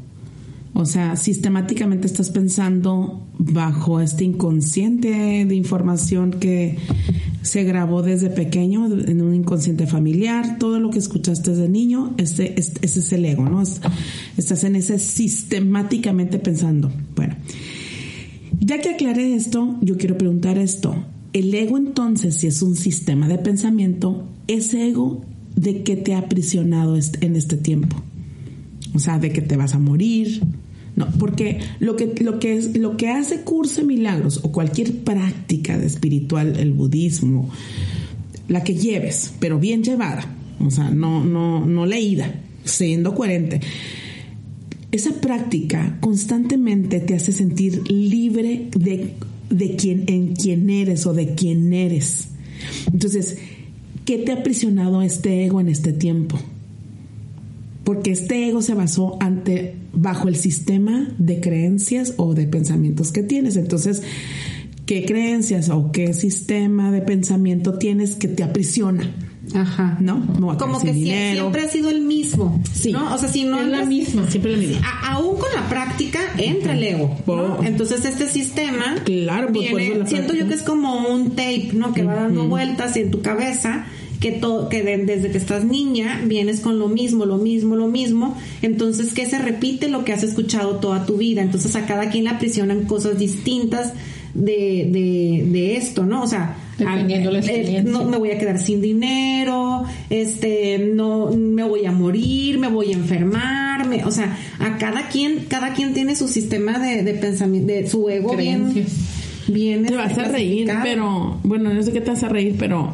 O 0.74 0.86
sea, 0.86 1.16
sistemáticamente 1.16 2.06
estás 2.08 2.30
pensando 2.30 3.24
bajo 3.40 4.00
este 4.00 4.24
inconsciente 4.24 5.46
de 5.46 5.56
información 5.56 6.32
que 6.32 6.78
se 7.42 7.64
grabó 7.64 8.02
desde 8.02 8.30
pequeño 8.30 8.86
en 8.88 9.22
un 9.22 9.34
inconsciente 9.34 9.88
familiar. 9.88 10.58
Todo 10.60 10.80
lo 10.80 10.90
que 10.90 11.00
escuchaste 11.00 11.52
desde 11.52 11.70
niño, 11.70 12.14
ese, 12.18 12.54
ese 12.58 12.80
es 13.00 13.14
el 13.14 13.26
ego, 13.26 13.48
¿no? 13.48 13.62
Es- 13.62 13.80
Estás 14.38 14.64
en 14.64 14.76
ese 14.76 15.00
sistemáticamente 15.00 16.40
pensando. 16.40 16.92
Bueno, 17.16 17.36
ya 18.60 18.82
que 18.82 18.90
aclaré 18.90 19.34
esto, 19.36 19.78
yo 19.82 19.98
quiero 19.98 20.18
preguntar 20.18 20.58
esto. 20.58 20.96
El 21.34 21.54
ego 21.54 21.78
entonces, 21.78 22.36
si 22.36 22.48
es 22.48 22.62
un 22.62 22.76
sistema 22.76 23.28
de 23.28 23.38
pensamiento, 23.38 24.28
¿ese 24.48 24.88
ego 24.88 25.22
de 25.56 25.84
qué 25.84 25.96
te 25.96 26.14
ha 26.14 26.20
aprisionado 26.20 26.96
en 26.98 27.36
este 27.36 27.58
tiempo? 27.58 27.96
O 28.94 29.00
sea, 29.00 29.20
de 29.20 29.32
que 29.32 29.42
te 29.42 29.58
vas 29.58 29.74
a 29.76 29.80
morir. 29.80 30.42
No, 30.98 31.08
porque 31.20 31.60
lo 31.80 31.96
que, 31.96 32.12
lo 32.22 32.40
que, 32.40 32.58
es, 32.58 32.76
lo 32.76 32.98
que 32.98 33.10
hace 33.10 33.42
curso 33.42 33.82
de 33.82 33.88
milagros 33.88 34.40
o 34.42 34.52
cualquier 34.52 35.04
práctica 35.04 35.78
de 35.78 35.86
espiritual, 35.86 36.58
el 36.58 36.74
budismo, 36.74 37.52
la 38.48 38.64
que 38.64 38.74
lleves, 38.74 39.32
pero 39.40 39.60
bien 39.60 39.84
llevada, 39.84 40.26
o 40.60 40.72
sea, 40.72 40.90
no, 40.90 41.24
no, 41.24 41.64
no 41.64 41.86
leída, 41.86 42.34
siendo 42.64 43.14
coherente. 43.14 43.62
Esa 44.92 45.12
práctica 45.22 46.00
constantemente 46.02 47.00
te 47.00 47.14
hace 47.14 47.32
sentir 47.32 47.84
libre 47.92 48.70
de, 48.76 49.14
de 49.52 49.76
quien, 49.76 50.06
en 50.08 50.36
quién 50.36 50.68
eres 50.72 51.06
o 51.06 51.14
de 51.14 51.36
quién 51.36 51.74
eres. 51.74 52.30
Entonces, 52.92 53.38
¿qué 54.04 54.18
te 54.18 54.32
ha 54.32 54.38
aprisionado 54.38 55.04
este 55.04 55.46
ego 55.46 55.62
en 55.62 55.70
este 55.70 55.94
tiempo? 55.94 56.40
Porque 57.88 58.12
este 58.12 58.50
ego 58.50 58.62
se 58.62 58.74
basó 58.74 59.16
ante, 59.22 59.78
bajo 59.94 60.28
el 60.28 60.36
sistema 60.36 61.08
de 61.18 61.40
creencias 61.40 62.16
o 62.18 62.34
de 62.34 62.46
pensamientos 62.46 63.14
que 63.14 63.24
tienes. 63.24 63.56
Entonces, 63.56 64.04
¿qué 64.86 65.06
creencias 65.06 65.70
o 65.70 65.90
qué 65.94 66.14
sistema 66.14 66.92
de 66.92 67.00
pensamiento 67.02 67.78
tienes 67.78 68.16
que 68.18 68.28
te 68.28 68.44
aprisiona? 68.44 69.10
Ajá. 69.56 69.98
¿No? 70.02 70.22
Como 70.58 70.82
que 70.82 70.92
dinero. 70.92 71.40
siempre 71.44 71.62
ha 71.62 71.70
sido 71.70 71.90
el 71.90 72.02
mismo. 72.02 72.62
Sí. 72.74 72.92
¿no? 72.92 73.16
O 73.16 73.18
sea, 73.18 73.30
si 73.30 73.46
no 73.46 73.62
Es 73.62 73.68
la 73.70 73.86
misma. 73.86 74.30
Siempre 74.30 74.52
lo 74.52 74.58
mismo. 74.58 74.82
A- 74.84 75.14
aún 75.14 75.38
con 75.38 75.48
la 75.56 75.70
práctica 75.70 76.20
entra 76.38 76.74
el 76.74 76.84
ego. 76.84 77.18
¿no? 77.26 77.64
Entonces 77.64 78.04
este 78.04 78.28
sistema 78.28 78.96
Claro, 79.06 79.54
pues, 79.54 79.72
viene- 79.72 79.96
la 80.00 80.06
siento 80.08 80.34
yo 80.34 80.46
que 80.50 80.56
es 80.56 80.64
como 80.64 81.08
un 81.08 81.30
tape, 81.30 81.70
¿no? 81.72 81.94
Que 81.94 82.04
va 82.04 82.16
dando 82.16 82.50
vueltas 82.50 82.98
en 82.98 83.12
tu 83.12 83.22
cabeza. 83.22 83.86
Que, 84.20 84.32
todo, 84.32 84.68
que 84.68 84.82
de- 84.82 84.98
desde 85.06 85.30
que 85.30 85.38
estás 85.38 85.64
niña 85.64 86.22
vienes 86.26 86.60
con 86.62 86.80
lo 86.80 86.88
mismo, 86.88 87.26
lo 87.26 87.38
mismo, 87.38 87.76
lo 87.76 87.88
mismo. 87.88 88.36
Entonces, 88.64 89.14
que 89.14 89.26
se 89.28 89.38
repite 89.38 89.90
lo 89.90 90.04
que 90.06 90.14
has 90.14 90.24
escuchado 90.24 90.78
toda 90.78 91.06
tu 91.06 91.18
vida. 91.18 91.42
Entonces, 91.44 91.76
a 91.76 91.86
cada 91.86 92.10
quien 92.10 92.24
le 92.24 92.32
aprisionan 92.32 92.86
cosas 92.86 93.20
distintas 93.20 93.94
de, 94.34 94.90
de, 94.92 95.46
de 95.52 95.78
esto, 95.78 96.04
¿no? 96.06 96.24
O 96.24 96.28
sea, 96.28 96.56
Dependiendo 96.80 97.30
a- 97.30 97.34
la 97.34 97.40
eh, 97.40 97.42
experiencia. 97.42 97.92
no 97.92 98.06
me 98.06 98.18
voy 98.18 98.32
a 98.32 98.38
quedar 98.40 98.60
sin 98.60 98.82
dinero, 98.82 99.84
este, 100.10 100.78
no, 100.94 101.32
me 101.32 101.64
voy 101.64 101.86
a 101.86 101.92
morir, 101.92 102.60
me 102.60 102.68
voy 102.70 102.94
a 102.94 102.96
enfermar, 102.96 103.88
me- 103.88 104.04
o 104.04 104.12
sea, 104.12 104.38
a 104.60 104.78
cada 104.78 105.10
quien, 105.10 105.46
cada 105.48 105.74
quien 105.74 105.94
tiene 105.94 106.16
su 106.16 106.28
sistema 106.28 106.78
de, 106.80 107.04
de 107.04 107.14
pensamiento, 107.14 107.68
de 107.74 107.88
su 107.88 108.10
ego 108.10 108.36
bien, 108.36 108.72
Creencias. 108.72 108.98
bien 109.48 109.86
Te 109.86 109.96
vas 109.96 110.18
a 110.18 110.24
reír, 110.26 110.70
pero 110.84 111.40
bueno, 111.44 111.74
no 111.74 111.82
sé 111.84 111.92
qué 111.92 112.02
te 112.02 112.10
vas 112.12 112.24
a 112.24 112.30
reír, 112.30 112.56
pero 112.60 112.94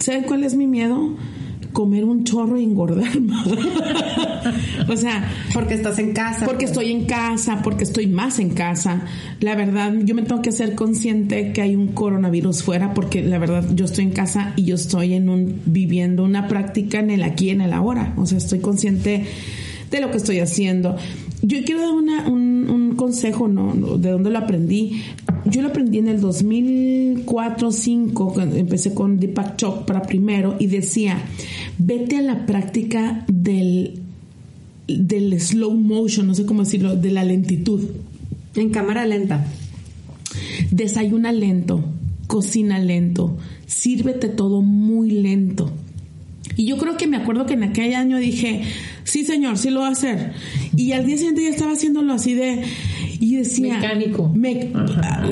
¿sabes 0.00 0.26
cuál 0.26 0.44
es 0.44 0.54
mi 0.54 0.66
miedo? 0.66 1.16
Comer 1.72 2.04
un 2.04 2.24
chorro 2.24 2.58
y 2.58 2.64
engordar 2.64 3.20
más. 3.20 3.46
o 4.88 4.96
sea, 4.96 5.28
porque 5.52 5.74
estás 5.74 5.98
en 5.98 6.12
casa. 6.12 6.46
porque 6.46 6.66
pues. 6.66 6.70
estoy 6.70 6.92
en 6.92 7.04
casa, 7.04 7.60
porque 7.62 7.84
estoy 7.84 8.06
más 8.06 8.38
en 8.38 8.50
casa. 8.50 9.02
La 9.40 9.54
verdad, 9.54 9.92
yo 10.04 10.14
me 10.14 10.22
tengo 10.22 10.40
que 10.42 10.50
ser 10.52 10.74
consciente 10.74 11.52
que 11.52 11.60
hay 11.62 11.76
un 11.76 11.88
coronavirus 11.88 12.62
fuera, 12.62 12.94
porque 12.94 13.22
la 13.22 13.38
verdad 13.38 13.64
yo 13.74 13.84
estoy 13.84 14.04
en 14.04 14.12
casa 14.12 14.52
y 14.56 14.64
yo 14.64 14.74
estoy 14.76 15.14
en 15.14 15.28
un 15.28 15.60
viviendo 15.66 16.24
una 16.24 16.48
práctica 16.48 17.00
en 17.00 17.10
el 17.10 17.22
aquí 17.22 17.46
y 17.46 17.50
en 17.50 17.60
el 17.60 17.72
ahora. 17.72 18.14
O 18.16 18.26
sea, 18.26 18.38
estoy 18.38 18.60
consciente 18.60 19.26
de 19.90 20.00
lo 20.00 20.10
que 20.10 20.16
estoy 20.16 20.40
haciendo. 20.40 20.96
Yo 21.42 21.58
quiero 21.64 21.82
dar 21.82 21.92
una- 21.92 22.28
un, 22.28 22.68
un 22.68 22.77
consejo, 22.98 23.48
¿no? 23.48 23.96
De 23.96 24.10
dónde 24.10 24.28
lo 24.28 24.38
aprendí. 24.38 25.00
Yo 25.46 25.62
lo 25.62 25.68
aprendí 25.68 25.96
en 25.96 26.08
el 26.08 26.20
2004-2005, 26.20 28.34
cuando 28.34 28.56
empecé 28.56 28.92
con 28.92 29.18
Deepak 29.18 29.56
Chopra 29.56 30.02
primero, 30.02 30.56
y 30.58 30.66
decía, 30.66 31.22
vete 31.78 32.18
a 32.18 32.22
la 32.22 32.44
práctica 32.44 33.24
del 33.28 34.02
del 34.88 35.38
slow 35.38 35.74
motion, 35.74 36.26
no 36.26 36.34
sé 36.34 36.46
cómo 36.46 36.64
decirlo, 36.64 36.96
de 36.96 37.10
la 37.10 37.22
lentitud. 37.22 37.84
En 38.54 38.70
cámara 38.70 39.06
lenta. 39.06 39.46
Desayuna 40.70 41.32
lento, 41.32 41.84
cocina 42.26 42.78
lento, 42.78 43.36
sírvete 43.66 44.28
todo 44.28 44.62
muy 44.62 45.10
lento. 45.10 45.70
Y 46.56 46.66
yo 46.66 46.78
creo 46.78 46.96
que 46.96 47.06
me 47.06 47.18
acuerdo 47.18 47.46
que 47.46 47.54
en 47.54 47.62
aquel 47.62 47.94
año 47.94 48.18
dije, 48.18 48.62
sí 49.10 49.24
señor, 49.24 49.58
sí 49.58 49.70
lo 49.70 49.80
voy 49.80 49.88
a 49.88 49.92
hacer. 49.92 50.32
Y 50.76 50.92
al 50.92 51.06
día 51.06 51.16
siguiente 51.16 51.42
ya 51.42 51.50
estaba 51.50 51.72
haciéndolo 51.72 52.12
así 52.12 52.34
de... 52.34 52.62
Y 53.20 53.36
decía... 53.36 53.74
Mecánico. 53.80 54.30
Me, 54.34 54.70
Ajá, 54.74 55.26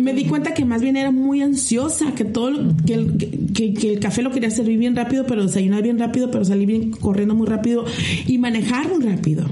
me 0.00 0.14
di 0.14 0.24
cuenta 0.24 0.54
que 0.54 0.64
más 0.64 0.80
bien 0.80 0.96
era 0.96 1.10
muy 1.10 1.42
ansiosa, 1.42 2.14
que 2.14 2.24
todo 2.24 2.50
lo- 2.50 2.74
que 2.86 2.94
el, 2.94 3.16
que, 3.52 3.74
que 3.74 3.92
el 3.92 4.00
café 4.00 4.22
lo 4.22 4.30
quería 4.30 4.50
servir 4.50 4.78
bien 4.78 4.96
rápido, 4.96 5.26
pero 5.26 5.42
desayunar 5.42 5.82
bien 5.82 5.98
rápido, 5.98 6.30
pero 6.30 6.44
salir 6.44 6.66
bien 6.66 6.90
corriendo 6.92 7.34
muy 7.34 7.46
rápido 7.46 7.84
y 8.26 8.38
manejar 8.38 8.88
muy 8.88 9.04
rápido. 9.04 9.44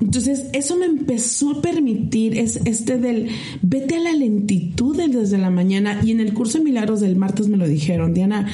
Entonces, 0.00 0.46
eso 0.54 0.76
me 0.76 0.86
empezó 0.86 1.50
a 1.50 1.60
permitir 1.62 2.38
es 2.38 2.60
este 2.64 2.96
del 2.98 3.28
vete 3.62 3.96
a 3.96 4.00
la 4.00 4.12
lentitud 4.12 4.96
de- 4.96 5.08
desde 5.08 5.38
la 5.38 5.50
mañana. 5.50 6.00
Y 6.04 6.12
en 6.12 6.20
el 6.20 6.32
curso 6.34 6.58
de 6.58 6.64
milagros 6.64 7.00
del 7.00 7.16
martes 7.16 7.48
me 7.48 7.56
lo 7.56 7.66
dijeron, 7.66 8.14
Diana, 8.14 8.46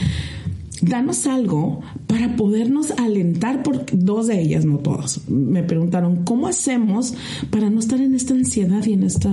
danos 0.88 1.26
algo 1.26 1.80
para 2.06 2.36
podernos 2.36 2.90
alentar, 2.92 3.62
por 3.62 3.84
dos 3.92 4.26
de 4.28 4.40
ellas, 4.40 4.64
no 4.64 4.78
todas. 4.78 5.28
Me 5.28 5.62
preguntaron, 5.62 6.24
¿cómo 6.24 6.46
hacemos 6.46 7.14
para 7.50 7.70
no 7.70 7.80
estar 7.80 8.00
en 8.00 8.14
esta 8.14 8.34
ansiedad 8.34 8.84
y 8.84 8.92
en 8.92 9.02
este 9.02 9.28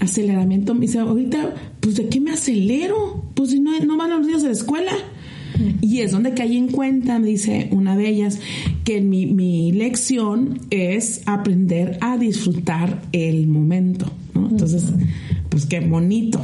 aceleramiento? 0.00 0.74
Me 0.74 0.82
dice, 0.82 0.98
ahorita, 0.98 1.54
pues 1.80 1.96
¿de 1.96 2.08
qué 2.08 2.20
me 2.20 2.32
acelero? 2.32 3.24
Pues 3.34 3.50
si 3.50 3.60
no, 3.60 3.78
no 3.80 3.96
van 3.96 4.10
los 4.10 4.26
niños 4.26 4.44
a 4.44 4.46
la 4.46 4.52
escuela. 4.52 4.92
Y 5.80 6.00
es 6.00 6.10
donde 6.10 6.34
caí 6.34 6.56
en 6.56 6.68
cuenta, 6.68 7.18
me 7.18 7.28
dice 7.28 7.68
una 7.70 7.96
de 7.96 8.08
ellas, 8.08 8.40
que 8.82 9.00
mi, 9.00 9.26
mi 9.26 9.70
lección 9.70 10.60
es 10.70 11.22
aprender 11.26 11.98
a 12.00 12.18
disfrutar 12.18 13.02
el 13.12 13.46
momento. 13.46 14.10
¿no? 14.34 14.48
Entonces, 14.50 14.84
pues 15.48 15.66
qué 15.66 15.80
bonito. 15.80 16.40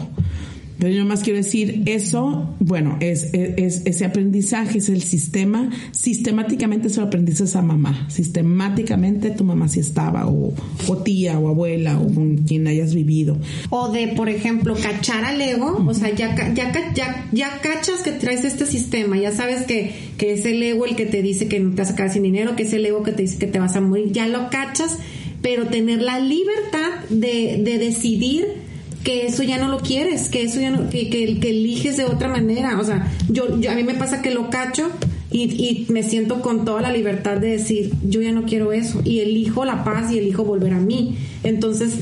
Pero 0.80 0.94
yo 0.94 1.04
más 1.04 1.20
quiero 1.20 1.36
decir, 1.36 1.82
eso, 1.84 2.54
bueno, 2.58 2.96
es, 3.00 3.34
es, 3.34 3.82
ese 3.84 4.06
aprendizaje, 4.06 4.78
es 4.78 4.88
el 4.88 5.02
sistema, 5.02 5.68
sistemáticamente 5.92 6.88
se 6.88 7.00
lo 7.00 7.06
aprendiste 7.06 7.44
a 7.56 7.60
mamá, 7.60 8.06
sistemáticamente 8.08 9.30
tu 9.30 9.44
mamá 9.44 9.68
sí 9.68 9.80
estaba, 9.80 10.26
o, 10.26 10.54
o 10.88 10.96
tía, 10.96 11.38
o 11.38 11.50
abuela, 11.50 12.00
o 12.00 12.10
con 12.14 12.38
quien 12.38 12.66
hayas 12.66 12.94
vivido. 12.94 13.36
O 13.68 13.90
de, 13.90 14.08
por 14.08 14.30
ejemplo, 14.30 14.74
cachar 14.74 15.22
al 15.26 15.38
ego, 15.38 15.84
o 15.86 15.92
sea, 15.92 16.14
ya, 16.14 16.34
ya, 16.54 16.72
ya, 16.94 17.28
ya 17.30 17.60
cachas 17.60 18.00
que 18.02 18.12
traes 18.12 18.44
este 18.44 18.64
sistema, 18.64 19.18
ya 19.18 19.32
sabes 19.32 19.66
que, 19.66 19.92
que 20.16 20.32
es 20.32 20.46
el 20.46 20.62
ego 20.62 20.86
el 20.86 20.96
que 20.96 21.04
te 21.04 21.20
dice 21.20 21.46
que 21.46 21.60
te 21.60 21.66
vas 21.66 21.90
a 21.90 21.94
quedar 21.94 22.10
sin 22.10 22.22
dinero, 22.22 22.56
que 22.56 22.62
es 22.62 22.72
el 22.72 22.86
ego 22.86 23.02
que 23.02 23.12
te 23.12 23.20
dice 23.20 23.36
que 23.36 23.46
te 23.46 23.58
vas 23.58 23.76
a 23.76 23.82
morir, 23.82 24.12
ya 24.12 24.26
lo 24.28 24.48
cachas, 24.48 24.96
pero 25.42 25.66
tener 25.66 26.00
la 26.00 26.20
libertad 26.20 27.04
de, 27.10 27.60
de 27.62 27.76
decidir 27.76 28.69
que 29.04 29.26
eso 29.26 29.42
ya 29.42 29.58
no 29.58 29.68
lo 29.68 29.78
quieres, 29.78 30.28
que 30.28 30.42
eso 30.42 30.60
ya 30.60 30.70
no, 30.70 30.90
que, 30.90 31.08
que, 31.08 31.50
eliges 31.50 31.96
de 31.96 32.04
otra 32.04 32.28
manera. 32.28 32.78
O 32.78 32.84
sea, 32.84 33.10
yo, 33.28 33.44
a 33.44 33.74
mí 33.74 33.82
me 33.82 33.94
pasa 33.94 34.22
que 34.22 34.30
lo 34.30 34.50
cacho 34.50 34.88
y, 35.30 35.44
y, 35.44 35.86
me 35.90 36.02
siento 36.02 36.42
con 36.42 36.64
toda 36.64 36.82
la 36.82 36.92
libertad 36.92 37.38
de 37.38 37.52
decir, 37.52 37.92
yo 38.06 38.20
ya 38.20 38.32
no 38.32 38.44
quiero 38.44 38.72
eso 38.72 39.00
y 39.04 39.20
elijo 39.20 39.64
la 39.64 39.84
paz 39.84 40.12
y 40.12 40.18
elijo 40.18 40.44
volver 40.44 40.74
a 40.74 40.80
mí. 40.80 41.16
Entonces, 41.42 41.94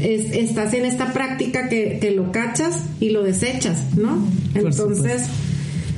estás 0.00 0.74
en 0.74 0.84
esta 0.84 1.12
práctica 1.12 1.68
que, 1.68 1.98
que, 2.00 2.10
lo 2.10 2.32
cachas 2.32 2.82
y 3.00 3.10
lo 3.10 3.22
desechas, 3.22 3.96
¿no? 3.96 4.26
Entonces, 4.54 5.24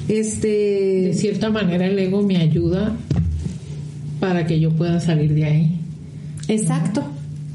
este... 0.09 0.49
De 1.07 1.14
cierta 1.14 1.51
manera 1.51 1.86
el 1.86 1.99
ego 1.99 2.22
me 2.22 2.36
ayuda 2.36 2.97
para 4.20 4.47
que 4.47 4.61
yo 4.61 4.70
pueda 4.70 5.01
salir 5.01 5.34
de 5.34 5.44
ahí. 5.44 5.80
Exacto. 6.49 7.05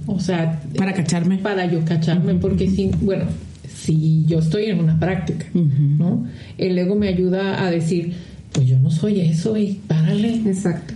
O 0.07 0.19
sea, 0.19 0.61
para 0.77 0.93
cacharme. 0.93 1.37
Para 1.37 1.65
yo 1.65 1.83
cacharme, 1.85 2.35
porque 2.35 2.69
si, 2.69 2.91
bueno, 3.01 3.25
si 3.67 4.25
yo 4.25 4.39
estoy 4.39 4.65
en 4.65 4.79
una 4.79 4.99
práctica, 4.99 5.45
¿no? 5.53 6.25
El 6.57 6.77
ego 6.77 6.95
me 6.95 7.07
ayuda 7.07 7.63
a 7.63 7.71
decir, 7.71 8.13
pues 8.51 8.67
yo 8.67 8.79
no 8.79 8.91
soy 8.91 9.21
eso 9.21 9.57
y 9.57 9.79
párale. 9.87 10.35
Exacto. 10.45 10.93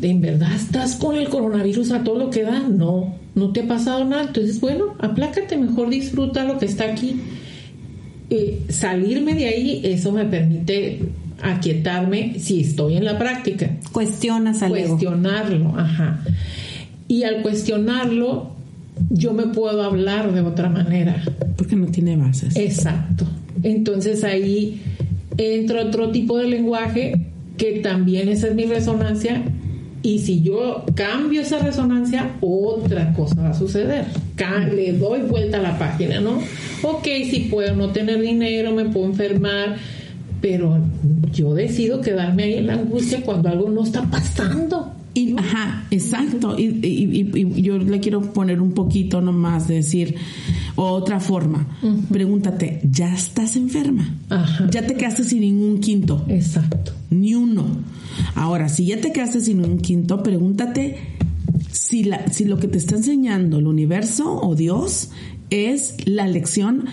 ¿En 0.00 0.20
verdad 0.20 0.54
estás 0.54 0.96
con 0.96 1.16
el 1.16 1.28
coronavirus 1.28 1.90
a 1.92 2.02
todo 2.02 2.18
lo 2.18 2.30
que 2.30 2.42
da? 2.42 2.60
No, 2.60 3.14
no 3.34 3.52
te 3.52 3.60
ha 3.60 3.68
pasado 3.68 4.04
nada. 4.04 4.24
Entonces, 4.24 4.60
bueno, 4.60 4.94
aplácate, 4.98 5.56
mejor 5.56 5.90
disfruta 5.90 6.44
lo 6.44 6.58
que 6.58 6.66
está 6.66 6.84
aquí. 6.84 7.20
Eh, 8.30 8.62
salirme 8.70 9.34
de 9.34 9.48
ahí, 9.48 9.80
eso 9.84 10.12
me 10.12 10.24
permite 10.24 11.00
aquietarme 11.42 12.38
si 12.38 12.62
estoy 12.62 12.96
en 12.96 13.04
la 13.04 13.18
práctica. 13.18 13.70
Cuestionas 13.92 14.62
al 14.62 14.70
Cuestionarlo, 14.70 15.78
ajá. 15.78 16.24
Y 17.08 17.24
al 17.24 17.42
cuestionarlo, 17.42 18.50
yo 19.10 19.32
me 19.32 19.48
puedo 19.48 19.82
hablar 19.82 20.32
de 20.32 20.40
otra 20.40 20.68
manera. 20.68 21.22
Porque 21.56 21.76
no 21.76 21.86
tiene 21.86 22.16
bases. 22.16 22.56
Exacto. 22.56 23.26
Entonces 23.62 24.24
ahí 24.24 24.80
entra 25.36 25.82
otro 25.82 26.10
tipo 26.10 26.38
de 26.38 26.48
lenguaje 26.48 27.26
que 27.56 27.80
también 27.80 28.28
esa 28.28 28.48
es 28.48 28.54
mi 28.54 28.64
resonancia 28.64 29.42
y 30.04 30.18
si 30.18 30.42
yo 30.42 30.84
cambio 30.94 31.40
esa 31.40 31.60
resonancia, 31.60 32.32
otra 32.42 33.14
cosa 33.14 33.40
va 33.40 33.48
a 33.48 33.54
suceder. 33.54 34.04
Le 34.74 34.92
doy 34.92 35.22
vuelta 35.22 35.56
a 35.56 35.62
la 35.62 35.78
página, 35.78 36.20
¿no? 36.20 36.40
Ok, 36.82 37.06
si 37.30 37.48
puedo 37.50 37.74
no 37.74 37.88
tener 37.88 38.20
dinero, 38.20 38.74
me 38.74 38.84
puedo 38.84 39.06
enfermar, 39.06 39.76
pero 40.42 40.78
yo 41.32 41.54
decido 41.54 42.02
quedarme 42.02 42.42
ahí 42.42 42.54
en 42.54 42.66
la 42.66 42.74
angustia 42.74 43.22
cuando 43.22 43.48
algo 43.48 43.70
no 43.70 43.82
está 43.82 44.02
pasando. 44.02 44.93
Y, 45.14 45.36
ajá, 45.38 45.86
exacto. 45.90 46.58
Y, 46.58 46.80
y, 46.82 47.62
yo 47.62 47.78
le 47.78 48.00
quiero 48.00 48.20
poner 48.32 48.60
un 48.60 48.72
poquito 48.72 49.20
nomás 49.20 49.68
de 49.68 49.76
decir 49.76 50.16
otra 50.74 51.20
forma. 51.20 51.78
Pregúntate, 52.10 52.80
¿ya 52.90 53.14
estás 53.14 53.56
enferma? 53.56 54.18
Ajá. 54.28 54.68
Ya 54.70 54.86
te 54.86 54.94
quedaste 54.94 55.24
sin 55.24 55.40
ningún 55.40 55.78
quinto. 55.80 56.24
Exacto. 56.28 56.92
Ni 57.10 57.34
uno. 57.34 57.64
Ahora, 58.34 58.68
si 58.68 58.86
ya 58.86 59.00
te 59.00 59.12
quedaste 59.12 59.40
sin 59.40 59.64
un 59.64 59.78
quinto, 59.78 60.22
pregúntate 60.22 60.96
si, 61.70 62.04
la, 62.04 62.26
si 62.28 62.44
lo 62.44 62.58
que 62.58 62.68
te 62.68 62.78
está 62.78 62.96
enseñando 62.96 63.58
el 63.58 63.66
universo 63.66 64.40
o 64.40 64.54
Dios 64.54 65.10
es 65.50 65.96
la 66.06 66.26
lección 66.26 66.86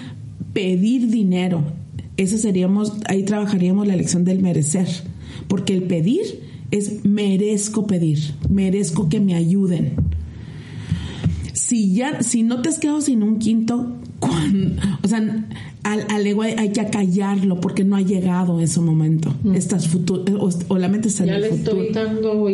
pedir 0.53 1.09
dinero. 1.09 1.63
Esa 2.17 2.38
seríamos, 2.38 2.93
ahí 3.07 3.24
trabajaríamos 3.24 3.88
la 3.88 3.95
lección 3.95 4.26
del 4.26 4.41
merecer. 4.41 4.88
Porque 5.47 5.74
el 5.74 5.84
pedir 5.84 6.51
es 6.72 7.05
merezco 7.05 7.86
pedir, 7.86 8.34
merezco 8.49 9.09
que 9.09 9.19
me 9.19 9.36
ayuden. 9.36 9.93
Si 11.53 11.93
ya, 11.93 12.24
si 12.24 12.43
no 12.43 12.61
te 12.61 12.69
has 12.69 12.80
quedado 12.80 13.01
sin 13.01 13.24
un 13.24 13.38
quinto, 13.39 13.97
o 15.03 15.07
sea, 15.07 15.45
al, 15.84 16.28
ego 16.28 16.43
hay, 16.43 16.72
que 16.72 16.86
callarlo 16.86 17.59
porque 17.59 17.84
no 17.84 17.95
ha 17.95 18.01
llegado 18.01 18.59
ese 18.61 18.80
momento. 18.80 19.34
Mm. 19.43 19.55
Estás 19.55 19.88
futuro, 19.88 20.24
o, 20.67 20.78
la 20.78 20.88
mente 20.88 21.09
está 21.09 21.26
ya 21.26 21.38
le 21.38 21.49
estoy 21.49 21.89
dando 21.91 22.47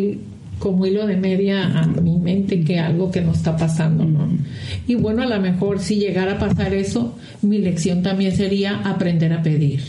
como 0.60 0.86
hilo 0.88 1.06
de 1.06 1.18
media 1.18 1.82
a 1.82 1.86
mi 1.86 2.18
mente 2.18 2.62
que 2.62 2.80
algo 2.80 3.12
que 3.12 3.22
no 3.22 3.32
está 3.32 3.56
pasando, 3.56 4.06
¿no? 4.06 4.26
Mm. 4.26 4.40
Y 4.88 4.96
bueno, 4.96 5.22
a 5.22 5.28
lo 5.28 5.40
mejor 5.40 5.80
si 5.80 5.98
llegara 5.98 6.34
a 6.34 6.40
pasar 6.40 6.74
eso, 6.74 7.16
mi 7.42 7.60
lección 7.60 8.02
también 8.02 8.36
sería 8.36 8.78
aprender 8.78 9.34
a 9.34 9.44
pedir 9.44 9.82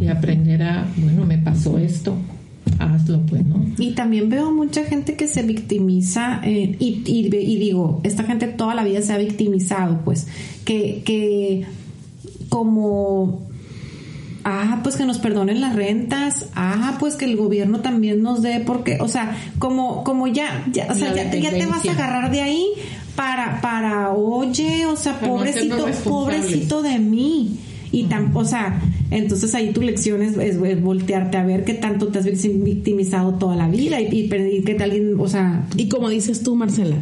y 0.00 0.06
aprender 0.08 0.62
a, 0.62 0.86
bueno, 0.96 1.26
me 1.26 1.38
pasó 1.38 1.78
esto, 1.78 2.16
hazlo, 2.78 3.20
pues, 3.26 3.44
¿no? 3.44 3.64
Y 3.78 3.92
también 3.92 4.28
veo 4.28 4.52
mucha 4.52 4.84
gente 4.84 5.14
que 5.14 5.28
se 5.28 5.42
victimiza 5.42 6.40
eh, 6.44 6.76
y, 6.78 7.02
y, 7.06 7.58
digo, 7.58 8.00
esta 8.02 8.24
gente 8.24 8.48
toda 8.48 8.74
la 8.74 8.84
vida 8.84 9.02
se 9.02 9.12
ha 9.12 9.18
victimizado, 9.18 10.00
pues, 10.04 10.26
que, 10.64 11.02
que 11.04 11.66
como 12.48 13.46
ah, 14.46 14.80
pues 14.82 14.96
que 14.96 15.04
nos 15.04 15.18
perdonen 15.18 15.60
las 15.60 15.74
rentas, 15.74 16.46
ah, 16.54 16.96
pues 17.00 17.16
que 17.16 17.24
el 17.24 17.36
gobierno 17.36 17.80
también 17.80 18.22
nos 18.22 18.42
dé, 18.42 18.60
porque, 18.60 18.98
o 19.00 19.08
sea, 19.08 19.36
como, 19.58 20.04
como 20.04 20.28
ya, 20.28 20.64
ya 20.70 20.86
o 20.88 20.94
sea, 20.94 21.14
ya, 21.14 21.28
te 21.30 21.66
vas 21.66 21.84
a 21.84 21.90
agarrar 21.90 22.30
de 22.30 22.42
ahí 22.42 22.66
para, 23.16 23.60
para, 23.60 24.12
oye, 24.12 24.86
o 24.86 24.96
sea, 24.96 25.18
pobrecito, 25.18 25.86
pobrecito 26.04 26.82
de 26.82 26.98
mí. 26.98 27.58
Y 27.90 28.04
tan, 28.04 28.36
o 28.36 28.44
sea, 28.44 28.80
entonces 29.10 29.54
ahí 29.54 29.72
tu 29.72 29.82
lección 29.82 30.22
es, 30.22 30.36
voltearte 30.82 31.36
a 31.36 31.44
ver 31.44 31.64
qué 31.64 31.74
tanto 31.74 32.08
te 32.08 32.18
has 32.18 32.24
victimizado 32.24 33.34
toda 33.34 33.56
la 33.56 33.68
vida 33.68 34.00
y, 34.00 34.08
y 34.10 34.28
pedir 34.28 34.64
que 34.64 34.82
alguien, 34.82 35.14
o 35.18 35.28
sea... 35.28 35.68
Y 35.76 35.88
como 35.88 36.08
dices 36.08 36.42
tú, 36.42 36.56
Marcela, 36.56 36.96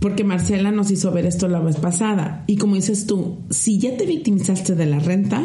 porque 0.00 0.24
Marcela 0.24 0.70
nos 0.70 0.90
hizo 0.90 1.10
ver 1.12 1.24
esto 1.24 1.48
la 1.48 1.60
vez 1.60 1.76
pasada, 1.76 2.44
y 2.46 2.56
como 2.56 2.74
dices 2.74 3.06
tú, 3.06 3.38
si 3.50 3.78
ya 3.78 3.96
te 3.96 4.04
victimizaste 4.04 4.74
de 4.74 4.86
la 4.86 4.98
renta, 4.98 5.42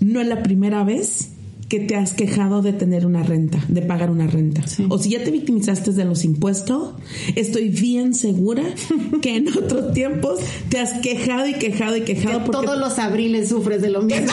no 0.00 0.20
es 0.20 0.26
la 0.26 0.42
primera 0.42 0.84
vez 0.84 1.32
que 1.68 1.80
te 1.80 1.96
has 1.96 2.14
quejado 2.14 2.62
de 2.62 2.72
tener 2.72 3.04
una 3.04 3.22
renta, 3.22 3.62
de 3.68 3.82
pagar 3.82 4.10
una 4.10 4.26
renta. 4.26 4.62
O 4.88 4.98
si 4.98 5.10
ya 5.10 5.22
te 5.22 5.30
victimizaste 5.30 5.92
de 5.92 6.04
los 6.04 6.24
impuestos, 6.24 6.94
estoy 7.36 7.68
bien 7.68 8.14
segura 8.14 8.62
que 9.22 9.36
en 9.36 9.48
otros 9.48 9.92
tiempos 9.92 10.40
te 10.70 10.78
has 10.78 10.94
quejado 11.00 11.46
y 11.46 11.54
quejado 11.54 11.96
y 11.96 12.02
quejado. 12.02 12.44
porque... 12.44 12.66
Todos 12.66 12.78
los 12.78 12.98
abriles 12.98 13.50
sufres 13.50 13.82
de 13.82 13.90
lo 13.90 14.02
mismo. 14.02 14.32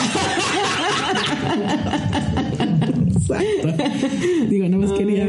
Exacto. 3.28 3.84
Digo, 4.48 4.68
no 4.68 4.78
más 4.78 4.92
quería. 4.98 5.26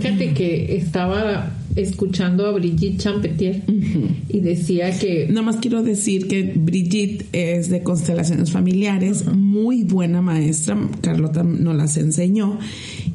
Fíjate 0.00 0.32
que 0.34 0.76
estaba 0.76 1.52
escuchando 1.76 2.46
a 2.46 2.52
Brigitte 2.52 2.98
Champetier 2.98 3.62
y 4.28 4.40
decía 4.40 4.96
que... 4.98 5.26
Nada 5.28 5.42
más 5.42 5.56
quiero 5.56 5.82
decir 5.82 6.26
que 6.26 6.52
Brigitte 6.54 7.26
es 7.32 7.70
de 7.70 7.82
constelaciones 7.82 8.50
familiares, 8.50 9.26
muy 9.26 9.84
buena 9.84 10.20
maestra, 10.20 10.78
Carlota 11.00 11.42
nos 11.42 11.76
las 11.76 11.96
enseñó 11.96 12.58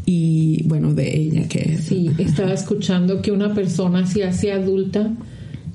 y 0.05 0.63
bueno, 0.65 0.93
de 0.93 1.17
ella 1.17 1.47
que... 1.47 1.77
Sí, 1.77 2.11
estaba 2.17 2.53
escuchando 2.53 3.21
que 3.21 3.31
una 3.31 3.53
persona 3.53 4.05
se 4.07 4.23
hace 4.23 4.51
adulta 4.51 5.13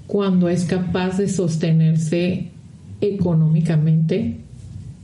cuando 0.07 0.49
es 0.49 0.65
capaz 0.65 1.19
de 1.19 1.29
sostenerse 1.29 2.49
económicamente 3.01 4.37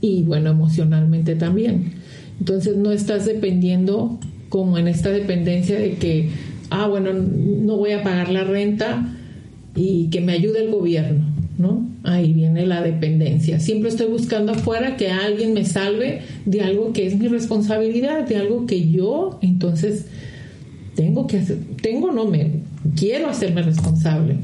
y 0.01 0.23
bueno, 0.23 0.49
emocionalmente 0.51 1.35
también. 1.35 1.93
Entonces 2.39 2.75
no 2.75 2.91
estás 2.91 3.25
dependiendo 3.25 4.19
como 4.49 4.77
en 4.77 4.87
esta 4.87 5.09
dependencia 5.09 5.79
de 5.79 5.93
que 5.93 6.29
ah, 6.69 6.87
bueno, 6.87 7.13
no 7.13 7.77
voy 7.77 7.91
a 7.91 8.03
pagar 8.03 8.29
la 8.29 8.43
renta 8.43 9.13
y 9.75 10.09
que 10.09 10.21
me 10.21 10.33
ayude 10.33 10.63
el 10.65 10.71
gobierno, 10.71 11.25
¿no? 11.57 11.87
Ahí 12.03 12.33
viene 12.33 12.65
la 12.65 12.81
dependencia. 12.81 13.59
Siempre 13.59 13.89
estoy 13.89 14.07
buscando 14.07 14.53
afuera 14.53 14.97
que 14.97 15.09
alguien 15.09 15.53
me 15.53 15.65
salve 15.65 16.21
de 16.45 16.61
algo 16.61 16.93
que 16.93 17.05
es 17.05 17.17
mi 17.17 17.27
responsabilidad, 17.27 18.27
de 18.27 18.37
algo 18.37 18.65
que 18.65 18.89
yo 18.89 19.39
entonces 19.41 20.07
tengo 20.95 21.27
que 21.27 21.37
hacer, 21.37 21.57
tengo 21.81 22.11
no 22.11 22.25
me 22.25 22.61
quiero 22.95 23.29
hacerme 23.29 23.61
responsable. 23.61 24.37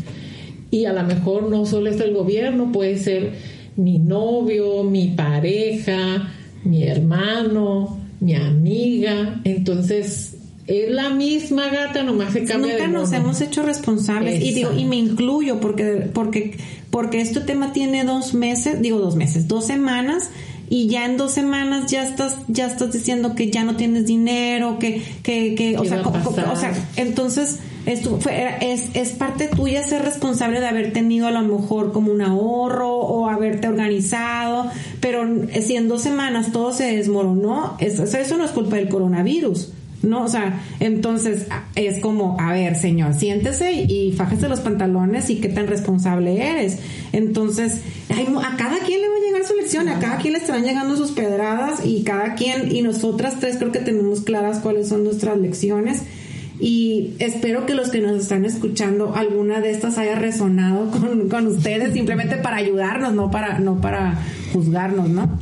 Y 0.70 0.86
a 0.86 0.94
lo 0.94 1.04
mejor 1.04 1.50
no 1.50 1.66
solo 1.66 1.90
es 1.90 2.00
el 2.00 2.14
gobierno, 2.14 2.72
puede 2.72 2.98
ser 2.98 3.32
mi 3.76 4.00
novio, 4.00 4.84
mi 4.84 5.10
pareja, 5.10 6.32
mi 6.64 6.84
hermano, 6.84 7.98
mi 8.20 8.36
amiga. 8.36 9.42
Entonces, 9.44 10.33
es 10.68 10.90
la 10.90 11.10
misma 11.10 11.68
gata, 11.70 12.04
nomás 12.04 12.34
se 12.34 12.46
cambia 12.46 12.74
Nunca 12.74 12.88
de 12.88 12.94
nos 12.94 13.12
hemos 13.12 13.42
hecho 13.42 13.64
responsables 13.64 14.42
y 14.42 14.54
digo 14.54 14.72
y 14.74 14.86
me 14.86 14.96
incluyo 14.96 15.60
porque 15.60 16.10
porque 16.14 16.58
porque 16.90 17.22
este 17.22 17.42
tema 17.42 17.74
tiene 17.74 18.06
dos 18.06 18.34
meses, 18.34 18.82
digo 18.82 19.00
dos 19.00 19.16
meses, 19.16 19.48
dos 19.48 19.66
semanas 19.66 20.30
y 20.70 20.88
ya 20.88 21.06
en 21.06 21.18
dos 21.18 21.34
semanas 21.34 21.92
ya 21.92 22.08
estás 22.08 22.38
ya 22.48 22.68
estás 22.68 22.94
diciendo 22.94 23.36
que 23.36 23.52
ya 23.52 23.64
no 23.64 23.76
tienes 23.76 24.06
dinero, 24.06 24.80
que 24.80 25.02
que 25.22 25.56
que 25.56 25.78
o 25.78 25.82
¿Qué 25.82 25.90
sea, 25.90 26.02
o 26.02 26.56
sea, 26.56 26.74
entonces 26.96 27.60
esto 27.86 28.18
fue, 28.22 28.56
es, 28.62 28.90
es 28.94 29.10
parte 29.10 29.50
tuya 29.50 29.84
ser 29.84 30.04
responsable 30.04 30.62
de 30.62 30.68
haber 30.68 30.94
tenido 30.94 31.28
a 31.28 31.32
lo 31.32 31.42
mejor 31.42 31.92
como 31.92 32.14
un 32.14 32.22
ahorro 32.22 32.96
o 32.96 33.28
haberte 33.28 33.68
organizado, 33.68 34.72
pero 35.02 35.28
si 35.62 35.76
en 35.76 35.90
dos 35.90 36.02
semanas 36.02 36.54
todo 36.54 36.72
se 36.72 36.96
desmoronó, 36.96 37.76
eso, 37.80 38.04
eso 38.06 38.38
no 38.38 38.46
es 38.46 38.52
culpa 38.52 38.78
del 38.78 38.88
coronavirus. 38.88 39.74
No, 40.04 40.26
o 40.26 40.28
sea, 40.28 40.62
entonces 40.82 41.48
es 41.76 42.02
como, 42.02 42.38
a 42.38 42.52
ver, 42.52 42.76
señor, 42.76 43.14
siéntese 43.14 43.72
y 43.72 44.12
fájese 44.12 44.50
los 44.50 44.60
pantalones 44.60 45.30
y 45.30 45.38
qué 45.38 45.48
tan 45.48 45.68
responsable 45.68 46.46
eres. 46.46 46.80
Entonces, 47.14 47.80
hay 48.10 48.26
a 48.26 48.58
cada 48.58 48.80
quien 48.80 49.00
le 49.02 49.08
va 49.08 49.16
a 49.16 49.26
llegar 49.26 49.48
su 49.48 49.56
lección, 49.56 49.88
a 49.88 50.00
cada 50.00 50.18
quien 50.18 50.34
le 50.34 50.40
estarán 50.40 50.64
llegando 50.64 50.98
sus 50.98 51.12
pedradas 51.12 51.86
y 51.86 52.04
cada 52.04 52.36
quien, 52.36 52.76
y 52.76 52.82
nosotras 52.82 53.38
tres 53.40 53.56
creo 53.56 53.72
que 53.72 53.80
tenemos 53.80 54.22
claras 54.22 54.60
cuáles 54.60 54.90
son 54.90 55.06
nuestras 55.06 55.38
lecciones. 55.38 56.02
Y 56.60 57.14
espero 57.20 57.66
que 57.66 57.74
los 57.74 57.90
que 57.90 58.02
nos 58.02 58.22
están 58.22 58.44
escuchando, 58.44 59.16
alguna 59.16 59.62
de 59.62 59.72
estas 59.72 59.98
haya 59.98 60.16
resonado 60.16 60.92
con, 61.00 61.30
con 61.30 61.48
ustedes, 61.48 61.94
simplemente 61.94 62.36
para 62.36 62.58
ayudarnos, 62.58 63.14
no 63.14 63.32
para, 63.32 63.60
no 63.60 63.80
para 63.80 64.20
juzgarnos, 64.52 65.10
¿no? 65.10 65.40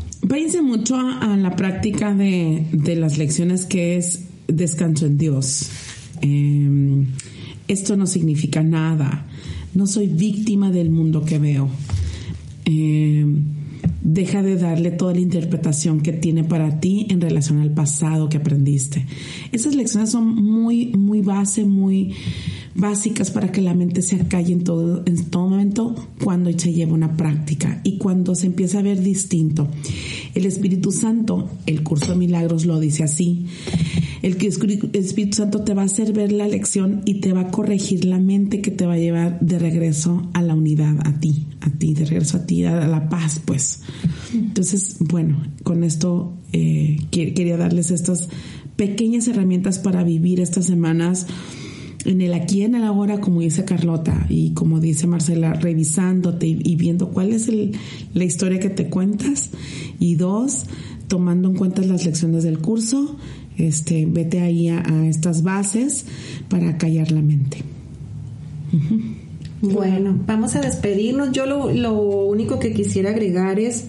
Mucho 0.62 0.95
a, 0.95 1.34
a 1.34 1.38
la 1.38 1.55
práctica 1.55 2.14
de, 2.14 2.66
de 2.72 2.95
las 2.95 3.18
lecciones 3.18 3.66
que 3.66 3.97
es 3.97 4.30
descanso 4.54 5.06
en 5.06 5.18
Dios. 5.18 5.70
Eh, 6.22 7.06
esto 7.68 7.95
no 7.95 8.06
significa 8.06 8.64
nada. 8.64 9.28
No 9.74 9.88
soy 9.88 10.08
víctima 10.08 10.72
del 10.72 10.89
mundo 10.89 11.24
que 11.24 11.39
veo. 11.39 11.70
Eh, 12.66 13.26
deja 14.04 14.41
de 14.41 14.58
darle 14.58 14.91
toda 14.91 15.14
la 15.14 15.20
interpretación 15.20 16.02
que 16.02 16.12
tiene 16.12 16.43
para 16.43 16.80
ti 16.80 17.08
en 17.10 17.22
relación 17.22 17.60
al 17.60 17.72
pasado 17.72 18.30
que 18.30 18.38
aprendiste. 18.38 19.06
Esas 19.52 19.76
lecciones 19.76 20.10
son 20.10 20.36
muy, 20.36 20.88
muy 20.88 21.22
base, 21.22 21.66
muy 21.66 22.14
básicas 22.76 23.32
para 23.32 23.51
que 23.51 23.61
la 23.61 23.74
mente 23.74 24.01
se 24.01 24.15
acalle 24.15 24.53
en 24.53 24.63
todo, 24.63 25.03
en 25.05 25.26
todo 25.26 25.49
momento 25.49 25.95
cuando 26.24 26.51
se 26.57 26.74
lleva 26.74 26.93
una 26.93 27.17
práctica 27.17 27.82
y 27.84 27.97
cuando 27.97 28.36
se 28.36 28.47
empieza 28.47 28.80
a 28.80 28.82
ver 28.84 29.01
distinto. 29.01 29.67
El 30.36 30.45
Espíritu 30.45 30.91
Santo, 30.91 31.49
el 31.65 31.84
curso 31.84 32.11
de 32.13 32.17
milagros 32.17 32.65
lo 32.65 32.80
dice 32.80 33.03
así. 33.03 33.45
El 34.22 34.38
Espíritu 34.93 35.36
Santo 35.36 35.61
te 35.63 35.74
va 35.74 35.82
a 35.82 35.86
hacer 35.86 36.13
ver 36.13 36.32
la 36.32 36.47
lección 36.47 37.01
y 37.05 37.22
te 37.22 37.34
va 37.34 37.41
a 37.41 37.51
corregir 37.51 38.05
la 38.05 38.19
mente 38.19 38.61
que 38.61 38.72
te 38.72 38.86
va 38.86 38.93
a 38.93 38.97
llevar 38.99 39.39
de 39.41 39.57
regreso 39.59 40.30
a 40.34 40.41
la 40.43 40.53
unidad, 40.53 40.95
a 41.07 41.19
ti, 41.19 41.47
a 41.61 41.69
ti, 41.72 41.93
de 41.93 42.05
regreso 42.05 42.38
a 42.38 42.45
ti, 42.45 42.63
a 42.63 42.88
la 42.88 43.09
paz, 43.09 43.41
pues. 43.43 43.82
Entonces, 44.34 44.97
bueno, 44.99 45.41
con 45.63 45.84
esto 45.84 46.38
eh, 46.53 46.99
que- 47.09 47.34
quería 47.34 47.57
darles 47.57 47.89
estas 47.91 48.30
pequeñas 48.76 49.28
herramientas 49.28 49.80
para 49.80 50.03
vivir 50.03 50.39
estas 50.39 50.65
semanas 50.67 51.26
en 52.06 52.22
el 52.22 52.34
aquí 52.34 52.64
en 52.64 52.76
el 52.76 52.84
ahora, 52.84 53.20
como 53.20 53.41
dice 53.41 53.64
Carlota 53.66 54.26
y 54.30 54.52
como 54.52 54.80
dice 54.80 55.08
Marcela, 55.08 55.54
revisándote 55.54 56.47
y, 56.47 56.76
viendo 56.76 57.10
cuál 57.10 57.32
es 57.32 57.47
el- 57.47 57.74
la 58.14 58.24
historia 58.24 58.60
que 58.60 58.70
te 58.70 58.88
cuentas. 58.89 59.52
Y 59.99 60.16
dos, 60.16 60.66
tomando 61.08 61.49
en 61.49 61.56
cuenta 61.56 61.82
las 61.84 62.06
lecciones 62.06 62.43
del 62.43 62.58
curso, 62.60 63.18
este, 63.58 64.06
vete 64.08 64.39
ahí 64.41 64.70
a, 64.70 64.80
a 64.82 65.08
estas 65.08 65.43
bases 65.43 66.06
para 66.49 66.78
callar 66.78 67.12
la 67.12 67.22
mente. 67.22 67.58
Bueno, 69.62 70.18
vamos 70.26 70.56
a 70.56 70.62
despedirnos. 70.62 71.32
Yo 71.34 71.45
lo, 71.45 71.72
lo 71.72 71.93
único 72.26 72.58
que 72.60 72.74
quisiera 72.74 73.12
agregar 73.12 73.60
es, 73.60 73.86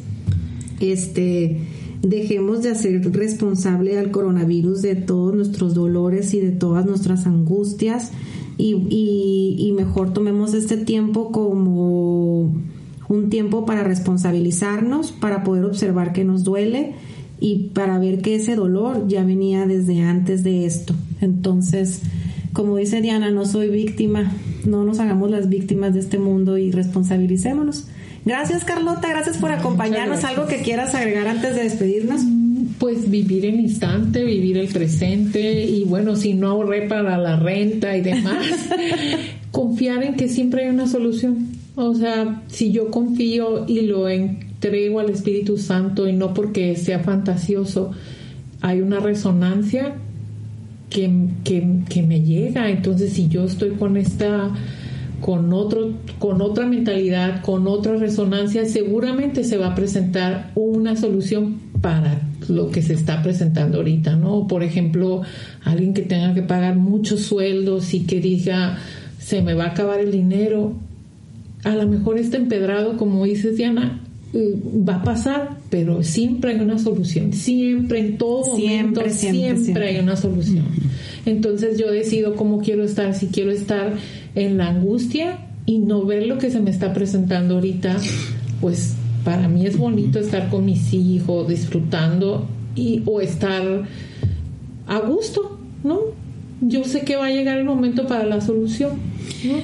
este, 0.81 1.59
dejemos 2.03 2.63
de 2.63 2.71
hacer 2.71 3.01
responsable 3.13 3.99
al 3.99 4.11
coronavirus 4.11 4.83
de 4.83 4.97
todos 4.97 5.35
nuestros 5.35 5.75
dolores 5.75 6.35
y 6.35 6.41
de 6.41 6.51
todas 6.51 6.85
nuestras 6.85 7.27
angustias 7.27 8.11
y, 8.59 9.57
y, 9.59 9.73
mejor 9.73 10.13
tomemos 10.13 10.55
este 10.55 10.77
tiempo 10.77 11.33
como 11.33 12.53
un 13.09 13.31
tiempo 13.31 13.65
para 13.65 13.83
responsabilizarnos, 13.83 15.11
para 15.11 15.43
poder 15.43 15.65
observar 15.65 16.13
qué 16.13 16.25
nos 16.25 16.45
duele 16.45 16.95
y 17.41 17.71
para 17.75 17.99
ver 17.99 18.21
que 18.21 18.37
ese 18.37 18.55
dolor 18.55 19.09
ya 19.09 19.25
venía 19.25 19.67
desde 19.67 20.03
antes 20.03 20.45
de 20.45 20.67
esto. 20.67 20.95
Entonces, 21.21 22.03
como 22.53 22.77
dice 22.77 23.01
Diana, 23.01 23.31
no 23.31 23.47
soy 23.47 23.69
víctima, 23.69 24.31
no 24.65 24.85
nos 24.85 25.01
hagamos 25.01 25.31
las 25.31 25.49
víctimas 25.49 25.95
de 25.95 26.01
este 26.01 26.19
mundo 26.19 26.59
y 26.59 26.71
responsabilicémonos. 26.71 27.87
Gracias 28.25 28.65
Carlota, 28.65 29.09
gracias 29.09 29.37
por 29.37 29.51
acompañarnos. 29.51 30.21
gracias. 30.21 30.31
¿Algo 30.31 30.47
que 30.47 30.63
quieras 30.63 30.95
agregar 30.95 31.27
antes 31.27 31.57
de 31.57 31.65
despedirnos? 31.65 32.21
Pues 32.79 33.11
vivir 33.11 33.45
el 33.47 33.61
instante, 33.61 34.25
vivir 34.25 34.57
el 34.59 34.69
presente 34.69 35.65
y 35.65 35.85
bueno, 35.85 36.17
si 36.17 36.35
no 36.35 36.49
ahorré 36.49 36.89
para 36.89 37.19
la 37.19 37.37
renta 37.37 37.97
y 37.97 38.01
demás, 38.01 38.47
confiar 39.51 40.03
en 40.05 40.15
que 40.15 40.29
siempre 40.29 40.65
hay 40.65 40.71
una 40.71 40.87
solución. 40.87 41.49
O 41.75 41.95
sea, 41.95 42.43
si 42.49 42.71
yo 42.71 42.91
confío 42.91 43.67
y 43.67 43.83
lo 43.83 44.09
entrego 44.09 45.01
al 45.01 45.11
Espíritu 45.11 45.59
Santo 45.59 46.09
y 46.09 46.13
no 46.13 46.35
porque 46.35 46.77
sea 46.77 47.01
fantasioso, 47.01 47.93
hay 48.61 48.81
una 48.81 49.01
resonancia 49.01 49.95
que, 50.91 51.11
que, 51.45 51.81
que 51.89 52.03
me 52.03 52.21
llega. 52.21 52.71
Entonces, 52.71 53.13
si 53.15 53.29
yo 53.29 53.45
estoy 53.45 53.71
con 53.71 53.97
esta 53.97 54.51
con 55.23 55.53
otro 55.55 55.93
con 56.19 56.43
otra 56.43 56.67
mentalidad, 56.67 57.41
con 57.41 57.67
otra 57.67 57.97
resonancia, 57.97 58.67
seguramente 58.67 59.45
se 59.45 59.57
va 59.57 59.69
a 59.69 59.75
presentar 59.75 60.51
una 60.55 60.97
solución 60.97 61.59
para 61.81 62.21
lo 62.49 62.71
que 62.71 62.83
se 62.83 62.93
está 62.93 63.23
presentando 63.23 63.79
ahorita, 63.79 64.17
¿no? 64.17 64.47
Por 64.47 64.63
ejemplo, 64.63 65.23
alguien 65.65 65.95
que 65.95 66.03
tenga 66.03 66.35
que 66.35 66.43
pagar 66.43 66.77
muchos 66.77 67.21
sueldos 67.21 67.95
y 67.95 68.01
que 68.05 68.21
diga 68.21 68.79
se 69.19 69.41
me 69.41 69.55
va 69.55 69.65
a 69.65 69.69
acabar 69.69 70.01
el 70.01 70.11
dinero, 70.11 70.75
a 71.65 71.75
lo 71.75 71.87
mejor 71.87 72.19
está 72.19 72.37
empedrado, 72.37 72.97
como 72.97 73.25
dices 73.25 73.57
Diana, 73.57 74.01
va 74.35 74.97
a 74.97 75.03
pasar, 75.03 75.59
pero 75.71 76.03
siempre 76.03 76.53
hay 76.53 76.61
una 76.61 76.79
solución, 76.79 77.33
siempre, 77.33 78.01
en 78.01 78.19
todo 78.19 78.57
Siempre, 78.57 78.77
momento, 78.77 79.01
siempre, 79.11 79.41
siempre, 79.41 79.65
siempre. 79.65 79.89
hay 79.89 79.99
una 79.99 80.17
solución. 80.17 80.65
Entonces 81.27 81.79
yo 81.79 81.91
decido 81.91 82.35
cómo 82.35 82.61
quiero 82.61 82.83
estar, 82.83 83.15
si 83.15 83.27
quiero 83.27 83.53
estar 83.53 83.95
en 84.35 84.59
la 84.59 84.69
angustia 84.69 85.39
y 85.67 85.79
no 85.79 86.05
ver 86.05 86.27
lo 86.27 86.39
que 86.39 86.51
se 86.51 86.61
me 86.61 86.71
está 86.71 86.93
presentando 86.93 87.55
ahorita, 87.57 87.97
pues 88.61 88.95
para 89.25 89.49
mí 89.49 89.67
es 89.67 89.77
bonito 89.79 90.19
estar 90.19 90.49
con 90.51 90.65
mis 90.65 90.93
hijos, 90.93 91.49
disfrutando 91.49 92.47
y 92.75 93.03
o 93.07 93.21
estar 93.21 93.63
a 94.87 94.99
gusto, 95.01 95.59
¿no? 95.85 95.99
Yo 96.61 96.85
sé 96.85 97.01
que 97.03 97.17
va 97.17 97.27
a 97.27 97.31
llegar 97.31 97.59
el 97.59 97.65
momento 97.65 98.07
para 98.07 98.25
la 98.25 98.41
solución, 98.41 98.93
¿no? 99.45 99.55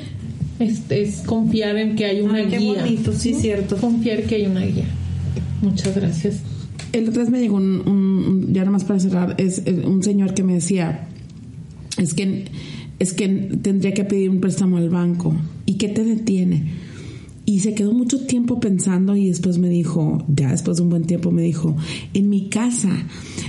Es, 0.64 0.82
es 0.90 1.20
confiar 1.20 1.76
en 1.76 1.94
que 1.96 2.04
hay 2.04 2.20
una 2.20 2.38
Ay, 2.38 2.46
qué 2.48 2.58
guía. 2.58 2.82
bonito, 2.82 3.12
sí, 3.12 3.32
¿no? 3.32 3.38
cierto. 3.40 3.76
Confiar 3.76 4.22
que 4.24 4.34
hay 4.36 4.46
una 4.46 4.60
guía. 4.60 4.84
Muchas 5.62 5.94
gracias. 5.94 6.40
El 6.92 7.08
otro 7.08 7.20
vez 7.22 7.30
me 7.30 7.38
llegó 7.40 7.56
un, 7.56 7.82
un- 7.86 8.52
ya 8.54 8.64
nomás 8.64 8.84
para 8.84 8.98
cerrar, 8.98 9.34
es 9.38 9.62
un 9.84 10.02
señor 10.02 10.34
que 10.34 10.42
me 10.42 10.54
decía, 10.54 11.06
es 11.98 12.14
que, 12.14 12.46
es 12.99 13.12
que 13.12 13.28
tendría 13.28 13.94
que 13.94 14.05
pedir 14.05 14.30
un 14.30 14.40
préstamo 14.40 14.76
al 14.76 14.90
banco. 14.90 15.34
¿Y 15.66 15.74
qué 15.74 15.88
te 15.88 16.05
detiene? 16.05 16.88
Y 17.44 17.61
se 17.61 17.74
quedó 17.74 17.92
mucho 17.92 18.26
tiempo 18.26 18.61
pensando 18.61 19.16
y 19.16 19.28
después 19.28 19.57
me 19.57 19.70
dijo, 19.70 20.22
ya 20.28 20.51
después 20.51 20.76
de 20.76 20.82
un 20.82 20.90
buen 20.90 21.05
tiempo 21.05 21.30
me 21.30 21.40
dijo, 21.40 21.76
en 22.12 22.28
mi 22.28 22.51
casa 22.51 22.90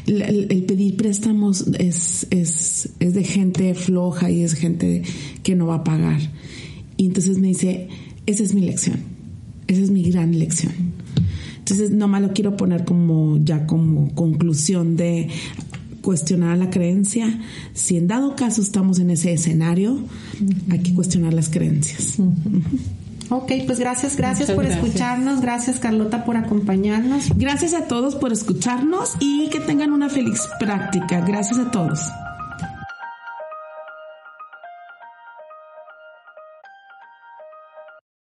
el, 0.07 0.63
pedir 0.65 0.95
préstamos 0.95 1.67
es, 1.77 2.25
es, 2.29 2.91
es 2.99 3.13
de 3.13 3.23
gente 3.25 3.73
floja 3.73 4.31
y 4.31 4.43
es 4.43 4.53
gente 4.53 5.03
que 5.43 5.55
no 5.55 5.67
va 5.67 5.75
a 5.75 5.83
pagar. 5.83 6.21
Y 6.95 7.07
entonces 7.07 7.39
me 7.39 7.49
dice, 7.49 7.89
esa 8.25 8.43
es 8.43 8.53
mi 8.53 8.61
lección, 8.61 8.99
esa 9.67 9.81
es 9.81 9.91
mi 9.91 10.03
gran 10.03 10.37
lección. 10.37 10.73
Entonces, 11.69 11.91
nomás 11.91 12.23
lo 12.23 12.33
quiero 12.33 12.57
poner 12.57 12.83
como 12.83 13.37
ya 13.43 13.67
como 13.67 14.15
conclusión 14.15 14.95
de 14.95 15.27
cuestionar 16.01 16.57
la 16.57 16.69
creencia. 16.69 17.39
Si 17.73 17.97
en 17.97 18.07
dado 18.07 18.35
caso 18.35 18.61
estamos 18.61 18.99
en 18.99 19.09
ese 19.09 19.33
escenario, 19.33 19.99
hay 20.69 20.79
que 20.79 20.93
cuestionar 20.93 21.33
las 21.33 21.49
creencias. 21.49 22.17
Ok, 23.31 23.51
pues 23.67 23.79
gracias, 23.79 24.17
gracias 24.17 24.49
Muchas 24.49 24.55
por 24.55 24.65
gracias. 24.65 24.85
escucharnos, 24.85 25.41
gracias 25.41 25.79
Carlota 25.79 26.25
por 26.25 26.35
acompañarnos. 26.35 27.29
Gracias 27.37 27.73
a 27.73 27.87
todos 27.87 28.15
por 28.15 28.33
escucharnos 28.33 29.15
y 29.19 29.49
que 29.49 29.59
tengan 29.59 29.93
una 29.93 30.09
feliz 30.09 30.41
práctica. 30.59 31.21
Gracias 31.21 31.59
a 31.59 31.69
todos. 31.69 31.99